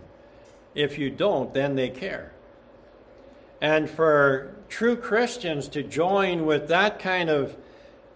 If 0.75 0.97
you 0.97 1.09
don't, 1.09 1.53
then 1.53 1.75
they 1.75 1.89
care. 1.89 2.31
And 3.61 3.87
for 3.87 4.55
true 4.69 4.95
Christians 4.95 5.67
to 5.69 5.83
join 5.83 6.47
with 6.47 6.69
that 6.69 6.97
kind 6.97 7.29
of 7.29 7.55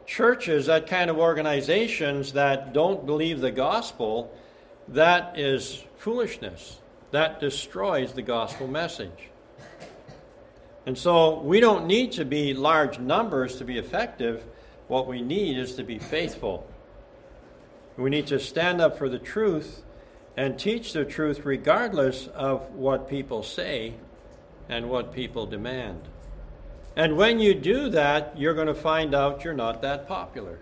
churches, 0.08 0.66
that 0.66 0.88
kind 0.88 1.10
of 1.10 1.18
organizations 1.18 2.34
that 2.34 2.74
don't 2.74 3.06
believe 3.06 3.42
the 3.42 3.52
gospel, 3.52 4.34
that 4.88 5.38
is 5.38 5.84
foolishness. 5.98 6.80
That 7.12 7.40
destroys 7.40 8.14
the 8.14 8.24
gospel 8.24 8.68
message. 8.68 9.30
And 10.88 10.98
so 10.98 11.40
we 11.40 11.60
don't 11.60 11.86
need 11.88 12.12
to 12.14 12.26
be 12.26 12.54
large 12.54 13.00
numbers 13.00 13.58
to 13.58 13.64
be 13.64 13.78
effective. 13.78 14.44
What 14.88 15.08
we 15.08 15.22
need 15.22 15.58
is 15.58 15.76
to 15.76 15.84
be 15.84 16.00
faithful. 16.00 16.68
We 17.98 18.10
need 18.10 18.28
to 18.28 18.40
stand 18.40 18.82
up 18.82 18.98
for 18.98 19.10
the 19.10 19.20
truth 19.20 19.82
and 20.38 20.60
teach 20.60 20.94
the 20.94 21.06
truth 21.06 21.46
regardless 21.46 22.28
of 22.28 22.70
what 22.74 23.10
people 23.10 23.42
say 23.42 23.94
and 24.70 24.90
what 24.90 25.14
people 25.14 25.46
demand. 25.46 26.02
And 26.96 27.18
when 27.18 27.40
you 27.40 27.54
do 27.54 27.90
that, 27.90 28.38
you're 28.38 28.54
going 28.54 28.68
to 28.68 28.74
find 28.74 29.14
out 29.14 29.44
you're 29.44 29.54
not 29.54 29.82
that 29.82 30.08
popular. 30.08 30.60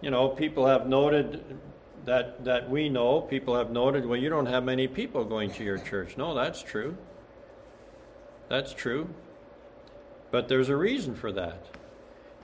You 0.00 0.10
know, 0.10 0.28
people 0.28 0.66
have 0.66 0.86
noted 0.86 1.58
that, 2.04 2.44
that 2.44 2.68
we 2.68 2.88
know, 2.88 3.20
people 3.20 3.56
have 3.56 3.70
noted, 3.70 4.04
well, 4.04 4.18
you 4.18 4.28
don't 4.28 4.46
have 4.46 4.64
many 4.64 4.88
people 4.88 5.24
going 5.24 5.50
to 5.52 5.64
your 5.64 5.78
church. 5.78 6.16
No, 6.16 6.34
that's 6.34 6.62
true. 6.62 6.96
That's 8.48 8.72
true. 8.72 9.08
But 10.30 10.48
there's 10.48 10.68
a 10.68 10.76
reason 10.76 11.14
for 11.14 11.32
that. 11.32 11.66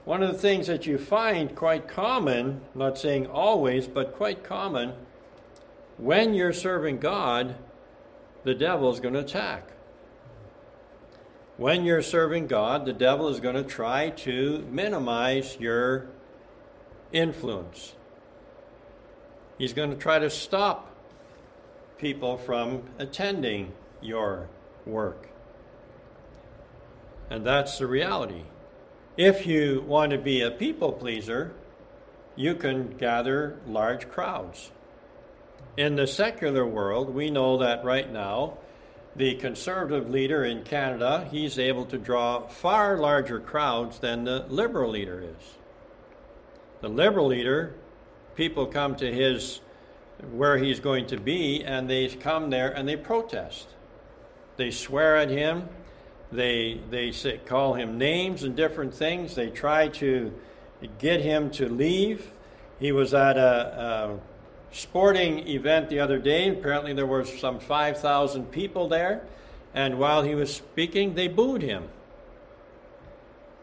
One 0.05 0.23
of 0.23 0.31
the 0.31 0.37
things 0.39 0.65
that 0.67 0.87
you 0.87 0.97
find 0.97 1.55
quite 1.55 1.87
common, 1.87 2.61
not 2.73 2.97
saying 2.97 3.27
always, 3.27 3.87
but 3.87 4.15
quite 4.15 4.43
common, 4.43 4.93
when 5.97 6.33
you're 6.33 6.53
serving 6.53 6.97
God, 6.97 7.55
the 8.43 8.53
devil 8.53 8.91
is 8.91 8.99
going 8.99 9.13
to 9.13 9.19
attack. 9.19 9.71
When 11.57 11.85
you're 11.85 12.01
serving 12.01 12.47
God, 12.47 12.85
the 12.85 12.93
devil 12.93 13.27
is 13.27 13.39
going 13.39 13.55
to 13.55 13.63
try 13.63 14.09
to 14.09 14.65
minimize 14.71 15.57
your 15.59 16.07
influence. 17.11 17.93
He's 19.57 19.73
going 19.73 19.91
to 19.91 19.95
try 19.95 20.17
to 20.17 20.29
stop 20.29 20.95
people 21.99 22.37
from 22.37 22.83
attending 22.97 23.73
your 24.01 24.49
work. 24.87 25.29
And 27.29 27.45
that's 27.45 27.77
the 27.77 27.85
reality. 27.85 28.43
If 29.17 29.45
you 29.45 29.83
want 29.87 30.11
to 30.11 30.17
be 30.17 30.41
a 30.41 30.49
people 30.49 30.91
pleaser, 30.91 31.53
you 32.35 32.55
can 32.55 32.97
gather 32.97 33.59
large 33.67 34.09
crowds. 34.09 34.71
In 35.77 35.95
the 35.95 36.07
secular 36.07 36.65
world, 36.65 37.13
we 37.13 37.29
know 37.29 37.57
that 37.59 37.85
right 37.85 38.11
now, 38.11 38.57
the 39.15 39.35
conservative 39.35 40.09
leader 40.09 40.43
in 40.43 40.63
Canada, 40.63 41.27
he's 41.31 41.57
able 41.57 41.85
to 41.85 41.97
draw 41.97 42.47
far 42.47 42.97
larger 42.97 43.39
crowds 43.39 43.99
than 43.99 44.25
the 44.25 44.45
liberal 44.49 44.91
leader 44.91 45.21
is. 45.21 45.55
The 46.81 46.89
liberal 46.89 47.27
leader, 47.27 47.75
people 48.35 48.65
come 48.65 48.95
to 48.97 49.11
his 49.11 49.61
where 50.31 50.57
he's 50.57 50.79
going 50.79 51.07
to 51.07 51.17
be 51.17 51.63
and 51.63 51.89
they 51.89 52.07
come 52.07 52.49
there 52.49 52.69
and 52.69 52.87
they 52.87 52.95
protest. 52.95 53.67
They 54.57 54.71
swear 54.71 55.17
at 55.17 55.29
him, 55.29 55.69
they 56.31 56.79
they 56.89 57.11
say, 57.11 57.39
call 57.45 57.73
him 57.73 57.97
names 57.97 58.43
and 58.43 58.55
different 58.55 58.93
things. 58.93 59.35
They 59.35 59.49
try 59.49 59.87
to 59.87 60.33
get 60.99 61.21
him 61.21 61.49
to 61.51 61.67
leave. 61.67 62.31
He 62.79 62.91
was 62.91 63.13
at 63.13 63.37
a, 63.37 64.19
a 64.19 64.19
sporting 64.71 65.47
event 65.47 65.89
the 65.89 65.99
other 65.99 66.19
day. 66.19 66.49
Apparently, 66.49 66.93
there 66.93 67.05
were 67.05 67.25
some 67.25 67.59
5,000 67.59 68.51
people 68.51 68.87
there. 68.87 69.23
And 69.73 69.99
while 69.99 70.23
he 70.23 70.35
was 70.35 70.53
speaking, 70.53 71.13
they 71.13 71.27
booed 71.27 71.61
him. 71.61 71.89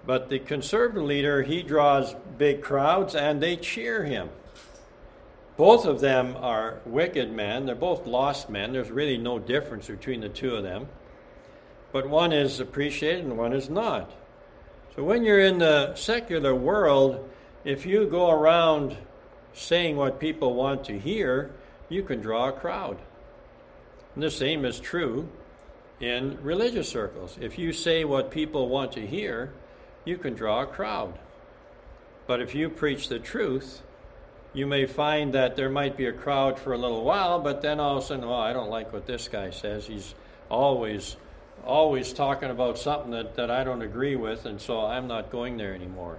But 0.07 0.31
the 0.31 0.39
conservative 0.39 1.03
leader, 1.03 1.43
he 1.43 1.63
draws 1.63 2.15
big 2.39 2.63
crowds 2.63 3.15
and 3.15 3.43
they 3.43 3.57
cheer 3.57 4.05
him. 4.05 4.31
Both 5.59 5.85
of 5.85 6.01
them 6.01 6.37
are 6.37 6.79
wicked 6.87 7.33
men. 7.33 7.67
They're 7.67 7.75
both 7.75 8.07
lost 8.07 8.49
men. 8.49 8.73
There's 8.73 8.91
really 8.91 9.19
no 9.19 9.39
difference 9.39 9.89
between 9.89 10.21
the 10.21 10.29
two 10.29 10.55
of 10.55 10.63
them. 10.63 10.89
But 11.93 12.09
one 12.09 12.33
is 12.33 12.61
appreciated 12.61 13.25
and 13.25 13.37
one 13.37 13.53
is 13.53 13.69
not. 13.69 14.11
So 14.95 15.03
when 15.03 15.25
you're 15.25 15.41
in 15.41 15.59
the 15.59 15.95
secular 15.95 16.55
world, 16.55 17.29
if 17.65 17.85
you 17.85 18.07
go 18.07 18.31
around 18.31 18.97
saying 19.55 19.97
what 19.97 20.21
people 20.21 20.55
want 20.55 20.85
to 20.85 20.99
hear, 20.99 21.51
you 21.89 22.03
can 22.03 22.21
draw 22.21 22.49
a 22.49 22.53
crowd. 22.53 22.99
And 24.15 24.23
the 24.23 24.31
same 24.31 24.65
is 24.65 24.81
true 24.81 25.29
in 26.01 26.39
religious 26.43 26.89
circles. 26.89 27.37
If 27.41 27.59
you 27.59 27.73
say 27.73 28.05
what 28.05 28.31
people 28.31 28.69
want 28.69 28.93
to 28.93 29.07
hear, 29.07 29.53
you 30.05 30.17
can 30.17 30.35
draw 30.35 30.63
a 30.63 30.67
crowd. 30.67 31.19
But 32.27 32.41
if 32.41 32.55
you 32.55 32.69
preach 32.69 33.09
the 33.09 33.19
truth, 33.19 33.83
you 34.53 34.67
may 34.67 34.87
find 34.87 35.33
that 35.35 35.57
there 35.57 35.71
might 35.71 35.97
be 35.97 36.07
a 36.07 36.13
crowd 36.13 36.59
for 36.59 36.73
a 36.73 36.79
little 36.79 37.05
while, 37.05 37.39
but 37.39 37.63
then 37.63 37.81
all 37.81 37.97
of 37.97 38.05
a 38.05 38.07
sudden, 38.07 38.25
oh, 38.25 38.35
I 38.35 38.53
don't 38.53 38.71
like 38.71 38.93
what 38.93 39.07
this 39.07 39.29
guy 39.29 39.51
says. 39.51 39.87
He's 39.87 40.15
always 40.51 41.17
always 41.65 42.13
talking 42.13 42.51
about 42.51 42.79
something 42.79 43.11
that, 43.11 43.35
that 43.37 43.51
I 43.51 43.65
don't 43.65 43.83
agree 43.83 44.17
with, 44.17 44.47
and 44.47 44.61
so 44.61 44.81
I'm 44.81 45.07
not 45.07 45.31
going 45.31 45.57
there 45.57 45.75
anymore. 45.75 46.19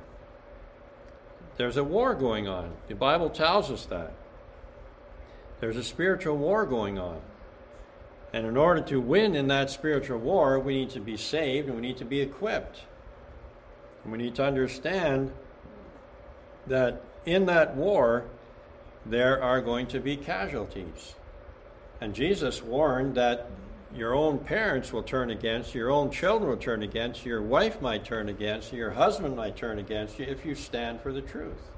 There's 1.59 1.75
a 1.75 1.83
war 1.83 2.15
going 2.15 2.47
on. 2.47 2.71
The 2.87 2.95
Bible 2.95 3.29
tells 3.29 3.69
us 3.69 3.85
that. 3.87 4.13
There's 5.59 5.75
a 5.75 5.83
spiritual 5.83 6.37
war 6.37 6.65
going 6.65 6.97
on. 6.97 7.19
And 8.31 8.45
in 8.47 8.55
order 8.55 8.79
to 8.83 9.01
win 9.01 9.35
in 9.35 9.49
that 9.49 9.69
spiritual 9.69 10.19
war, 10.19 10.57
we 10.57 10.73
need 10.75 10.89
to 10.91 11.01
be 11.01 11.17
saved 11.17 11.67
and 11.67 11.75
we 11.75 11.81
need 11.81 11.97
to 11.97 12.05
be 12.05 12.21
equipped. 12.21 12.83
And 14.03 14.13
we 14.13 14.17
need 14.17 14.35
to 14.35 14.45
understand 14.45 15.33
that 16.65 17.01
in 17.25 17.45
that 17.47 17.75
war, 17.75 18.23
there 19.05 19.43
are 19.43 19.59
going 19.59 19.87
to 19.87 19.99
be 19.99 20.15
casualties. 20.15 21.15
And 21.99 22.15
Jesus 22.15 22.63
warned 22.63 23.15
that 23.15 23.49
your 23.95 24.13
own 24.13 24.39
parents 24.39 24.93
will 24.93 25.03
turn 25.03 25.29
against 25.31 25.73
you, 25.73 25.81
your 25.81 25.91
own 25.91 26.11
children 26.11 26.49
will 26.49 26.57
turn 26.57 26.83
against 26.83 27.25
you, 27.25 27.31
your 27.31 27.41
wife 27.41 27.81
might 27.81 28.05
turn 28.05 28.29
against 28.29 28.71
you, 28.71 28.79
your 28.79 28.91
husband 28.91 29.35
might 29.35 29.55
turn 29.55 29.79
against 29.79 30.19
you 30.19 30.25
if 30.25 30.45
you 30.45 30.55
stand 30.55 31.01
for 31.01 31.11
the 31.11 31.21
truth. 31.21 31.71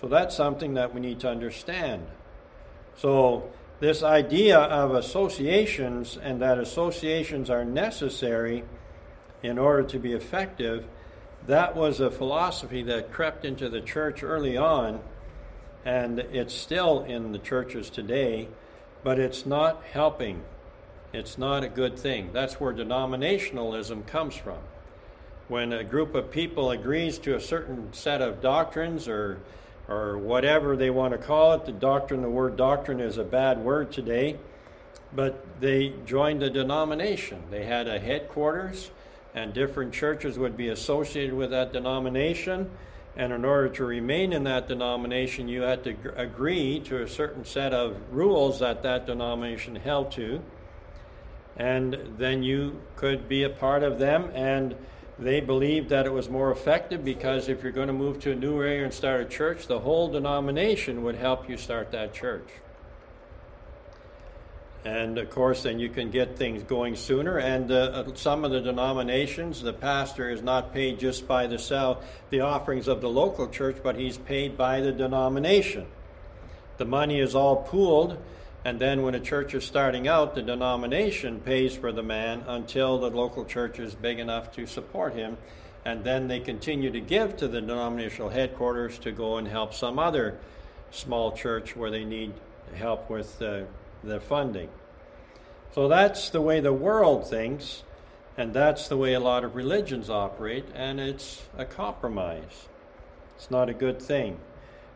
So 0.00 0.08
that's 0.08 0.34
something 0.34 0.74
that 0.74 0.94
we 0.94 1.00
need 1.00 1.20
to 1.20 1.28
understand. 1.28 2.06
So, 2.96 3.50
this 3.80 4.02
idea 4.02 4.58
of 4.58 4.94
associations 4.94 6.16
and 6.16 6.40
that 6.40 6.58
associations 6.58 7.50
are 7.50 7.64
necessary 7.64 8.62
in 9.42 9.58
order 9.58 9.82
to 9.82 9.98
be 9.98 10.12
effective, 10.12 10.86
that 11.46 11.74
was 11.74 11.98
a 11.98 12.10
philosophy 12.10 12.82
that 12.84 13.12
crept 13.12 13.44
into 13.44 13.68
the 13.68 13.80
church 13.80 14.22
early 14.22 14.56
on, 14.56 15.00
and 15.84 16.20
it's 16.20 16.54
still 16.54 17.02
in 17.02 17.32
the 17.32 17.38
churches 17.38 17.90
today, 17.90 18.48
but 19.02 19.18
it's 19.18 19.44
not 19.44 19.82
helping 19.92 20.42
it's 21.12 21.36
not 21.36 21.64
a 21.64 21.68
good 21.68 21.98
thing. 21.98 22.30
That's 22.32 22.60
where 22.60 22.72
denominationalism 22.72 24.06
comes 24.06 24.34
from. 24.34 24.58
When 25.48 25.72
a 25.72 25.84
group 25.84 26.14
of 26.14 26.30
people 26.30 26.70
agrees 26.70 27.18
to 27.20 27.36
a 27.36 27.40
certain 27.40 27.92
set 27.92 28.22
of 28.22 28.40
doctrines 28.40 29.08
or 29.08 29.40
or 29.88 30.16
whatever 30.16 30.76
they 30.76 30.90
want 30.90 31.12
to 31.12 31.18
call 31.18 31.52
it, 31.54 31.66
the 31.66 31.72
doctrine, 31.72 32.22
the 32.22 32.30
word 32.30 32.56
doctrine 32.56 33.00
is 33.00 33.18
a 33.18 33.24
bad 33.24 33.58
word 33.58 33.92
today, 33.92 34.38
but 35.12 35.44
they 35.60 35.92
joined 36.06 36.42
a 36.42 36.48
denomination. 36.48 37.42
They 37.50 37.64
had 37.64 37.88
a 37.88 37.98
headquarters, 37.98 38.90
and 39.34 39.52
different 39.52 39.92
churches 39.92 40.38
would 40.38 40.56
be 40.56 40.68
associated 40.68 41.34
with 41.34 41.50
that 41.50 41.72
denomination. 41.72 42.70
And 43.16 43.32
in 43.32 43.44
order 43.44 43.68
to 43.70 43.84
remain 43.84 44.32
in 44.32 44.44
that 44.44 44.68
denomination, 44.68 45.48
you 45.48 45.62
had 45.62 45.84
to 45.84 45.96
agree 46.16 46.80
to 46.86 47.02
a 47.02 47.08
certain 47.08 47.44
set 47.44 47.74
of 47.74 47.96
rules 48.10 48.60
that 48.60 48.82
that 48.84 49.04
denomination 49.04 49.76
held 49.76 50.12
to 50.12 50.40
and 51.56 52.14
then 52.18 52.42
you 52.42 52.80
could 52.96 53.28
be 53.28 53.42
a 53.42 53.50
part 53.50 53.82
of 53.82 53.98
them. 53.98 54.30
And 54.34 54.74
they 55.18 55.40
believed 55.40 55.90
that 55.90 56.06
it 56.06 56.12
was 56.12 56.28
more 56.28 56.50
effective 56.50 57.04
because 57.04 57.48
if 57.48 57.62
you're 57.62 57.72
going 57.72 57.88
to 57.88 57.92
move 57.92 58.20
to 58.20 58.32
a 58.32 58.34
new 58.34 58.60
area 58.60 58.84
and 58.84 58.92
start 58.92 59.20
a 59.20 59.24
church, 59.24 59.66
the 59.66 59.80
whole 59.80 60.10
denomination 60.10 61.02
would 61.04 61.16
help 61.16 61.48
you 61.48 61.56
start 61.56 61.92
that 61.92 62.14
church. 62.14 62.48
And 64.84 65.16
of 65.18 65.30
course, 65.30 65.62
then 65.62 65.78
you 65.78 65.88
can 65.88 66.10
get 66.10 66.36
things 66.36 66.64
going 66.64 66.96
sooner. 66.96 67.38
And 67.38 67.70
uh, 67.70 68.14
some 68.16 68.44
of 68.44 68.50
the 68.50 68.60
denominations, 68.60 69.62
the 69.62 69.72
pastor 69.72 70.28
is 70.30 70.42
not 70.42 70.72
paid 70.72 70.98
just 70.98 71.28
by 71.28 71.46
the 71.46 71.58
sell, 71.58 72.02
the 72.30 72.40
offerings 72.40 72.88
of 72.88 73.00
the 73.00 73.08
local 73.08 73.48
church, 73.48 73.76
but 73.80 73.94
he's 73.94 74.18
paid 74.18 74.56
by 74.56 74.80
the 74.80 74.90
denomination. 74.90 75.86
The 76.78 76.84
money 76.84 77.20
is 77.20 77.36
all 77.36 77.56
pooled 77.56 78.18
and 78.64 78.78
then 78.78 79.02
when 79.02 79.14
a 79.14 79.20
church 79.20 79.54
is 79.54 79.64
starting 79.64 80.06
out, 80.06 80.34
the 80.34 80.42
denomination 80.42 81.40
pays 81.40 81.76
for 81.76 81.90
the 81.90 82.02
man 82.02 82.44
until 82.46 82.98
the 82.98 83.10
local 83.10 83.44
church 83.44 83.80
is 83.80 83.94
big 83.94 84.20
enough 84.20 84.52
to 84.52 84.66
support 84.66 85.14
him. 85.14 85.36
And 85.84 86.04
then 86.04 86.28
they 86.28 86.38
continue 86.38 86.92
to 86.92 87.00
give 87.00 87.36
to 87.38 87.48
the 87.48 87.60
denominational 87.60 88.28
headquarters 88.28 88.98
to 89.00 89.10
go 89.10 89.38
and 89.38 89.48
help 89.48 89.74
some 89.74 89.98
other 89.98 90.38
small 90.92 91.32
church 91.32 91.74
where 91.74 91.90
they 91.90 92.04
need 92.04 92.32
help 92.74 93.10
with 93.10 93.42
uh, 93.42 93.62
the 94.04 94.20
funding. 94.20 94.68
So 95.74 95.88
that's 95.88 96.30
the 96.30 96.40
way 96.40 96.60
the 96.60 96.72
world 96.72 97.28
thinks, 97.28 97.82
and 98.36 98.54
that's 98.54 98.86
the 98.86 98.96
way 98.96 99.14
a 99.14 99.20
lot 99.20 99.42
of 99.42 99.56
religions 99.56 100.08
operate, 100.08 100.66
and 100.74 101.00
it's 101.00 101.42
a 101.56 101.64
compromise. 101.64 102.68
It's 103.36 103.50
not 103.50 103.68
a 103.68 103.74
good 103.74 104.00
thing. 104.00 104.38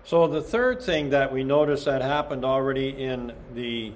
So, 0.07 0.29
the 0.29 0.41
third 0.41 0.81
thing 0.81 1.11
that 1.11 1.33
we 1.33 1.43
notice 1.43 1.87
that 1.87 2.01
happened 2.01 2.45
already 2.45 2.91
in 2.91 3.33
the 3.57 3.93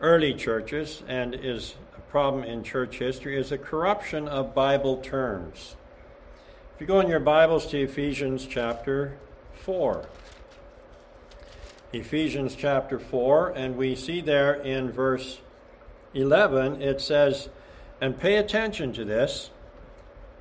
early 0.00 0.34
churches 0.34 1.04
and 1.06 1.36
is 1.36 1.76
a 1.96 2.00
problem 2.10 2.42
in 2.42 2.64
church 2.64 2.98
history 2.98 3.38
is 3.38 3.52
a 3.52 3.56
corruption 3.58 4.26
of 4.26 4.56
Bible 4.56 4.96
terms. 4.96 5.76
If 6.74 6.80
you 6.80 6.88
go 6.88 6.98
in 6.98 7.06
your 7.06 7.20
Bibles 7.20 7.68
to 7.68 7.80
Ephesians 7.80 8.44
chapter 8.44 9.18
4, 9.52 10.08
Ephesians 11.92 12.56
chapter 12.56 12.98
4, 12.98 13.50
and 13.50 13.76
we 13.76 13.94
see 13.94 14.20
there 14.20 14.54
in 14.54 14.90
verse 14.90 15.38
11, 16.12 16.82
it 16.82 17.00
says, 17.00 17.48
and 18.00 18.18
pay 18.18 18.34
attention 18.34 18.92
to 18.94 19.04
this. 19.04 19.50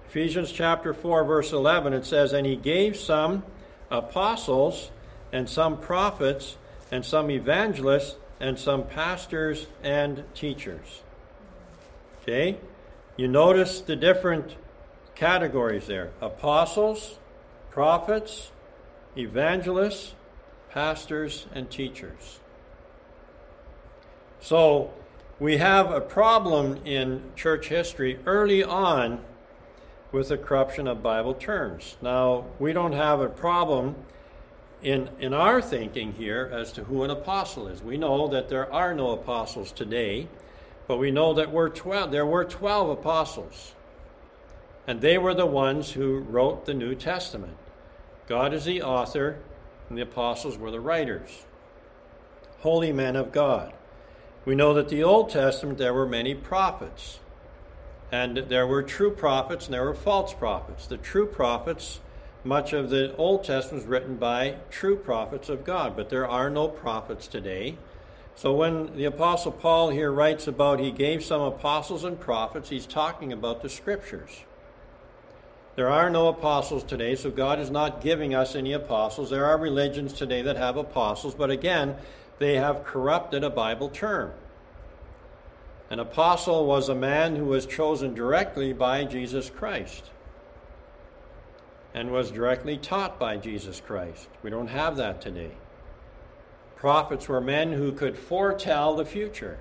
Ephesians 0.07 0.51
chapter 0.51 0.95
4, 0.95 1.25
verse 1.25 1.51
11, 1.51 1.93
it 1.93 2.07
says, 2.07 2.33
And 2.33 2.47
he 2.47 2.55
gave 2.55 2.97
some 2.97 3.43
apostles, 3.91 4.91
and 5.31 5.49
some 5.49 5.77
prophets, 5.77 6.57
and 6.91 7.05
some 7.05 7.29
evangelists, 7.29 8.15
and 8.39 8.57
some 8.57 8.83
pastors 8.83 9.67
and 9.83 10.23
teachers. 10.33 11.01
Okay? 12.21 12.57
You 13.17 13.27
notice 13.27 13.81
the 13.81 13.95
different 13.95 14.55
categories 15.15 15.87
there 15.87 16.11
apostles, 16.21 17.19
prophets, 17.69 18.51
evangelists, 19.17 20.13
pastors, 20.69 21.47
and 21.53 21.69
teachers. 21.69 22.39
So, 24.39 24.93
we 25.39 25.57
have 25.57 25.91
a 25.91 26.01
problem 26.01 26.79
in 26.85 27.23
church 27.35 27.67
history 27.67 28.19
early 28.25 28.63
on 28.63 29.21
with 30.11 30.29
the 30.29 30.37
corruption 30.37 30.87
of 30.87 31.03
Bible 31.03 31.33
terms. 31.33 31.97
Now, 32.01 32.45
we 32.57 32.73
don't 32.73 32.93
have 32.93 33.21
a 33.21 33.29
problem 33.29 33.95
in, 34.81 35.09
in 35.19 35.33
our 35.33 35.61
thinking 35.61 36.13
here 36.13 36.49
as 36.51 36.71
to 36.73 36.85
who 36.85 37.03
an 37.03 37.11
apostle 37.11 37.67
is. 37.67 37.83
We 37.83 37.97
know 37.97 38.27
that 38.27 38.49
there 38.49 38.71
are 38.73 38.93
no 38.93 39.11
apostles 39.11 39.71
today, 39.71 40.27
but 40.87 40.97
we 40.97 41.11
know 41.11 41.33
that 41.33 41.51
we're 41.51 41.69
12, 41.69 42.11
there 42.11 42.25
were 42.25 42.45
12 42.45 42.89
apostles. 42.89 43.73
And 44.87 45.01
they 45.01 45.17
were 45.17 45.35
the 45.35 45.45
ones 45.45 45.91
who 45.91 46.19
wrote 46.19 46.65
the 46.65 46.73
New 46.73 46.95
Testament. 46.95 47.57
God 48.27 48.53
is 48.53 48.65
the 48.65 48.81
author, 48.81 49.37
and 49.87 49.97
the 49.97 50.01
apostles 50.01 50.57
were 50.57 50.71
the 50.71 50.79
writers. 50.79 51.45
Holy 52.61 52.91
men 52.91 53.15
of 53.15 53.31
God. 53.31 53.73
We 54.45 54.55
know 54.55 54.73
that 54.73 54.89
the 54.89 55.03
Old 55.03 55.29
Testament 55.29 55.77
there 55.77 55.93
were 55.93 56.07
many 56.07 56.33
prophets. 56.33 57.19
And 58.11 58.37
there 58.37 58.65
were 58.65 58.81
true 58.81 59.11
prophets 59.11 59.65
and 59.65 59.73
there 59.73 59.85
were 59.85 59.93
false 59.93 60.33
prophets. 60.33 60.87
The 60.87 60.97
true 60.97 61.27
prophets 61.27 61.99
much 62.43 62.71
of 62.71 62.89
the 62.89 63.15
Old 63.17 63.43
Testament 63.43 63.83
was 63.83 63.89
written 63.89 64.15
by 64.15 64.55
true 64.69 64.95
prophets 64.95 65.49
of 65.49 65.65
God, 65.65 65.95
but 65.95 66.09
there 66.09 66.27
are 66.27 66.49
no 66.49 66.67
prophets 66.69 67.27
today. 67.27 67.77
So 68.35 68.53
when 68.53 68.95
the 68.95 69.03
Apostle 69.03 69.51
Paul 69.51 69.89
here 69.89 70.11
writes 70.11 70.47
about 70.47 70.79
he 70.79 70.91
gave 70.91 71.23
some 71.23 71.41
apostles 71.41 72.05
and 72.05 72.17
prophets, 72.17 72.69
he's 72.69 72.85
talking 72.85 73.33
about 73.33 73.61
the 73.61 73.67
Scriptures. 73.67 74.43
There 75.75 75.89
are 75.89 76.09
no 76.09 76.29
apostles 76.29 76.83
today, 76.83 77.15
so 77.15 77.29
God 77.29 77.59
is 77.59 77.69
not 77.69 78.01
giving 78.01 78.33
us 78.33 78.55
any 78.55 78.71
apostles. 78.71 79.29
There 79.29 79.45
are 79.45 79.57
religions 79.57 80.13
today 80.13 80.41
that 80.41 80.55
have 80.55 80.77
apostles, 80.77 81.35
but 81.35 81.51
again, 81.51 81.97
they 82.37 82.55
have 82.55 82.85
corrupted 82.85 83.43
a 83.43 83.49
Bible 83.49 83.89
term. 83.89 84.31
An 85.89 85.99
apostle 85.99 86.65
was 86.65 86.87
a 86.87 86.95
man 86.95 87.35
who 87.35 87.45
was 87.45 87.65
chosen 87.65 88.13
directly 88.13 88.73
by 88.73 89.05
Jesus 89.05 89.49
Christ 89.49 90.11
and 91.93 92.11
was 92.11 92.29
directly 92.29 92.77
taught 92.77 93.17
by 93.17 93.37
Jesus 93.37 93.81
Christ. 93.81 94.27
We 94.43 94.51
don't 94.51 94.67
have 94.67 94.97
that 94.97 95.19
today. 95.19 95.51
Prophets 96.75 97.27
were 97.27 97.41
men 97.41 97.73
who 97.73 97.91
could 97.91 98.17
foretell 98.17 98.95
the 98.95 99.05
future. 99.05 99.57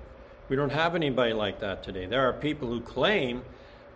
We 0.47 0.55
don't 0.55 0.71
have 0.71 0.95
anybody 0.95 1.33
like 1.33 1.59
that 1.59 1.83
today. 1.83 2.05
There 2.05 2.27
are 2.27 2.33
people 2.33 2.67
who 2.67 2.81
claim 2.81 3.43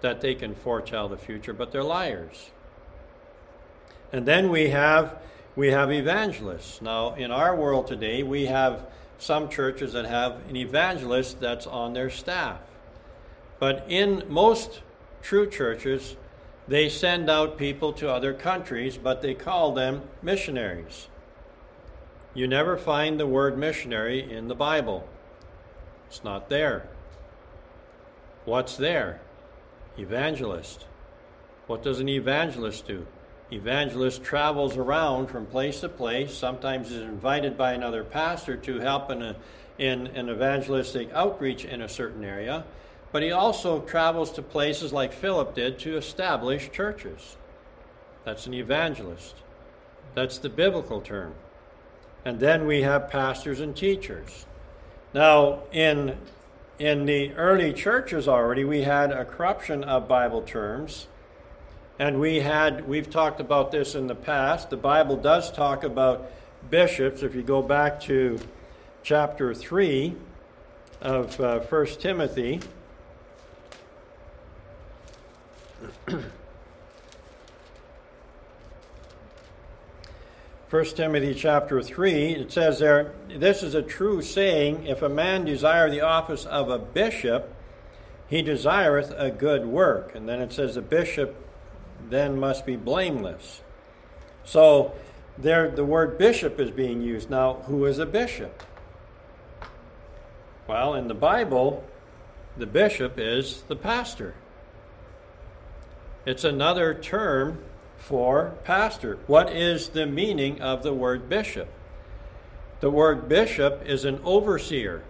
that 0.01 0.21
they 0.21 0.36
can 0.36 0.55
foretell 0.55 1.07
the 1.07 1.17
future, 1.17 1.53
but 1.53 1.71
they're 1.71 1.84
liars. 1.84 2.51
And 4.11 4.25
then 4.25 4.49
we 4.49 4.69
have 4.69 5.17
we 5.55 5.67
have 5.69 5.91
evangelists. 5.91 6.81
Now, 6.81 7.13
in 7.13 7.29
our 7.29 7.55
world 7.55 7.86
today, 7.86 8.23
we 8.23 8.47
have 8.47 8.88
some 9.24 9.47
churches 9.47 9.93
that 9.93 10.05
have 10.05 10.38
an 10.49 10.55
evangelist 10.55 11.39
that's 11.39 11.65
on 11.65 11.93
their 11.93 12.09
staff. 12.09 12.59
But 13.57 13.86
in 13.88 14.24
most 14.28 14.82
true 15.21 15.49
churches, 15.49 16.17
they 16.67 16.89
send 16.89 17.30
out 17.30 17.57
people 17.57 17.93
to 17.93 18.11
other 18.11 18.34
countries, 18.34 18.97
but 18.97 19.21
they 19.21 19.34
call 19.34 19.74
them 19.74 20.01
missionaries. 20.21 21.07
You 22.34 22.47
never 22.47 22.76
find 22.78 23.17
the 23.19 23.28
word 23.28 23.57
missionary 23.57 24.30
in 24.30 24.49
the 24.49 24.55
Bible, 24.55 25.07
it's 26.07 26.24
not 26.24 26.49
there. 26.49 26.89
What's 28.45 28.76
there? 28.76 29.21
Evangelist. 29.97 30.86
What 31.67 31.82
does 31.82 31.99
an 31.99 32.09
evangelist 32.09 32.88
do? 32.88 33.05
Evangelist 33.51 34.23
travels 34.23 34.77
around 34.77 35.27
from 35.27 35.45
place 35.45 35.81
to 35.81 35.89
place, 35.89 36.33
sometimes 36.33 36.91
is 36.91 37.03
invited 37.03 37.57
by 37.57 37.73
another 37.73 38.03
pastor 38.03 38.55
to 38.57 38.79
help 38.79 39.11
in, 39.11 39.21
a, 39.21 39.35
in 39.77 40.07
an 40.07 40.29
evangelistic 40.29 41.11
outreach 41.13 41.65
in 41.65 41.81
a 41.81 41.89
certain 41.89 42.23
area 42.23 42.63
but 43.13 43.21
he 43.21 43.31
also 43.31 43.79
travels 43.81 44.31
to 44.31 44.41
places 44.41 44.91
like 44.91 45.13
Philip 45.13 45.53
did 45.53 45.77
to 45.79 45.95
establish 45.95 46.71
churches. 46.71 47.37
That's 48.25 48.47
an 48.47 48.55
evangelist. 48.55 49.35
That's 50.15 50.39
the 50.39 50.49
biblical 50.49 50.99
term. 50.99 51.35
And 52.25 52.39
then 52.39 52.65
we 52.65 52.81
have 52.81 53.11
pastors 53.11 53.59
and 53.59 53.75
teachers. 53.75 54.47
Now, 55.13 55.59
in, 55.71 56.17
in 56.79 57.05
the 57.05 57.33
early 57.33 57.71
churches 57.71 58.27
already, 58.27 58.63
we 58.63 58.81
had 58.81 59.11
a 59.11 59.25
corruption 59.25 59.83
of 59.83 60.07
Bible 60.07 60.41
terms. 60.41 61.07
And 61.99 62.19
we 62.19 62.39
had, 62.39 62.87
we've 62.87 63.09
talked 63.09 63.39
about 63.39 63.71
this 63.71 63.93
in 63.93 64.07
the 64.07 64.15
past. 64.15 64.71
The 64.71 64.77
Bible 64.77 65.15
does 65.15 65.51
talk 65.51 65.83
about 65.83 66.31
bishops. 66.69 67.21
If 67.21 67.35
you 67.35 67.43
go 67.43 67.61
back 67.61 68.01
to 68.01 68.39
chapter 69.03 69.53
3 69.53 70.15
of 71.01 71.39
uh, 71.39 71.59
1 71.59 71.85
Timothy, 71.99 72.61
1 80.71 80.85
Timothy 80.95 81.35
chapter 81.35 81.79
3, 81.83 82.31
it 82.31 82.51
says 82.51 82.79
there, 82.79 83.13
This 83.29 83.61
is 83.61 83.75
a 83.75 83.83
true 83.83 84.23
saying, 84.23 84.87
if 84.87 85.03
a 85.03 85.09
man 85.09 85.45
desire 85.45 85.91
the 85.91 86.01
office 86.01 86.45
of 86.45 86.71
a 86.71 86.79
bishop, 86.79 87.53
he 88.27 88.41
desireth 88.41 89.13
a 89.15 89.29
good 89.29 89.67
work. 89.67 90.15
And 90.15 90.27
then 90.27 90.41
it 90.41 90.51
says, 90.51 90.73
the 90.73 90.81
bishop 90.81 91.35
then 92.09 92.39
must 92.39 92.65
be 92.65 92.75
blameless. 92.75 93.61
So 94.43 94.93
there 95.37 95.71
the 95.71 95.85
word 95.85 96.17
bishop 96.17 96.59
is 96.59 96.71
being 96.71 97.01
used. 97.01 97.29
Now, 97.29 97.55
who 97.65 97.85
is 97.85 97.99
a 97.99 98.05
bishop? 98.05 98.63
Well, 100.67 100.93
in 100.93 101.07
the 101.07 101.13
Bible, 101.13 101.83
the 102.57 102.65
bishop 102.65 103.15
is 103.17 103.63
the 103.63 103.75
pastor. 103.75 104.35
It's 106.25 106.43
another 106.43 106.93
term 106.93 107.63
for 107.97 108.53
pastor. 108.63 109.17
What 109.27 109.51
is 109.51 109.89
the 109.89 110.05
meaning 110.05 110.61
of 110.61 110.83
the 110.83 110.93
word 110.93 111.27
bishop? 111.27 111.67
The 112.79 112.89
word 112.89 113.27
bishop 113.27 113.83
is 113.85 114.05
an 114.05 114.19
overseer. 114.23 115.03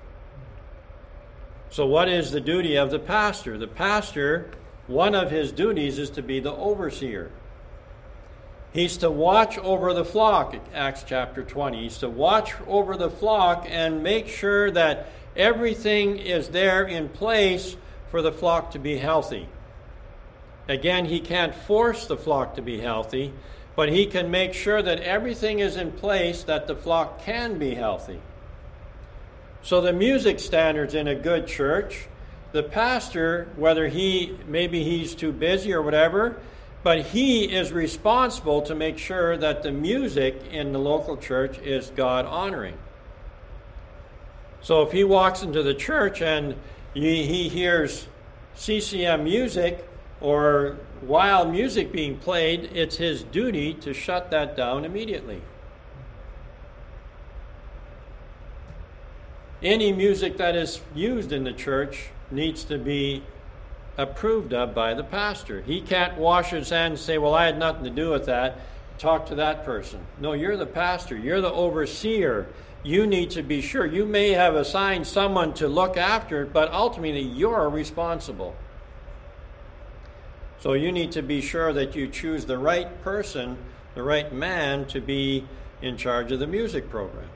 So, 1.69 1.85
what 1.85 2.07
is 2.07 2.31
the 2.31 2.39
duty 2.39 2.75
of 2.75 2.91
the 2.91 2.99
pastor? 2.99 3.57
The 3.57 3.67
pastor, 3.67 4.51
one 4.87 5.15
of 5.15 5.31
his 5.31 5.51
duties 5.51 5.97
is 5.99 6.09
to 6.11 6.21
be 6.21 6.39
the 6.39 6.53
overseer. 6.53 7.31
He's 8.73 8.97
to 8.97 9.11
watch 9.11 9.57
over 9.59 9.93
the 9.93 10.03
flock, 10.03 10.55
Acts 10.73 11.03
chapter 11.05 11.43
20. 11.43 11.83
He's 11.83 11.99
to 11.99 12.09
watch 12.09 12.53
over 12.67 12.97
the 12.97 13.09
flock 13.09 13.67
and 13.69 14.01
make 14.01 14.27
sure 14.27 14.71
that 14.71 15.09
everything 15.35 16.17
is 16.17 16.49
there 16.49 16.83
in 16.83 17.09
place 17.09 17.75
for 18.09 18.21
the 18.21 18.31
flock 18.31 18.71
to 18.71 18.79
be 18.79 18.97
healthy. 18.97 19.47
Again, 20.67 21.05
he 21.05 21.19
can't 21.19 21.53
force 21.53 22.07
the 22.07 22.17
flock 22.17 22.55
to 22.55 22.61
be 22.61 22.79
healthy, 22.79 23.33
but 23.75 23.89
he 23.89 24.05
can 24.05 24.31
make 24.31 24.53
sure 24.53 24.81
that 24.81 24.99
everything 25.01 25.59
is 25.59 25.75
in 25.75 25.91
place 25.91 26.43
that 26.43 26.67
the 26.67 26.75
flock 26.75 27.23
can 27.23 27.59
be 27.59 27.75
healthy. 27.75 28.21
So, 29.61 29.81
the 29.81 29.93
music 29.93 30.39
standards 30.39 30.93
in 30.93 31.07
a 31.07 31.15
good 31.15 31.47
church, 31.47 32.07
the 32.53 32.63
pastor, 32.63 33.49
whether 33.57 33.89
he 33.89 34.37
maybe 34.47 34.83
he's 34.83 35.13
too 35.13 35.33
busy 35.33 35.73
or 35.73 35.81
whatever, 35.81 36.39
but 36.83 37.01
he 37.07 37.45
is 37.45 37.73
responsible 37.73 38.61
to 38.61 38.73
make 38.73 38.97
sure 38.97 39.35
that 39.35 39.63
the 39.63 39.71
music 39.71 40.41
in 40.51 40.71
the 40.71 40.79
local 40.79 41.17
church 41.17 41.57
is 41.59 41.91
God 41.95 42.25
honoring. 42.25 42.77
So, 44.61 44.81
if 44.83 44.93
he 44.93 45.03
walks 45.03 45.43
into 45.43 45.61
the 45.61 45.73
church 45.73 46.21
and 46.21 46.55
he, 46.93 47.25
he 47.25 47.49
hears 47.49 48.07
CCM 48.55 49.23
music, 49.23 49.85
or 50.23 50.77
wild 51.01 51.51
music 51.51 51.91
being 51.91 52.17
played, 52.17 52.69
it's 52.73 52.95
his 52.95 53.23
duty 53.23 53.73
to 53.73 53.93
shut 53.93 54.31
that 54.31 54.55
down 54.55 54.85
immediately. 54.85 55.41
Any 59.61 59.91
music 59.91 60.37
that 60.37 60.55
is 60.55 60.81
used 60.95 61.33
in 61.33 61.43
the 61.43 61.51
church 61.51 62.09
needs 62.33 62.63
to 62.65 62.77
be 62.77 63.23
approved 63.97 64.53
of 64.53 64.73
by 64.73 64.93
the 64.93 65.03
pastor. 65.03 65.61
He 65.61 65.81
can't 65.81 66.17
wash 66.17 66.49
his 66.49 66.69
hands 66.69 66.91
and 66.91 66.99
say, 66.99 67.17
Well, 67.17 67.33
I 67.33 67.45
had 67.45 67.57
nothing 67.57 67.83
to 67.83 67.89
do 67.89 68.11
with 68.11 68.25
that. 68.25 68.59
Talk 68.97 69.27
to 69.27 69.35
that 69.35 69.65
person. 69.65 69.99
No, 70.19 70.33
you're 70.33 70.57
the 70.57 70.65
pastor, 70.65 71.17
you're 71.17 71.41
the 71.41 71.51
overseer. 71.51 72.47
You 72.83 73.07
need 73.07 73.31
to 73.31 73.43
be 73.43 73.61
sure. 73.61 73.85
You 73.85 74.05
may 74.05 74.31
have 74.31 74.55
assigned 74.55 75.07
someone 75.07 75.53
to 75.55 75.69
look 75.69 75.95
after 75.95 76.43
it, 76.43 76.51
but 76.51 76.71
ultimately 76.73 77.21
you're 77.21 77.69
responsible. 77.69 78.55
So 80.59 80.73
you 80.73 80.91
need 80.91 81.13
to 81.13 81.21
be 81.21 81.41
sure 81.41 81.71
that 81.71 81.95
you 81.95 82.07
choose 82.07 82.45
the 82.45 82.57
right 82.57 83.01
person, 83.01 83.57
the 83.95 84.03
right 84.03 84.31
man 84.33 84.85
to 84.87 84.99
be 84.99 85.45
in 85.81 85.95
charge 85.95 86.31
of 86.33 86.39
the 86.39 86.47
music 86.47 86.89
program. 86.89 87.29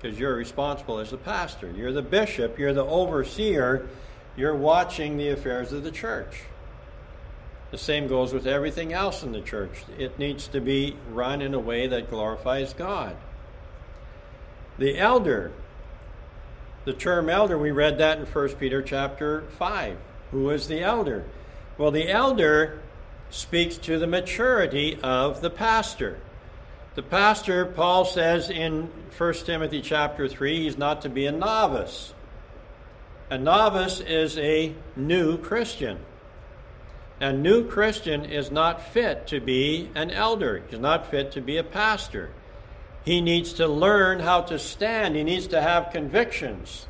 Because 0.00 0.18
you're 0.18 0.34
responsible 0.34 0.98
as 0.98 1.10
the 1.10 1.18
pastor. 1.18 1.70
You're 1.70 1.92
the 1.92 2.02
bishop, 2.02 2.58
you're 2.58 2.72
the 2.72 2.84
overseer, 2.84 3.88
you're 4.36 4.54
watching 4.54 5.16
the 5.16 5.28
affairs 5.28 5.72
of 5.72 5.84
the 5.84 5.90
church. 5.90 6.42
The 7.70 7.78
same 7.78 8.08
goes 8.08 8.32
with 8.32 8.46
everything 8.46 8.92
else 8.92 9.22
in 9.22 9.32
the 9.32 9.40
church. 9.40 9.84
It 9.98 10.18
needs 10.18 10.48
to 10.48 10.60
be 10.60 10.96
run 11.10 11.40
in 11.40 11.54
a 11.54 11.58
way 11.58 11.86
that 11.86 12.10
glorifies 12.10 12.72
God. 12.72 13.16
The 14.78 14.98
elder, 14.98 15.52
the 16.84 16.92
term 16.92 17.28
elder, 17.28 17.56
we 17.56 17.70
read 17.70 17.98
that 17.98 18.18
in 18.18 18.26
1 18.26 18.48
Peter 18.56 18.82
chapter 18.82 19.42
5. 19.58 19.96
Who 20.30 20.50
is 20.50 20.66
the 20.66 20.80
elder? 20.80 21.24
Well, 21.78 21.90
the 21.90 22.08
elder 22.08 22.80
speaks 23.30 23.76
to 23.78 23.98
the 23.98 24.06
maturity 24.06 24.98
of 25.02 25.40
the 25.40 25.50
pastor. 25.50 26.18
The 26.96 27.02
pastor, 27.02 27.66
Paul 27.66 28.04
says 28.04 28.50
in 28.50 28.90
1 29.16 29.34
Timothy 29.34 29.80
chapter 29.80 30.28
3, 30.28 30.64
he's 30.64 30.76
not 30.76 31.02
to 31.02 31.08
be 31.08 31.26
a 31.26 31.32
novice. 31.32 32.14
A 33.30 33.38
novice 33.38 34.00
is 34.00 34.36
a 34.38 34.74
new 34.96 35.38
Christian. 35.38 35.98
A 37.20 37.32
new 37.32 37.64
Christian 37.64 38.24
is 38.24 38.50
not 38.50 38.82
fit 38.82 39.28
to 39.28 39.38
be 39.38 39.88
an 39.94 40.10
elder, 40.10 40.64
he's 40.68 40.80
not 40.80 41.12
fit 41.12 41.30
to 41.32 41.40
be 41.40 41.56
a 41.56 41.62
pastor. 41.62 42.30
He 43.04 43.20
needs 43.20 43.52
to 43.54 43.68
learn 43.68 44.18
how 44.18 44.40
to 44.42 44.58
stand, 44.58 45.14
he 45.14 45.22
needs 45.22 45.46
to 45.48 45.62
have 45.62 45.92
convictions. 45.92 46.88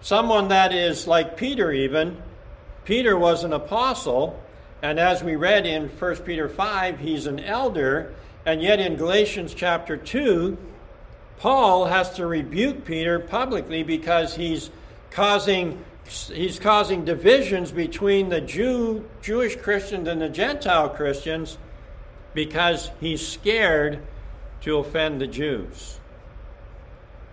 Someone 0.00 0.48
that 0.48 0.72
is 0.72 1.06
like 1.06 1.36
Peter, 1.36 1.70
even. 1.70 2.16
Peter 2.86 3.14
was 3.14 3.44
an 3.44 3.52
apostle, 3.52 4.42
and 4.80 4.98
as 4.98 5.22
we 5.22 5.36
read 5.36 5.66
in 5.66 5.88
1 5.88 6.16
Peter 6.18 6.48
5, 6.48 6.98
he's 7.00 7.26
an 7.26 7.38
elder, 7.38 8.14
and 8.46 8.62
yet 8.62 8.80
in 8.80 8.96
Galatians 8.96 9.52
chapter 9.52 9.98
2, 9.98 10.56
Paul 11.36 11.84
has 11.84 12.14
to 12.14 12.26
rebuke 12.26 12.86
Peter 12.86 13.18
publicly 13.18 13.82
because 13.82 14.34
he's 14.34 14.70
causing 15.12 15.84
he's 16.04 16.58
causing 16.58 17.04
divisions 17.04 17.70
between 17.70 18.28
the 18.28 18.40
Jew 18.40 19.08
Jewish 19.22 19.56
Christians 19.56 20.08
and 20.08 20.20
the 20.20 20.28
Gentile 20.28 20.88
Christians 20.88 21.58
because 22.34 22.90
he's 23.00 23.26
scared 23.26 24.00
to 24.62 24.78
offend 24.78 25.20
the 25.20 25.26
Jews. 25.26 26.00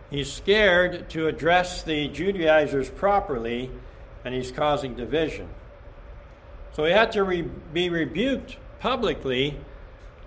He's 0.10 0.32
scared 0.32 1.10
to 1.12 1.28
address 1.28 1.84
the 1.84 2.08
Judaizers 2.08 2.90
properly, 2.90 3.70
and 4.26 4.34
he's 4.34 4.52
causing 4.52 4.96
division. 4.96 5.48
So 6.74 6.86
he 6.86 6.92
had 6.92 7.12
to 7.14 7.24
re- 7.24 7.42
be 7.42 7.90
rebuked 7.90 8.58
publicly 8.80 9.58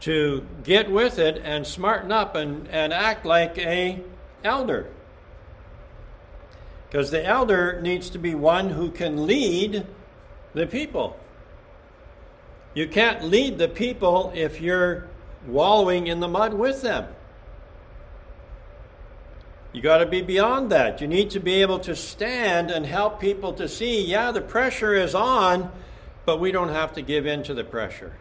to 0.01 0.47
get 0.63 0.91
with 0.91 1.19
it 1.19 1.41
and 1.45 1.67
smarten 1.67 2.13
up 2.13 2.35
and, 2.37 2.69
and 2.69 2.93
act 2.93 3.25
like 3.27 3.59
a 3.59 4.01
elder. 4.45 4.87
Because 6.93 7.11
the 7.11 7.25
elder 7.25 7.81
needs 7.81 8.11
to 8.11 8.19
be 8.19 8.35
one 8.35 8.69
who 8.69 8.91
can 8.91 9.27
lead 9.27 9.87
the 10.53 10.67
people. 10.67 11.19
You 12.75 12.87
can't 12.87 13.25
lead 13.25 13.57
the 13.57 13.67
people 13.67 14.31
if 14.35 14.61
you're 14.61 15.09
wallowing 15.47 16.07
in 16.07 16.21
the 16.21 16.29
mud 16.29 16.53
with 16.53 16.83
them. 16.83 17.07
You 19.73 19.81
got 19.81 19.99
to 19.99 20.07
be 20.07 20.21
beyond 20.21 20.71
that. 20.73 21.01
You 21.01 21.09
need 21.09 21.31
to 21.31 21.41
be 21.41 21.63
able 21.63 21.79
to 21.79 21.97
stand 21.97 22.71
and 22.71 22.85
help 22.85 23.21
people 23.21 23.55
to 23.55 23.71
see, 23.71 24.05
yeah, 24.05 24.31
the 24.31 24.43
pressure 24.43 24.93
is 24.93 25.15
on, 25.15 25.73
but 26.27 26.41
we 26.41 26.53
don't 26.53 26.69
have 26.69 26.93
to 26.93 27.01
give 27.01 27.25
in 27.25 27.43
to 27.45 27.55
the 27.55 27.65
pressure. 27.65 28.13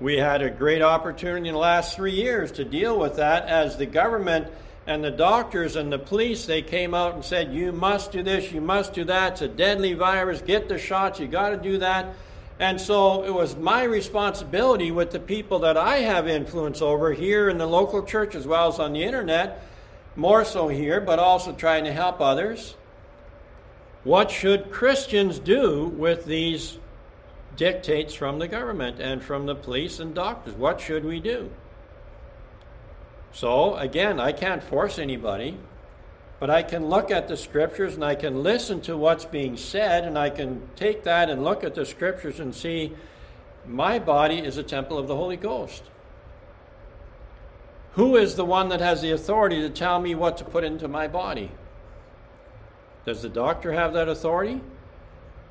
We 0.00 0.16
had 0.16 0.42
a 0.42 0.50
great 0.50 0.82
opportunity 0.82 1.46
in 1.46 1.54
the 1.54 1.60
last 1.60 1.94
three 1.94 2.14
years 2.14 2.50
to 2.52 2.64
deal 2.64 2.98
with 2.98 3.14
that 3.14 3.46
as 3.46 3.76
the 3.76 3.86
government 3.86 4.48
and 4.86 5.02
the 5.02 5.10
doctors 5.10 5.76
and 5.76 5.92
the 5.92 5.98
police 5.98 6.46
they 6.46 6.62
came 6.62 6.94
out 6.94 7.14
and 7.14 7.24
said 7.24 7.52
you 7.52 7.72
must 7.72 8.12
do 8.12 8.22
this 8.22 8.52
you 8.52 8.60
must 8.60 8.92
do 8.92 9.04
that 9.04 9.32
it's 9.32 9.42
a 9.42 9.48
deadly 9.48 9.94
virus 9.94 10.42
get 10.42 10.68
the 10.68 10.78
shots 10.78 11.18
you 11.18 11.26
got 11.26 11.50
to 11.50 11.56
do 11.56 11.78
that 11.78 12.14
and 12.58 12.80
so 12.80 13.24
it 13.24 13.34
was 13.34 13.56
my 13.56 13.82
responsibility 13.82 14.90
with 14.90 15.10
the 15.10 15.18
people 15.18 15.60
that 15.60 15.76
I 15.76 15.98
have 15.98 16.28
influence 16.28 16.80
over 16.80 17.12
here 17.12 17.48
in 17.48 17.58
the 17.58 17.66
local 17.66 18.02
church 18.04 18.34
as 18.34 18.46
well 18.46 18.68
as 18.68 18.78
on 18.78 18.92
the 18.92 19.02
internet, 19.02 19.66
more 20.14 20.44
so 20.44 20.68
here, 20.68 21.00
but 21.00 21.18
also 21.18 21.52
trying 21.52 21.84
to 21.84 21.92
help 21.92 22.20
others. 22.20 22.76
What 24.04 24.30
should 24.30 24.70
Christians 24.70 25.38
do 25.40 25.86
with 25.86 26.26
these 26.26 26.78
dictates 27.56 28.14
from 28.14 28.38
the 28.38 28.46
government 28.46 29.00
and 29.00 29.22
from 29.22 29.46
the 29.46 29.54
police 29.56 29.98
and 29.98 30.14
doctors? 30.14 30.54
What 30.54 30.80
should 30.80 31.04
we 31.04 31.18
do? 31.18 31.50
So, 33.34 33.74
again, 33.76 34.18
I 34.18 34.32
can't 34.32 34.62
force 34.62 34.98
anybody. 34.98 35.58
But 36.40 36.50
I 36.50 36.62
can 36.62 36.86
look 36.86 37.10
at 37.10 37.28
the 37.28 37.36
scriptures 37.36 37.94
and 37.94 38.04
I 38.04 38.14
can 38.14 38.42
listen 38.42 38.80
to 38.82 38.96
what's 38.96 39.24
being 39.24 39.56
said, 39.56 40.04
and 40.04 40.18
I 40.18 40.30
can 40.30 40.68
take 40.76 41.04
that 41.04 41.30
and 41.30 41.44
look 41.44 41.64
at 41.64 41.74
the 41.74 41.86
scriptures 41.86 42.40
and 42.40 42.54
see 42.54 42.92
my 43.66 43.98
body 43.98 44.38
is 44.38 44.58
a 44.58 44.62
temple 44.62 44.98
of 44.98 45.08
the 45.08 45.16
Holy 45.16 45.36
Ghost. 45.36 45.84
Who 47.92 48.16
is 48.16 48.34
the 48.34 48.44
one 48.44 48.68
that 48.70 48.80
has 48.80 49.00
the 49.00 49.12
authority 49.12 49.60
to 49.62 49.70
tell 49.70 50.00
me 50.00 50.14
what 50.14 50.36
to 50.38 50.44
put 50.44 50.64
into 50.64 50.88
my 50.88 51.08
body? 51.08 51.50
Does 53.06 53.22
the 53.22 53.28
doctor 53.28 53.72
have 53.72 53.92
that 53.94 54.08
authority? 54.08 54.60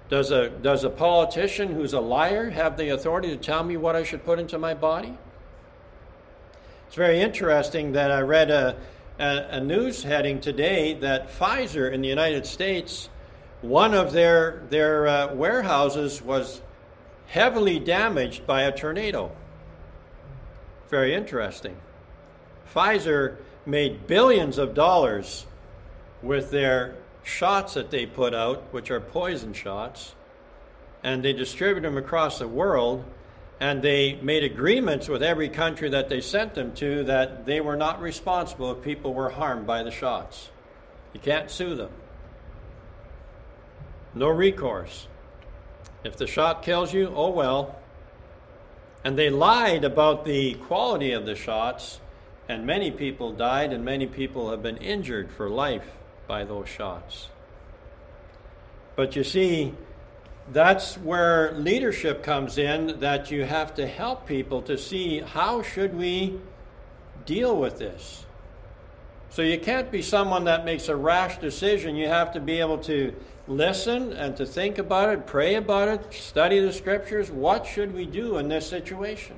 Does 0.09 0.31
a, 0.31 0.49
does 0.49 0.83
a 0.83 0.89
politician 0.89 1.73
who's 1.73 1.93
a 1.93 2.01
liar 2.01 2.49
have 2.49 2.77
the 2.77 2.89
authority 2.89 3.29
to 3.29 3.37
tell 3.37 3.63
me 3.63 3.77
what 3.77 3.95
I 3.95 4.03
should 4.03 4.25
put 4.25 4.37
into 4.37 4.59
my 4.59 4.73
body? 4.73 5.17
It's 6.93 6.97
very 6.99 7.21
interesting 7.21 7.93
that 7.93 8.11
I 8.11 8.19
read 8.19 8.51
a, 8.51 8.77
a, 9.17 9.47
a 9.53 9.59
news 9.59 10.03
heading 10.03 10.39
today 10.39 10.93
that 10.99 11.27
Pfizer 11.27 11.91
in 11.91 12.03
the 12.03 12.07
United 12.07 12.45
States, 12.45 13.09
one 13.63 13.95
of 13.95 14.11
their, 14.13 14.61
their 14.69 15.07
uh, 15.07 15.33
warehouses 15.33 16.21
was 16.21 16.61
heavily 17.25 17.79
damaged 17.79 18.45
by 18.45 18.61
a 18.61 18.71
tornado. 18.71 19.31
Very 20.91 21.15
interesting. 21.15 21.77
Pfizer 22.71 23.37
made 23.65 24.05
billions 24.05 24.59
of 24.59 24.75
dollars 24.75 25.47
with 26.21 26.51
their 26.51 26.93
shots 27.23 27.73
that 27.73 27.89
they 27.89 28.05
put 28.05 28.35
out, 28.35 28.71
which 28.71 28.91
are 28.91 28.99
poison 28.99 29.53
shots, 29.53 30.13
and 31.01 31.25
they 31.25 31.33
distribute 31.33 31.81
them 31.81 31.97
across 31.97 32.37
the 32.37 32.47
world 32.47 33.03
and 33.63 33.81
they 33.81 34.15
made 34.21 34.43
agreements 34.43 35.07
with 35.07 35.23
every 35.23 35.47
country 35.47 35.87
that 35.87 36.09
they 36.09 36.19
sent 36.19 36.53
them 36.53 36.73
to 36.73 37.05
that 37.05 37.45
they 37.45 37.61
were 37.61 37.77
not 37.77 38.01
responsible 38.01 38.73
if 38.73 38.83
people 38.83 39.13
were 39.13 39.29
harmed 39.29 39.65
by 39.65 39.81
the 39.83 39.89
shots. 39.89 40.49
You 41.13 41.21
can't 41.21 41.49
sue 41.49 41.73
them. 41.73 41.91
No 44.13 44.27
recourse. 44.27 45.07
If 46.03 46.17
the 46.17 46.27
shot 46.27 46.61
kills 46.63 46.93
you, 46.93 47.13
oh 47.15 47.29
well. 47.29 47.79
And 49.05 49.17
they 49.17 49.29
lied 49.29 49.85
about 49.85 50.25
the 50.25 50.55
quality 50.55 51.13
of 51.13 51.25
the 51.25 51.35
shots, 51.35 52.01
and 52.49 52.65
many 52.65 52.91
people 52.91 53.31
died, 53.31 53.71
and 53.71 53.85
many 53.85 54.07
people 54.07 54.51
have 54.51 54.61
been 54.61 54.75
injured 54.75 55.31
for 55.31 55.49
life 55.49 55.87
by 56.27 56.43
those 56.43 56.67
shots. 56.67 57.29
But 58.97 59.15
you 59.15 59.23
see, 59.23 59.73
that's 60.51 60.95
where 60.97 61.53
leadership 61.53 62.21
comes 62.21 62.57
in 62.57 62.99
that 62.99 63.31
you 63.31 63.45
have 63.45 63.73
to 63.75 63.87
help 63.87 64.27
people 64.27 64.61
to 64.63 64.77
see 64.77 65.19
how 65.19 65.61
should 65.61 65.95
we 65.97 66.39
deal 67.25 67.57
with 67.57 67.79
this. 67.79 68.25
So 69.29 69.41
you 69.41 69.57
can't 69.57 69.89
be 69.89 70.01
someone 70.01 70.43
that 70.43 70.65
makes 70.65 70.89
a 70.89 70.95
rash 70.95 71.37
decision. 71.37 71.95
You 71.95 72.07
have 72.07 72.33
to 72.33 72.39
be 72.39 72.59
able 72.59 72.77
to 72.79 73.15
listen 73.47 74.13
and 74.13 74.37
to 74.37 74.45
think 74.45 74.77
about 74.77 75.09
it 75.09 75.27
pray 75.27 75.55
about 75.55 75.87
it 75.87 76.13
study 76.13 76.59
the 76.59 76.71
scriptures. 76.71 77.31
What 77.31 77.65
should 77.65 77.93
we 77.93 78.05
do 78.05 78.37
in 78.37 78.47
this 78.47 78.67
situation? 78.67 79.37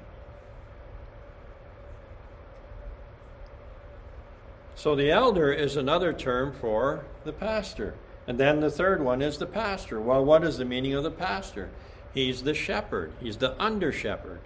So 4.76 4.96
the 4.96 5.10
elder 5.10 5.52
is 5.52 5.78
another 5.78 6.14
term 6.14 6.52
for 6.52 7.06
the 7.24 7.34
pastor 7.34 7.96
and 8.28 8.40
then 8.40 8.60
the 8.60 8.72
third 8.72 9.02
one 9.02 9.22
is 9.22 9.38
the 9.38 9.46
pastor. 9.46 10.00
Well, 10.00 10.26
what 10.26 10.44
is 10.44 10.58
the 10.58 10.66
meaning 10.66 10.94
of 10.94 11.04
the 11.04 11.12
pastor? 11.12 11.70
He's 12.14 12.44
the 12.44 12.54
shepherd, 12.54 13.12
he's 13.20 13.38
the 13.38 13.62
under 13.62 13.92
shepherd. 13.92 14.40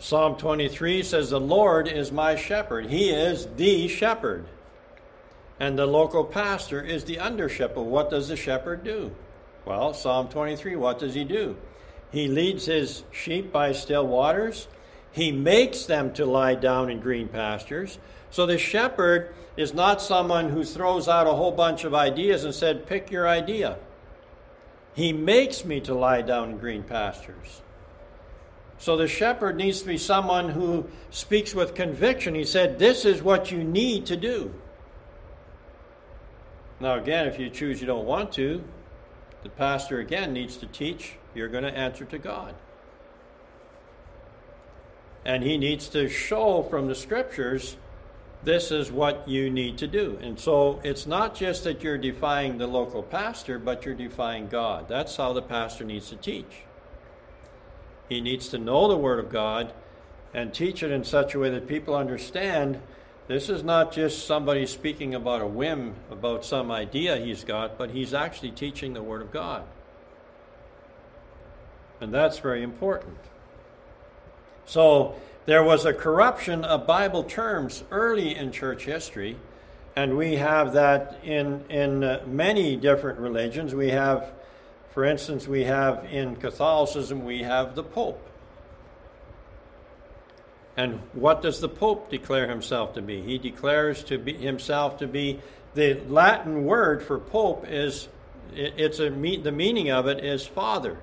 Psalm 0.00 0.36
23 0.36 1.02
says, 1.02 1.30
The 1.30 1.40
Lord 1.40 1.88
is 1.88 2.12
my 2.12 2.36
shepherd. 2.36 2.86
He 2.86 3.10
is 3.10 3.46
the 3.56 3.88
shepherd. 3.88 4.46
And 5.58 5.76
the 5.76 5.86
local 5.86 6.24
pastor 6.24 6.80
is 6.80 7.04
the 7.04 7.18
under 7.18 7.48
shepherd. 7.48 7.82
What 7.82 8.10
does 8.10 8.28
the 8.28 8.36
shepherd 8.36 8.84
do? 8.84 9.10
Well, 9.64 9.92
Psalm 9.92 10.28
23, 10.28 10.76
what 10.76 11.00
does 11.00 11.14
he 11.14 11.24
do? 11.24 11.56
He 12.12 12.28
leads 12.28 12.66
his 12.66 13.02
sheep 13.10 13.52
by 13.52 13.72
still 13.72 14.06
waters. 14.06 14.68
He 15.10 15.32
makes 15.32 15.84
them 15.84 16.12
to 16.14 16.24
lie 16.24 16.54
down 16.54 16.90
in 16.90 17.00
green 17.00 17.28
pastures. 17.28 17.98
So 18.30 18.46
the 18.46 18.56
shepherd 18.56 19.34
is 19.58 19.74
not 19.74 20.00
someone 20.00 20.48
who 20.50 20.62
throws 20.62 21.08
out 21.08 21.26
a 21.26 21.32
whole 21.32 21.50
bunch 21.50 21.82
of 21.82 21.92
ideas 21.92 22.44
and 22.44 22.54
said, 22.54 22.86
pick 22.86 23.10
your 23.10 23.28
idea. 23.28 23.76
He 24.94 25.12
makes 25.12 25.64
me 25.64 25.80
to 25.80 25.94
lie 25.94 26.22
down 26.22 26.50
in 26.50 26.58
green 26.58 26.84
pastures. 26.84 27.60
So 28.78 28.96
the 28.96 29.08
shepherd 29.08 29.56
needs 29.56 29.80
to 29.80 29.88
be 29.88 29.98
someone 29.98 30.48
who 30.48 30.86
speaks 31.10 31.56
with 31.56 31.74
conviction. 31.74 32.36
He 32.36 32.44
said, 32.44 32.78
This 32.78 33.04
is 33.04 33.20
what 33.20 33.50
you 33.50 33.64
need 33.64 34.06
to 34.06 34.16
do. 34.16 34.54
Now, 36.78 36.94
again, 36.94 37.26
if 37.26 37.40
you 37.40 37.50
choose 37.50 37.80
you 37.80 37.88
don't 37.88 38.06
want 38.06 38.30
to, 38.34 38.62
the 39.42 39.48
pastor 39.48 39.98
again 39.98 40.32
needs 40.32 40.56
to 40.58 40.66
teach. 40.66 41.16
You're 41.34 41.48
going 41.48 41.64
to 41.64 41.76
answer 41.76 42.04
to 42.04 42.18
God. 42.18 42.54
And 45.24 45.42
he 45.42 45.58
needs 45.58 45.88
to 45.88 46.08
show 46.08 46.62
from 46.62 46.86
the 46.86 46.94
scriptures 46.94 47.76
this 48.44 48.70
is 48.70 48.90
what 48.90 49.28
you 49.28 49.50
need 49.50 49.78
to 49.78 49.86
do. 49.86 50.18
And 50.22 50.38
so 50.38 50.80
it's 50.84 51.06
not 51.06 51.34
just 51.34 51.64
that 51.64 51.82
you're 51.82 51.98
defying 51.98 52.58
the 52.58 52.66
local 52.66 53.02
pastor, 53.02 53.58
but 53.58 53.84
you're 53.84 53.94
defying 53.94 54.48
God. 54.48 54.88
That's 54.88 55.16
how 55.16 55.32
the 55.32 55.42
pastor 55.42 55.84
needs 55.84 56.08
to 56.10 56.16
teach. 56.16 56.62
He 58.08 58.20
needs 58.20 58.48
to 58.50 58.58
know 58.58 58.88
the 58.88 58.96
Word 58.96 59.18
of 59.18 59.30
God 59.30 59.72
and 60.32 60.54
teach 60.54 60.82
it 60.82 60.90
in 60.90 61.04
such 61.04 61.34
a 61.34 61.38
way 61.38 61.50
that 61.50 61.66
people 61.66 61.94
understand 61.94 62.80
this 63.26 63.50
is 63.50 63.62
not 63.62 63.92
just 63.92 64.26
somebody 64.26 64.64
speaking 64.64 65.14
about 65.14 65.42
a 65.42 65.46
whim, 65.46 65.94
about 66.10 66.44
some 66.44 66.70
idea 66.70 67.18
he's 67.18 67.44
got, 67.44 67.76
but 67.76 67.90
he's 67.90 68.14
actually 68.14 68.52
teaching 68.52 68.94
the 68.94 69.02
Word 69.02 69.20
of 69.20 69.30
God. 69.30 69.64
And 72.00 72.14
that's 72.14 72.38
very 72.38 72.62
important. 72.62 73.18
So 74.64 75.16
there 75.48 75.62
was 75.62 75.86
a 75.86 75.94
corruption 75.94 76.62
of 76.62 76.86
Bible 76.86 77.24
terms 77.24 77.82
early 77.90 78.36
in 78.36 78.52
church 78.52 78.84
history, 78.84 79.34
and 79.96 80.14
we 80.14 80.36
have 80.36 80.74
that 80.74 81.20
in, 81.24 81.64
in 81.70 82.04
uh, 82.04 82.22
many 82.26 82.76
different 82.76 83.18
religions. 83.18 83.74
We 83.74 83.88
have, 83.88 84.30
for 84.92 85.06
instance, 85.06 85.48
we 85.48 85.64
have 85.64 86.04
in 86.12 86.36
Catholicism, 86.36 87.24
we 87.24 87.44
have 87.44 87.74
the 87.74 87.82
Pope. 87.82 88.22
And 90.76 91.00
what 91.14 91.40
does 91.40 91.60
the 91.60 91.68
Pope 91.70 92.10
declare 92.10 92.46
himself 92.46 92.92
to 92.96 93.00
be? 93.00 93.22
He 93.22 93.38
declares 93.38 94.04
to 94.04 94.18
be 94.18 94.34
himself 94.34 94.98
to 94.98 95.06
be 95.06 95.40
the 95.72 95.94
Latin 96.08 96.66
word 96.66 97.02
for 97.02 97.18
Pope 97.18 97.64
is 97.66 98.06
it's 98.54 98.98
a 98.98 99.08
the 99.08 99.52
meaning 99.52 99.90
of 99.92 100.08
it 100.08 100.22
is 100.22 100.46
father. 100.46 100.98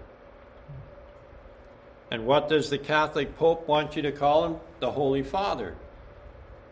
And 2.15 2.25
what 2.25 2.47
does 2.47 2.69
the 2.69 2.77
Catholic 2.77 3.35
Pope 3.35 3.67
want 3.67 3.97
you 3.97 4.01
to 4.03 4.11
call 4.13 4.45
him? 4.45 4.55
The 4.79 4.89
Holy 4.89 5.21
Father. 5.21 5.75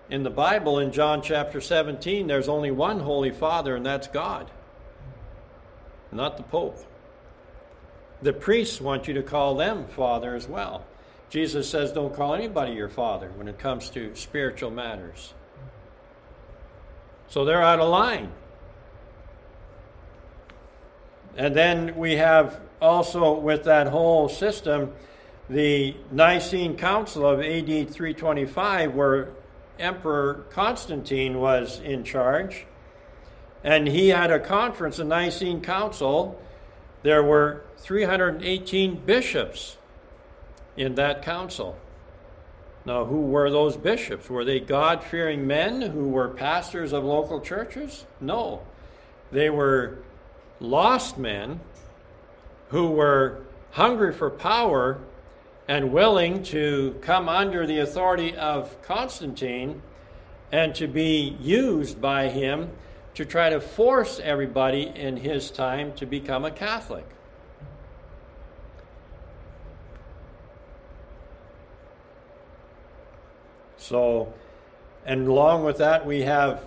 In 0.10 0.24
the 0.24 0.30
Bible, 0.30 0.80
in 0.80 0.94
John 0.94 1.22
chapter 1.22 1.60
17, 1.60 2.28
there's 2.28 2.48
only 2.48 2.72
one 2.72 3.02
Holy 3.02 3.30
Father, 3.30 3.76
and 3.76 3.86
that's 3.86 4.08
God, 4.08 4.50
not 6.14 6.38
the 6.38 6.44
Pope. 6.44 6.78
The 8.22 8.32
priests 8.32 8.80
want 8.80 9.10
you 9.10 9.16
to 9.16 9.22
call 9.22 9.56
them 9.56 9.86
Father 9.88 10.34
as 10.34 10.48
well. 10.48 10.86
Jesus 11.30 11.70
says, 11.70 11.92
don't 11.92 12.16
call 12.16 12.34
anybody 12.34 12.72
your 12.72 12.88
Father 12.88 13.30
when 13.36 13.50
it 13.50 13.60
comes 13.60 13.90
to 13.90 14.16
spiritual 14.16 14.72
matters. 14.72 15.34
So 17.28 17.44
they're 17.44 17.62
out 17.62 17.82
of 17.82 17.90
line. 17.90 18.32
And 21.36 21.54
then 21.54 21.98
we 21.98 22.14
have 22.14 22.62
also 22.82 23.38
with 23.38 23.66
that 23.66 23.88
whole 23.88 24.30
system 24.30 24.94
the 25.50 25.96
Nicene 26.12 26.78
Council 26.78 27.28
of 27.28 27.40
AD 27.40 27.68
325, 27.68 28.94
where 28.94 29.30
Emperor 29.80 30.46
Constantine 30.50 31.40
was 31.40 31.80
in 31.80 32.04
charge. 32.04 32.66
And 33.64 33.88
he 33.88 34.10
had 34.10 34.32
a 34.32 34.40
conference, 34.40 35.00
a 35.00 35.04
Nicene 35.04 35.62
Council. 35.62 36.40
There 37.02 37.24
were 37.24 37.64
318 37.78 38.96
bishops 39.06 39.78
in 40.78 40.96
that 40.96 41.22
council. 41.22 41.78
Now, 42.86 43.06
who 43.06 43.22
were 43.22 43.50
those 43.50 43.78
bishops? 43.78 44.30
Were 44.30 44.44
they 44.44 44.60
God 44.60 45.04
fearing 45.04 45.48
men 45.48 45.82
who 45.82 46.10
were 46.10 46.28
pastors 46.28 46.92
of 46.92 47.04
local 47.04 47.40
churches? 47.40 48.06
No. 48.20 48.62
They 49.32 49.50
were 49.50 50.00
lost 50.60 51.18
men 51.18 51.62
who 52.70 52.92
were 52.92 53.42
hungry 53.72 54.14
for 54.14 54.30
power 54.30 55.00
and 55.68 55.92
willing 55.92 56.44
to 56.44 56.96
come 57.02 57.30
under 57.30 57.66
the 57.66 57.80
authority 57.80 58.36
of 58.36 58.82
Constantine 58.82 59.82
and 60.52 60.76
to 60.76 60.88
be 60.88 61.36
used 61.42 62.02
by 62.02 62.28
him 62.28 62.70
to 63.16 63.26
try 63.26 63.50
to 63.50 63.60
force 63.62 64.20
everybody 64.20 64.92
in 64.96 65.18
his 65.18 65.52
time 65.52 65.94
to 65.94 66.06
become 66.06 66.46
a 66.46 66.52
Catholic. 66.52 67.06
So, 73.78 74.34
and 75.06 75.28
along 75.28 75.66
with 75.66 75.78
that, 75.80 76.06
we 76.06 76.22
have 76.22 76.64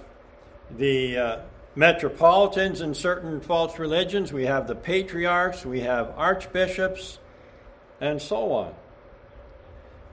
the 0.77 1.17
uh, 1.17 1.39
metropolitans 1.75 2.81
in 2.81 2.95
certain 2.95 3.41
false 3.41 3.79
religions, 3.79 4.33
we 4.33 4.47
have 4.47 4.67
the 4.67 4.75
patriarchs, 4.75 5.65
we 5.65 5.81
have 5.81 6.13
archbishops, 6.17 7.19
and 8.01 8.21
so 8.21 8.53
on. 8.53 8.75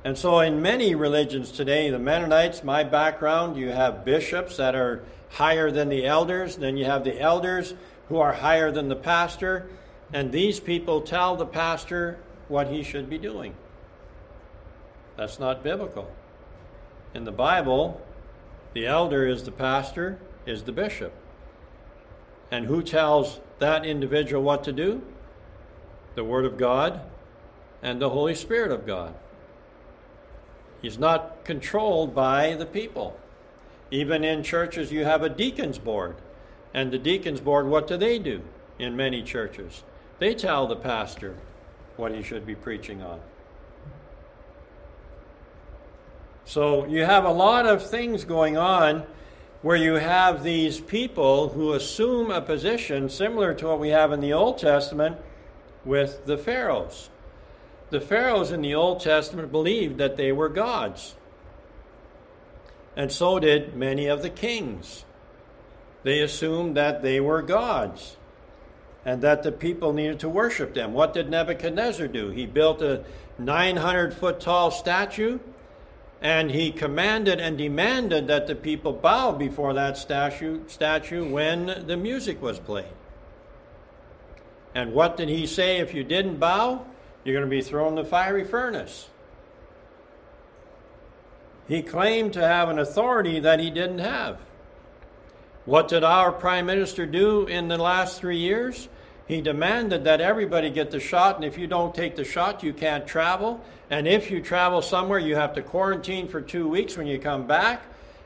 And 0.06 0.18
so, 0.18 0.40
in 0.40 0.62
many 0.62 0.96
religions 0.96 1.52
today, 1.52 1.90
the 1.90 2.00
Mennonites, 2.00 2.64
my 2.64 2.84
background, 2.84 3.56
you 3.56 3.70
have 3.70 4.04
bishops 4.04 4.58
that 4.58 4.76
are 4.76 5.04
higher 5.30 5.72
than 5.72 5.88
the 5.88 6.06
elders, 6.06 6.58
then 6.58 6.76
you 6.76 6.86
have 6.86 7.04
the 7.04 7.20
elders 7.20 7.74
who 8.10 8.18
are 8.18 8.34
higher 8.34 8.70
than 8.70 8.90
the 8.90 8.96
pastor, 8.96 9.70
and 10.12 10.32
these 10.32 10.60
people 10.60 11.02
tell 11.02 11.36
the 11.36 11.46
pastor 11.46 12.20
what 12.50 12.68
he 12.68 12.84
should 12.84 13.10
be 13.10 13.18
doing. 13.18 13.56
That's 15.16 15.40
not 15.40 15.64
biblical. 15.64 16.12
In 17.14 17.24
the 17.24 17.32
Bible, 17.32 18.02
the 18.74 18.86
elder 18.86 19.26
is 19.26 19.44
the 19.44 19.52
pastor, 19.52 20.20
is 20.46 20.64
the 20.64 20.72
bishop. 20.72 21.14
And 22.52 22.66
who 22.66 22.84
tells 22.84 23.40
that 23.60 23.86
individual 23.86 24.44
what 24.44 24.64
to 24.66 24.74
do? 24.74 25.02
The 26.16 26.24
Word 26.24 26.46
of 26.46 26.58
God 26.58 27.02
and 27.82 28.02
the 28.02 28.10
Holy 28.10 28.36
Spirit 28.36 28.72
of 28.72 28.86
God. 28.86 29.16
He's 30.84 31.00
not 31.00 31.46
controlled 31.46 32.14
by 32.14 32.56
the 32.56 32.66
people. 32.66 33.18
Even 33.90 34.26
in 34.26 34.44
churches, 34.44 34.92
you 34.92 35.06
have 35.06 35.24
a 35.24 35.30
deacons 35.30 35.80
board. 35.80 36.18
And 36.74 36.92
the 36.92 36.98
deacons 36.98 37.40
board, 37.40 37.68
what 37.68 37.88
do 37.88 37.96
they 37.96 38.20
do 38.20 38.42
in 38.78 38.98
many 38.98 39.24
churches? 39.24 39.84
They 40.20 40.36
tell 40.36 40.68
the 40.68 40.76
pastor 40.76 41.38
what 41.96 42.14
he 42.14 42.22
should 42.22 42.46
be 42.46 42.54
preaching 42.54 43.02
on. 43.02 43.22
So 46.44 46.86
you 46.86 47.06
have 47.06 47.24
a 47.24 47.32
lot 47.32 47.66
of 47.66 47.90
things 47.90 48.26
going 48.26 48.58
on 48.58 49.06
where 49.62 49.78
you 49.78 49.94
have 49.94 50.44
these 50.44 50.82
people 50.82 51.48
who 51.48 51.72
assume 51.72 52.30
a 52.30 52.42
position 52.42 53.08
similar 53.08 53.54
to 53.54 53.68
what 53.68 53.80
we 53.80 53.90
have 53.90 54.12
in 54.12 54.20
the 54.20 54.34
Old 54.34 54.58
Testament 54.58 55.16
with 55.86 56.26
the 56.26 56.38
pharaohs. 56.38 57.10
The 57.94 58.02
pharaohs 58.02 58.52
in 58.52 58.64
the 58.64 58.74
Old 58.74 59.02
Testament 59.02 59.52
believed 59.52 60.00
that 60.00 60.18
they 60.18 60.32
were 60.32 60.50
gods. 60.50 61.14
And 62.98 63.12
so 63.12 63.38
did 63.38 63.76
many 63.76 64.08
of 64.08 64.24
the 64.24 64.32
kings. 64.32 65.06
They 66.02 66.22
assumed 66.22 66.76
that 66.76 67.04
they 67.04 67.20
were 67.20 67.44
gods 67.44 68.18
and 69.06 69.22
that 69.22 69.44
the 69.44 69.52
people 69.52 69.94
needed 69.94 70.20
to 70.22 70.28
worship 70.28 70.74
them. 70.74 70.94
What 70.94 71.14
did 71.14 71.30
Nebuchadnezzar 71.30 72.08
do? 72.08 72.32
He 72.32 72.48
built 72.48 72.82
a 72.82 73.04
900 73.38 74.16
foot 74.16 74.40
tall 74.40 74.72
statue 74.72 75.38
and 76.20 76.50
he 76.50 76.72
commanded 76.72 77.40
and 77.40 77.60
demanded 77.60 78.26
that 78.26 78.48
the 78.48 78.56
people 78.56 78.94
bow 78.94 79.34
before 79.34 79.76
that 79.76 80.00
statue, 80.00 80.62
statue 80.66 81.30
when 81.30 81.86
the 81.86 81.96
music 81.96 82.42
was 82.42 82.58
played. 82.58 82.96
And 84.74 84.94
what 84.94 85.16
did 85.16 85.30
he 85.30 85.46
say 85.46 85.78
if 85.78 85.94
you 85.94 86.04
didn't 86.04 86.38
bow? 86.38 86.88
You're 87.24 87.34
going 87.34 87.50
to 87.50 87.56
be 87.56 87.62
thrown 87.62 87.90
in 87.90 87.96
the 87.96 88.06
fiery 88.06 88.44
furnace. 88.44 89.10
He 91.68 91.82
claimed 91.82 92.34
to 92.34 92.42
have 92.46 92.70
an 92.70 92.80
authority 92.80 93.40
that 93.40 93.60
he 93.60 93.70
didn't 93.70 94.00
have. 94.00 94.38
What 95.66 95.88
did 95.88 96.04
our 96.04 96.32
prime 96.32 96.66
minister 96.66 97.06
do 97.06 97.46
in 97.46 97.70
the 97.70 97.78
last 97.78 98.20
three 98.20 98.38
years? 98.38 98.90
He 99.28 99.40
demanded 99.40 100.04
that 100.04 100.20
everybody 100.20 100.70
get 100.70 100.92
the 100.92 101.00
shot, 101.00 101.38
and 101.38 101.46
if 101.46 101.58
you 101.58 101.66
don't 101.66 101.96
take 101.96 102.18
the 102.18 102.26
shot, 102.26 102.62
you 102.62 102.74
can't 102.74 103.08
travel. 103.08 103.64
And 103.90 104.06
if 104.06 104.30
you 104.30 104.42
travel 104.42 104.82
somewhere, 104.82 105.20
you 105.20 105.36
have 105.36 105.54
to 105.54 105.62
quarantine 105.62 106.28
for 106.28 106.42
two 106.42 106.68
weeks 106.68 106.98
when 106.98 107.08
you 107.08 107.18
come 107.20 107.48
back. 107.48 107.84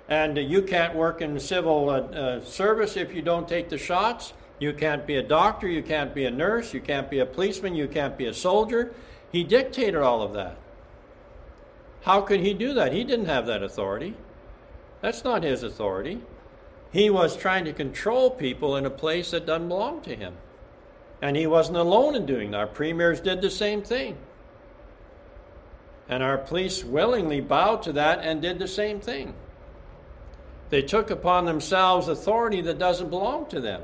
And 0.10 0.38
you 0.38 0.62
can't 0.62 0.96
work 0.96 1.22
in 1.22 1.40
civil 1.40 1.90
uh, 1.90 1.94
uh, 1.94 2.42
service 2.42 2.98
if 2.98 3.14
you 3.14 3.22
don't 3.22 3.48
take 3.48 3.70
the 3.70 3.78
shots. 3.78 4.34
You 4.60 4.74
can't 4.74 5.06
be 5.06 5.18
a 5.18 5.24
doctor, 5.24 5.68
you 5.68 5.84
can't 5.84 6.14
be 6.16 6.26
a 6.26 6.32
nurse, 6.32 6.74
you 6.74 6.82
can't 6.82 7.10
be 7.10 7.20
a 7.20 7.26
policeman, 7.26 7.76
you 7.76 7.88
can't 7.88 8.18
be 8.18 8.26
a 8.26 8.34
soldier. 8.34 8.94
He 9.32 9.44
dictated 9.44 10.02
all 10.02 10.22
of 10.22 10.34
that. 10.34 10.58
How 12.02 12.22
could 12.22 12.40
he 12.40 12.54
do 12.54 12.74
that? 12.74 12.94
He 12.94 13.04
didn't 13.04 13.26
have 13.26 13.46
that 13.48 13.62
authority. 13.62 14.16
That's 15.02 15.24
not 15.24 15.44
his 15.44 15.64
authority. 15.64 16.22
He 16.92 17.10
was 17.10 17.36
trying 17.36 17.66
to 17.66 17.74
control 17.74 18.32
people 18.32 18.78
in 18.78 18.86
a 18.86 18.90
place 18.90 19.32
that 19.32 19.46
doesn't 19.46 19.68
belong 19.68 20.02
to 20.02 20.16
him. 20.16 20.36
And 21.22 21.36
he 21.36 21.48
wasn't 21.48 21.78
alone 21.78 22.16
in 22.16 22.26
doing 22.26 22.52
that. 22.52 22.58
Our 22.58 22.68
premiers 22.68 23.20
did 23.20 23.42
the 23.42 23.50
same 23.50 23.82
thing. 23.82 24.18
And 26.10 26.24
our 26.24 26.38
police 26.38 26.84
willingly 26.84 27.42
bowed 27.42 27.84
to 27.84 27.94
that 27.94 28.20
and 28.20 28.42
did 28.42 28.60
the 28.60 28.68
same 28.68 29.00
thing. 29.00 29.34
They 30.70 30.82
took 30.82 31.12
upon 31.12 31.46
themselves 31.46 32.08
authority 32.08 32.62
that 32.62 32.80
doesn't 32.80 33.10
belong 33.10 33.48
to 33.48 33.60
them. 33.60 33.82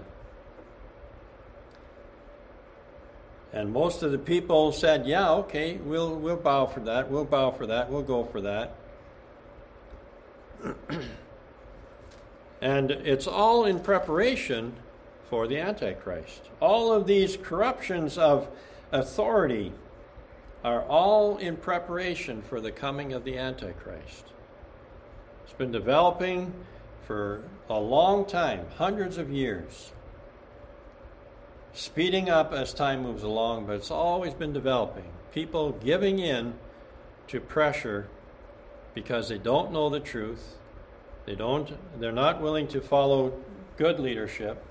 And 3.53 3.71
most 3.71 4.03
of 4.03 4.11
the 4.11 4.17
people 4.17 4.71
said, 4.71 5.05
"Yeah, 5.05 5.31
okay, 5.31 5.77
we'll 5.77 6.15
we'll 6.15 6.35
bow 6.35 6.65
for 6.65 6.79
that. 6.81 7.09
We'll 7.09 7.25
bow 7.25 7.51
for 7.51 7.67
that. 7.67 7.89
We'll 7.89 8.01
go 8.01 8.25
for 8.25 8.41
that." 8.41 8.75
and 12.61 12.91
it's 12.91 13.27
all 13.27 13.65
in 13.65 13.79
preparation 13.79 14.73
for 15.29 15.47
the 15.47 15.59
antichrist. 15.59 16.49
All 16.59 16.91
of 16.91 17.05
these 17.05 17.37
corruptions 17.37 18.17
of 18.17 18.47
authority 18.91 19.73
are 20.63 20.83
all 20.83 21.37
in 21.37 21.57
preparation 21.57 22.41
for 22.41 22.61
the 22.61 22.71
coming 22.71 23.13
of 23.13 23.25
the 23.25 23.37
Antichrist. 23.37 24.25
It's 25.43 25.53
been 25.53 25.71
developing 25.71 26.53
for 27.05 27.43
a 27.69 27.79
long 27.79 28.25
time, 28.25 28.65
hundreds 28.77 29.17
of 29.17 29.29
years. 29.29 29.91
Speeding 31.73 32.29
up 32.29 32.53
as 32.53 32.73
time 32.73 33.01
moves 33.01 33.23
along, 33.23 33.65
but 33.65 33.75
it's 33.75 33.89
always 33.89 34.33
been 34.33 34.53
developing. 34.53 35.05
People 35.33 35.71
giving 35.71 36.19
in 36.19 36.53
to 37.27 37.39
pressure 37.39 38.07
because 38.93 39.27
they 39.27 39.39
don't 39.39 39.71
know 39.71 39.89
the 39.89 39.99
truth. 39.99 40.57
They 41.25 41.33
don't 41.33 41.75
they're 41.99 42.11
not 42.11 42.41
willing 42.41 42.67
to 42.69 42.81
follow 42.81 43.33
good 43.77 43.99
leadership. 43.99 44.63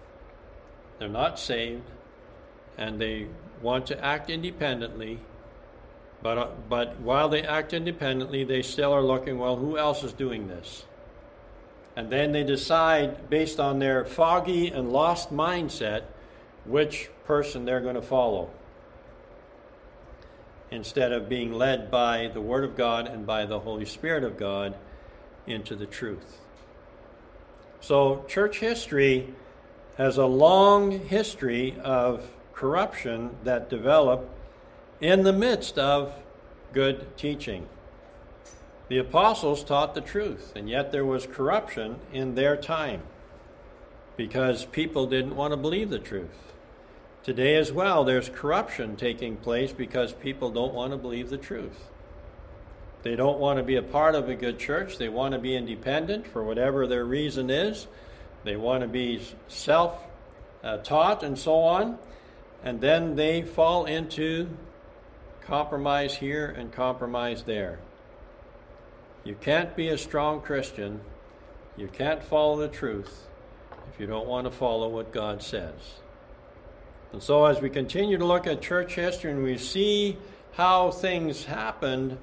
They're 0.99 1.09
not 1.09 1.41
saved 1.41 1.91
and 2.79 3.01
they 3.01 3.27
want 3.61 3.87
to 3.87 4.05
act 4.05 4.31
independently. 4.31 5.19
But, 6.23 6.39
uh, 6.39 6.49
but 6.69 7.01
while 7.01 7.29
they 7.29 7.43
act 7.43 7.73
independently, 7.73 8.45
they 8.45 8.63
still 8.63 8.93
are 8.93 9.03
looking, 9.03 9.39
well, 9.39 9.57
who 9.57 9.77
else 9.77 10.05
is 10.05 10.13
doing 10.13 10.47
this? 10.47 10.85
And 11.97 12.11
then 12.11 12.33
they 12.33 12.45
decide, 12.45 13.29
based 13.29 13.59
on 13.59 13.81
their 13.81 14.05
foggy 14.05 14.69
and 14.69 14.93
lost 14.93 15.33
mindset, 15.33 16.05
which 16.65 17.11
person 17.25 17.65
they're 17.65 17.81
going 17.81 17.95
to 17.95 18.03
follow 18.03 18.51
instead 20.71 21.13
of 21.13 21.29
being 21.29 21.53
led 21.53 21.91
by 21.91 22.31
the 22.33 22.41
Word 22.41 22.65
of 22.65 22.77
God 22.77 23.07
and 23.07 23.27
by 23.27 23.45
the 23.45 23.61
Holy 23.61 23.85
Spirit 23.85 24.25
of 24.25 24.39
God 24.39 24.75
into 25.47 25.77
the 25.77 25.87
truth. 25.87 26.39
So, 27.81 28.25
church 28.29 28.61
history 28.61 29.35
has 29.99 30.17
a 30.17 30.27
long 30.27 31.07
history 31.09 31.77
of 31.83 32.31
corruption 32.55 33.37
that 33.45 33.69
developed 33.69 34.31
in 35.01 35.25
the 35.25 35.33
midst 35.33 35.79
of 35.79 36.15
good 36.73 37.17
teaching. 37.17 37.69
The 38.89 38.99
apostles 38.99 39.65
taught 39.65 39.95
the 39.95 40.01
truth, 40.01 40.53
and 40.55 40.71
yet 40.71 40.93
there 40.93 41.05
was 41.05 41.27
corruption 41.27 41.97
in 42.13 42.35
their 42.35 42.57
time 42.57 43.03
because 44.17 44.65
people 44.67 45.07
didn't 45.07 45.37
want 45.37 45.53
to 45.53 45.57
believe 45.57 45.91
the 45.91 45.99
truth. 45.99 46.52
Today, 47.23 47.55
as 47.55 47.71
well, 47.71 48.03
there's 48.03 48.29
corruption 48.29 48.97
taking 48.97 49.37
place 49.37 49.73
because 49.73 50.13
people 50.13 50.51
don't 50.51 50.75
want 50.75 50.91
to 50.91 50.97
believe 50.97 51.31
the 51.31 51.39
truth. 51.39 51.89
They 53.05 53.15
don't 53.15 53.39
want 53.39 53.59
to 53.59 53.63
be 53.63 53.77
a 53.77 53.83
part 53.83 54.17
of 54.17 54.29
a 54.29 54.35
good 54.35 54.59
church. 54.59 54.99
They 54.99 55.09
want 55.09 55.33
to 55.33 55.39
be 55.39 55.55
independent 55.55 56.27
for 56.27 56.43
whatever 56.43 56.87
their 56.87 57.05
reason 57.05 57.49
is. 57.49 57.87
They 58.43 58.57
want 58.57 58.83
to 58.83 58.89
be 58.89 59.23
self 59.47 60.01
uh, 60.65 60.79
taught 60.79 61.23
and 61.23 61.39
so 61.39 61.61
on. 61.61 61.99
And 62.65 62.81
then 62.81 63.15
they 63.15 63.43
fall 63.43 63.85
into 63.85 64.49
compromise 65.43 66.17
here 66.17 66.47
and 66.47 66.73
compromise 66.73 67.45
there. 67.45 67.79
You 69.25 69.37
can't 69.41 69.77
be 69.77 69.89
a 69.89 69.99
strong 69.99 70.41
Christian, 70.41 71.01
you 71.77 71.87
can't 71.87 72.23
follow 72.23 72.57
the 72.57 72.69
truth 72.69 73.27
if 73.93 74.01
you 74.01 74.07
don't 74.07 74.27
want 74.27 74.47
to 74.47 74.51
follow 74.51 74.89
what 74.89 75.13
God 75.13 75.41
says. 75.41 76.02
And 77.13 77.23
so, 77.23 77.45
as 77.45 77.61
we 77.61 77.69
continue 77.69 78.17
to 78.17 78.25
look 78.25 78.47
at 78.47 78.63
church 78.63 78.95
history 78.95 79.31
and 79.31 79.43
we 79.43 79.59
see 79.59 80.17
how 80.53 80.91
things 80.91 81.45
happened, 81.45 82.17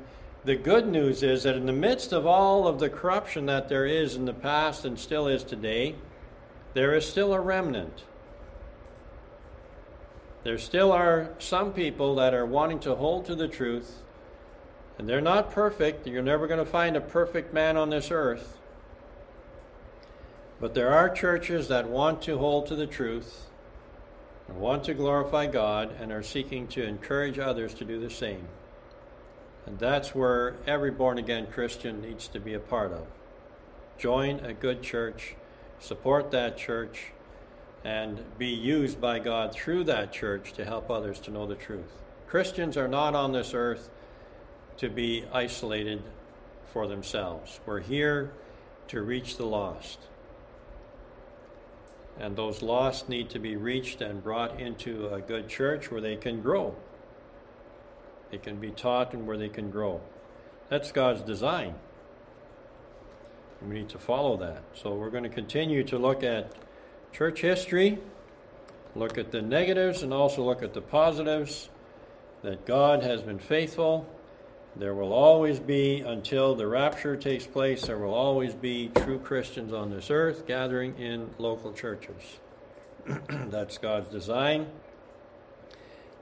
the 0.45 0.55
good 0.55 0.87
news 0.87 1.21
is 1.21 1.43
that 1.43 1.55
in 1.55 1.67
the 1.67 1.73
midst 1.73 2.11
of 2.11 2.25
all 2.25 2.67
of 2.67 2.79
the 2.79 2.89
corruption 2.89 3.45
that 3.45 3.69
there 3.69 3.85
is 3.85 4.15
in 4.15 4.25
the 4.25 4.33
past 4.33 4.85
and 4.85 4.97
still 4.97 5.27
is 5.27 5.43
today, 5.43 5.95
there 6.73 6.95
is 6.95 7.07
still 7.07 7.33
a 7.33 7.39
remnant. 7.39 8.03
There 10.43 10.57
still 10.57 10.91
are 10.91 11.29
some 11.37 11.71
people 11.73 12.15
that 12.15 12.33
are 12.33 12.45
wanting 12.45 12.79
to 12.79 12.95
hold 12.95 13.25
to 13.25 13.35
the 13.35 13.47
truth, 13.47 14.01
and 14.97 15.07
they're 15.07 15.21
not 15.21 15.51
perfect. 15.51 16.07
You're 16.07 16.23
never 16.23 16.47
going 16.47 16.59
to 16.59 16.65
find 16.65 16.95
a 16.95 17.01
perfect 17.01 17.53
man 17.53 17.77
on 17.77 17.91
this 17.91 18.09
earth. 18.09 18.57
But 20.59 20.73
there 20.73 20.91
are 20.91 21.09
churches 21.09 21.67
that 21.67 21.87
want 21.87 22.23
to 22.23 22.37
hold 22.39 22.67
to 22.67 22.75
the 22.75 22.87
truth 22.87 23.48
and 24.49 24.59
want 24.59 24.83
to 24.85 24.93
glorify 24.93 25.45
God 25.45 25.93
and 25.99 26.11
are 26.11 26.23
seeking 26.23 26.67
to 26.69 26.83
encourage 26.83 27.37
others 27.37 27.73
to 27.75 27.85
do 27.85 27.99
the 27.99 28.09
same. 28.09 28.47
And 29.65 29.77
that's 29.77 30.15
where 30.15 30.55
every 30.65 30.91
born 30.91 31.17
again 31.19 31.47
Christian 31.47 32.01
needs 32.01 32.27
to 32.29 32.39
be 32.39 32.55
a 32.55 32.59
part 32.59 32.91
of. 32.91 33.05
Join 33.97 34.39
a 34.39 34.53
good 34.53 34.81
church, 34.81 35.35
support 35.79 36.31
that 36.31 36.57
church, 36.57 37.11
and 37.83 38.23
be 38.37 38.47
used 38.47 38.99
by 38.99 39.19
God 39.19 39.53
through 39.53 39.83
that 39.85 40.11
church 40.11 40.53
to 40.53 40.65
help 40.65 40.89
others 40.89 41.19
to 41.21 41.31
know 41.31 41.45
the 41.45 41.55
truth. 41.55 41.91
Christians 42.27 42.77
are 42.77 42.87
not 42.87 43.15
on 43.15 43.31
this 43.31 43.53
earth 43.53 43.89
to 44.77 44.89
be 44.89 45.25
isolated 45.31 46.01
for 46.73 46.87
themselves. 46.87 47.59
We're 47.65 47.79
here 47.81 48.31
to 48.87 49.01
reach 49.01 49.37
the 49.37 49.45
lost. 49.45 49.99
And 52.19 52.35
those 52.35 52.61
lost 52.61 53.07
need 53.07 53.29
to 53.29 53.39
be 53.39 53.55
reached 53.55 54.01
and 54.01 54.21
brought 54.21 54.59
into 54.59 55.07
a 55.07 55.21
good 55.21 55.47
church 55.47 55.89
where 55.89 56.01
they 56.01 56.17
can 56.17 56.41
grow. 56.41 56.75
They 58.29 58.37
can 58.37 58.57
be 58.57 58.71
taught 58.71 59.13
and 59.13 59.25
where 59.25 59.37
they 59.37 59.49
can 59.49 59.71
grow. 59.71 60.01
That's 60.69 60.91
God's 60.91 61.21
design. 61.21 61.75
We 63.61 63.73
need 63.73 63.89
to 63.89 63.97
follow 63.97 64.37
that. 64.37 64.63
So 64.73 64.93
we're 64.93 65.09
going 65.09 65.23
to 65.23 65.29
continue 65.29 65.83
to 65.85 65.97
look 65.97 66.23
at 66.23 66.51
church 67.11 67.41
history, 67.41 67.97
look 68.95 69.17
at 69.17 69.31
the 69.31 69.41
negatives, 69.41 70.03
and 70.03 70.13
also 70.13 70.43
look 70.43 70.61
at 70.61 70.73
the 70.73 70.81
positives 70.81 71.69
that 72.41 72.65
God 72.65 73.03
has 73.03 73.21
been 73.21 73.39
faithful. 73.39 74.07
There 74.75 74.93
will 74.93 75.13
always 75.13 75.59
be, 75.59 76.01
until 76.01 76.55
the 76.55 76.67
rapture 76.67 77.15
takes 77.15 77.45
place, 77.45 77.87
there 77.87 77.97
will 77.97 78.13
always 78.13 78.53
be 78.53 78.91
true 78.95 79.19
Christians 79.19 79.73
on 79.73 79.89
this 79.89 80.09
earth 80.09 80.45
gathering 80.47 80.97
in 80.99 81.29
local 81.37 81.73
churches. 81.73 82.39
That's 83.29 83.77
God's 83.77 84.09
design. 84.09 84.67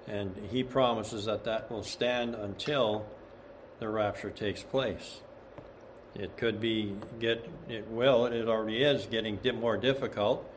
And 0.08 0.36
He 0.52 0.64
promises 0.64 1.26
that 1.26 1.44
that 1.44 1.70
will 1.70 1.84
stand 1.84 2.36
until 2.36 3.06
the 3.80 3.90
rapture 3.90 4.30
takes 4.30 4.64
place. 4.64 5.22
It 6.16 6.36
could 6.38 6.60
be 6.60 6.96
get 7.20 7.48
it 7.70 7.88
will 7.90 8.26
it 8.26 8.48
already 8.48 8.82
is 8.82 9.06
getting 9.06 9.40
more 9.60 9.78
difficult 9.78 10.50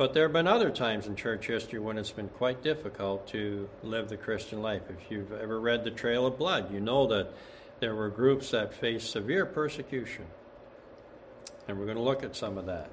but 0.00 0.14
there 0.14 0.22
have 0.22 0.32
been 0.32 0.46
other 0.46 0.70
times 0.70 1.06
in 1.06 1.14
church 1.14 1.46
history 1.46 1.78
when 1.78 1.98
it's 1.98 2.10
been 2.10 2.30
quite 2.30 2.62
difficult 2.62 3.26
to 3.26 3.68
live 3.82 4.08
the 4.08 4.16
Christian 4.16 4.62
life. 4.62 4.80
If 4.88 5.10
you've 5.10 5.30
ever 5.30 5.60
read 5.60 5.84
The 5.84 5.90
Trail 5.90 6.24
of 6.24 6.38
Blood, 6.38 6.72
you 6.72 6.80
know 6.80 7.06
that 7.08 7.34
there 7.80 7.94
were 7.94 8.08
groups 8.08 8.52
that 8.52 8.72
faced 8.72 9.10
severe 9.10 9.44
persecution. 9.44 10.24
And 11.68 11.78
we're 11.78 11.84
going 11.84 11.98
to 11.98 12.02
look 12.02 12.24
at 12.24 12.34
some 12.34 12.56
of 12.56 12.64
that. 12.64 12.88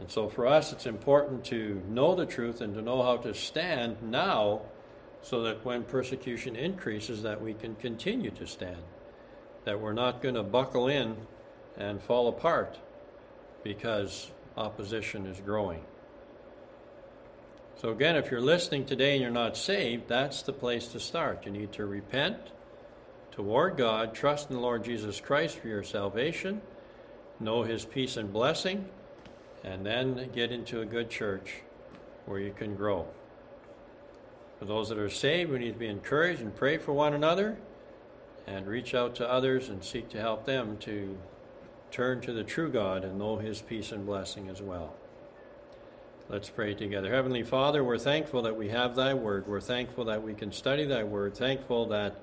And 0.00 0.10
so 0.10 0.28
for 0.28 0.48
us, 0.48 0.72
it's 0.72 0.86
important 0.86 1.44
to 1.44 1.80
know 1.88 2.16
the 2.16 2.26
truth 2.26 2.60
and 2.60 2.74
to 2.74 2.82
know 2.82 3.00
how 3.00 3.18
to 3.18 3.32
stand 3.32 4.02
now 4.02 4.62
so 5.22 5.44
that 5.44 5.64
when 5.64 5.84
persecution 5.84 6.56
increases 6.56 7.22
that 7.22 7.40
we 7.40 7.54
can 7.54 7.76
continue 7.76 8.32
to 8.32 8.48
stand. 8.48 8.82
That 9.62 9.80
we're 9.80 9.92
not 9.92 10.22
going 10.22 10.34
to 10.34 10.42
buckle 10.42 10.88
in 10.88 11.16
and 11.76 12.02
fall 12.02 12.26
apart 12.26 12.80
because 13.62 14.32
opposition 14.56 15.26
is 15.26 15.40
growing. 15.40 15.82
So, 17.76 17.90
again, 17.90 18.16
if 18.16 18.30
you're 18.30 18.40
listening 18.40 18.86
today 18.86 19.12
and 19.12 19.22
you're 19.22 19.30
not 19.30 19.56
saved, 19.56 20.08
that's 20.08 20.42
the 20.42 20.52
place 20.52 20.88
to 20.88 21.00
start. 21.00 21.44
You 21.44 21.52
need 21.52 21.72
to 21.72 21.86
repent 21.86 22.38
toward 23.32 23.76
God, 23.76 24.14
trust 24.14 24.48
in 24.48 24.56
the 24.56 24.62
Lord 24.62 24.84
Jesus 24.84 25.20
Christ 25.20 25.58
for 25.58 25.68
your 25.68 25.82
salvation, 25.82 26.62
know 27.40 27.62
His 27.64 27.84
peace 27.84 28.16
and 28.16 28.32
blessing, 28.32 28.88
and 29.64 29.84
then 29.84 30.30
get 30.32 30.52
into 30.52 30.80
a 30.82 30.86
good 30.86 31.10
church 31.10 31.56
where 32.26 32.38
you 32.38 32.52
can 32.52 32.76
grow. 32.76 33.06
For 34.58 34.66
those 34.66 34.88
that 34.88 34.98
are 34.98 35.10
saved, 35.10 35.50
we 35.50 35.58
need 35.58 35.72
to 35.72 35.78
be 35.78 35.88
encouraged 35.88 36.40
and 36.40 36.54
pray 36.54 36.78
for 36.78 36.92
one 36.92 37.12
another 37.12 37.58
and 38.46 38.66
reach 38.66 38.94
out 38.94 39.16
to 39.16 39.28
others 39.28 39.68
and 39.68 39.82
seek 39.82 40.08
to 40.10 40.20
help 40.20 40.46
them 40.46 40.76
to 40.78 41.18
turn 41.94 42.20
to 42.20 42.32
the 42.32 42.42
true 42.42 42.68
God 42.68 43.04
and 43.04 43.16
know 43.20 43.36
his 43.36 43.62
peace 43.62 43.92
and 43.92 44.04
blessing 44.04 44.48
as 44.48 44.60
well. 44.60 44.96
Let's 46.28 46.50
pray 46.50 46.74
together. 46.74 47.08
Heavenly 47.08 47.44
Father, 47.44 47.84
we're 47.84 47.98
thankful 47.98 48.42
that 48.42 48.56
we 48.56 48.70
have 48.70 48.96
thy 48.96 49.14
word. 49.14 49.46
We're 49.46 49.60
thankful 49.60 50.06
that 50.06 50.20
we 50.20 50.34
can 50.34 50.50
study 50.50 50.86
thy 50.86 51.04
word. 51.04 51.36
Thankful 51.36 51.86
that 51.90 52.16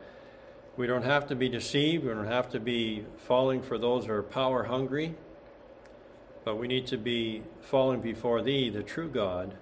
we 0.75 0.87
don't 0.87 1.05
have 1.05 1.25
to 1.27 1.35
be 1.35 1.47
deceived. 1.47 2.03
We 2.03 2.09
don't 2.09 2.27
have 2.27 2.49
to 2.49 2.59
be 2.59 3.05
falling 3.19 3.61
for 3.61 3.77
those 3.77 4.07
who 4.07 4.11
are 4.11 4.23
power 4.23 4.63
hungry. 4.63 5.15
But 6.43 6.57
we 6.57 6.67
need 6.67 6.87
to 6.87 6.97
be 6.97 7.43
falling 7.61 8.01
before 8.01 8.41
thee, 8.41 8.69
the 8.69 8.83
true 8.83 9.07
God, 9.07 9.53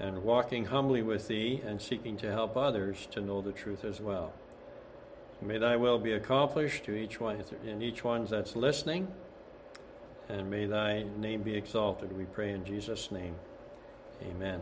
and 0.00 0.22
walking 0.22 0.66
humbly 0.66 1.02
with 1.02 1.28
thee 1.28 1.60
and 1.66 1.82
seeking 1.82 2.16
to 2.18 2.30
help 2.32 2.56
others 2.56 3.06
to 3.10 3.20
know 3.20 3.42
the 3.42 3.52
truth 3.52 3.84
as 3.84 4.00
well. 4.00 4.32
May 5.44 5.58
thy 5.58 5.76
will 5.76 5.98
be 5.98 6.12
accomplished 6.12 6.84
to 6.84 6.94
each 6.94 7.20
one 7.20 7.42
in 7.66 7.82
each 7.82 8.04
one 8.04 8.24
that's 8.26 8.54
listening, 8.54 9.08
and 10.28 10.48
may 10.48 10.66
thy 10.66 11.04
name 11.18 11.42
be 11.42 11.54
exalted. 11.54 12.16
We 12.16 12.24
pray 12.24 12.52
in 12.52 12.64
Jesus' 12.64 13.10
name. 13.10 13.34
Amen. 14.22 14.60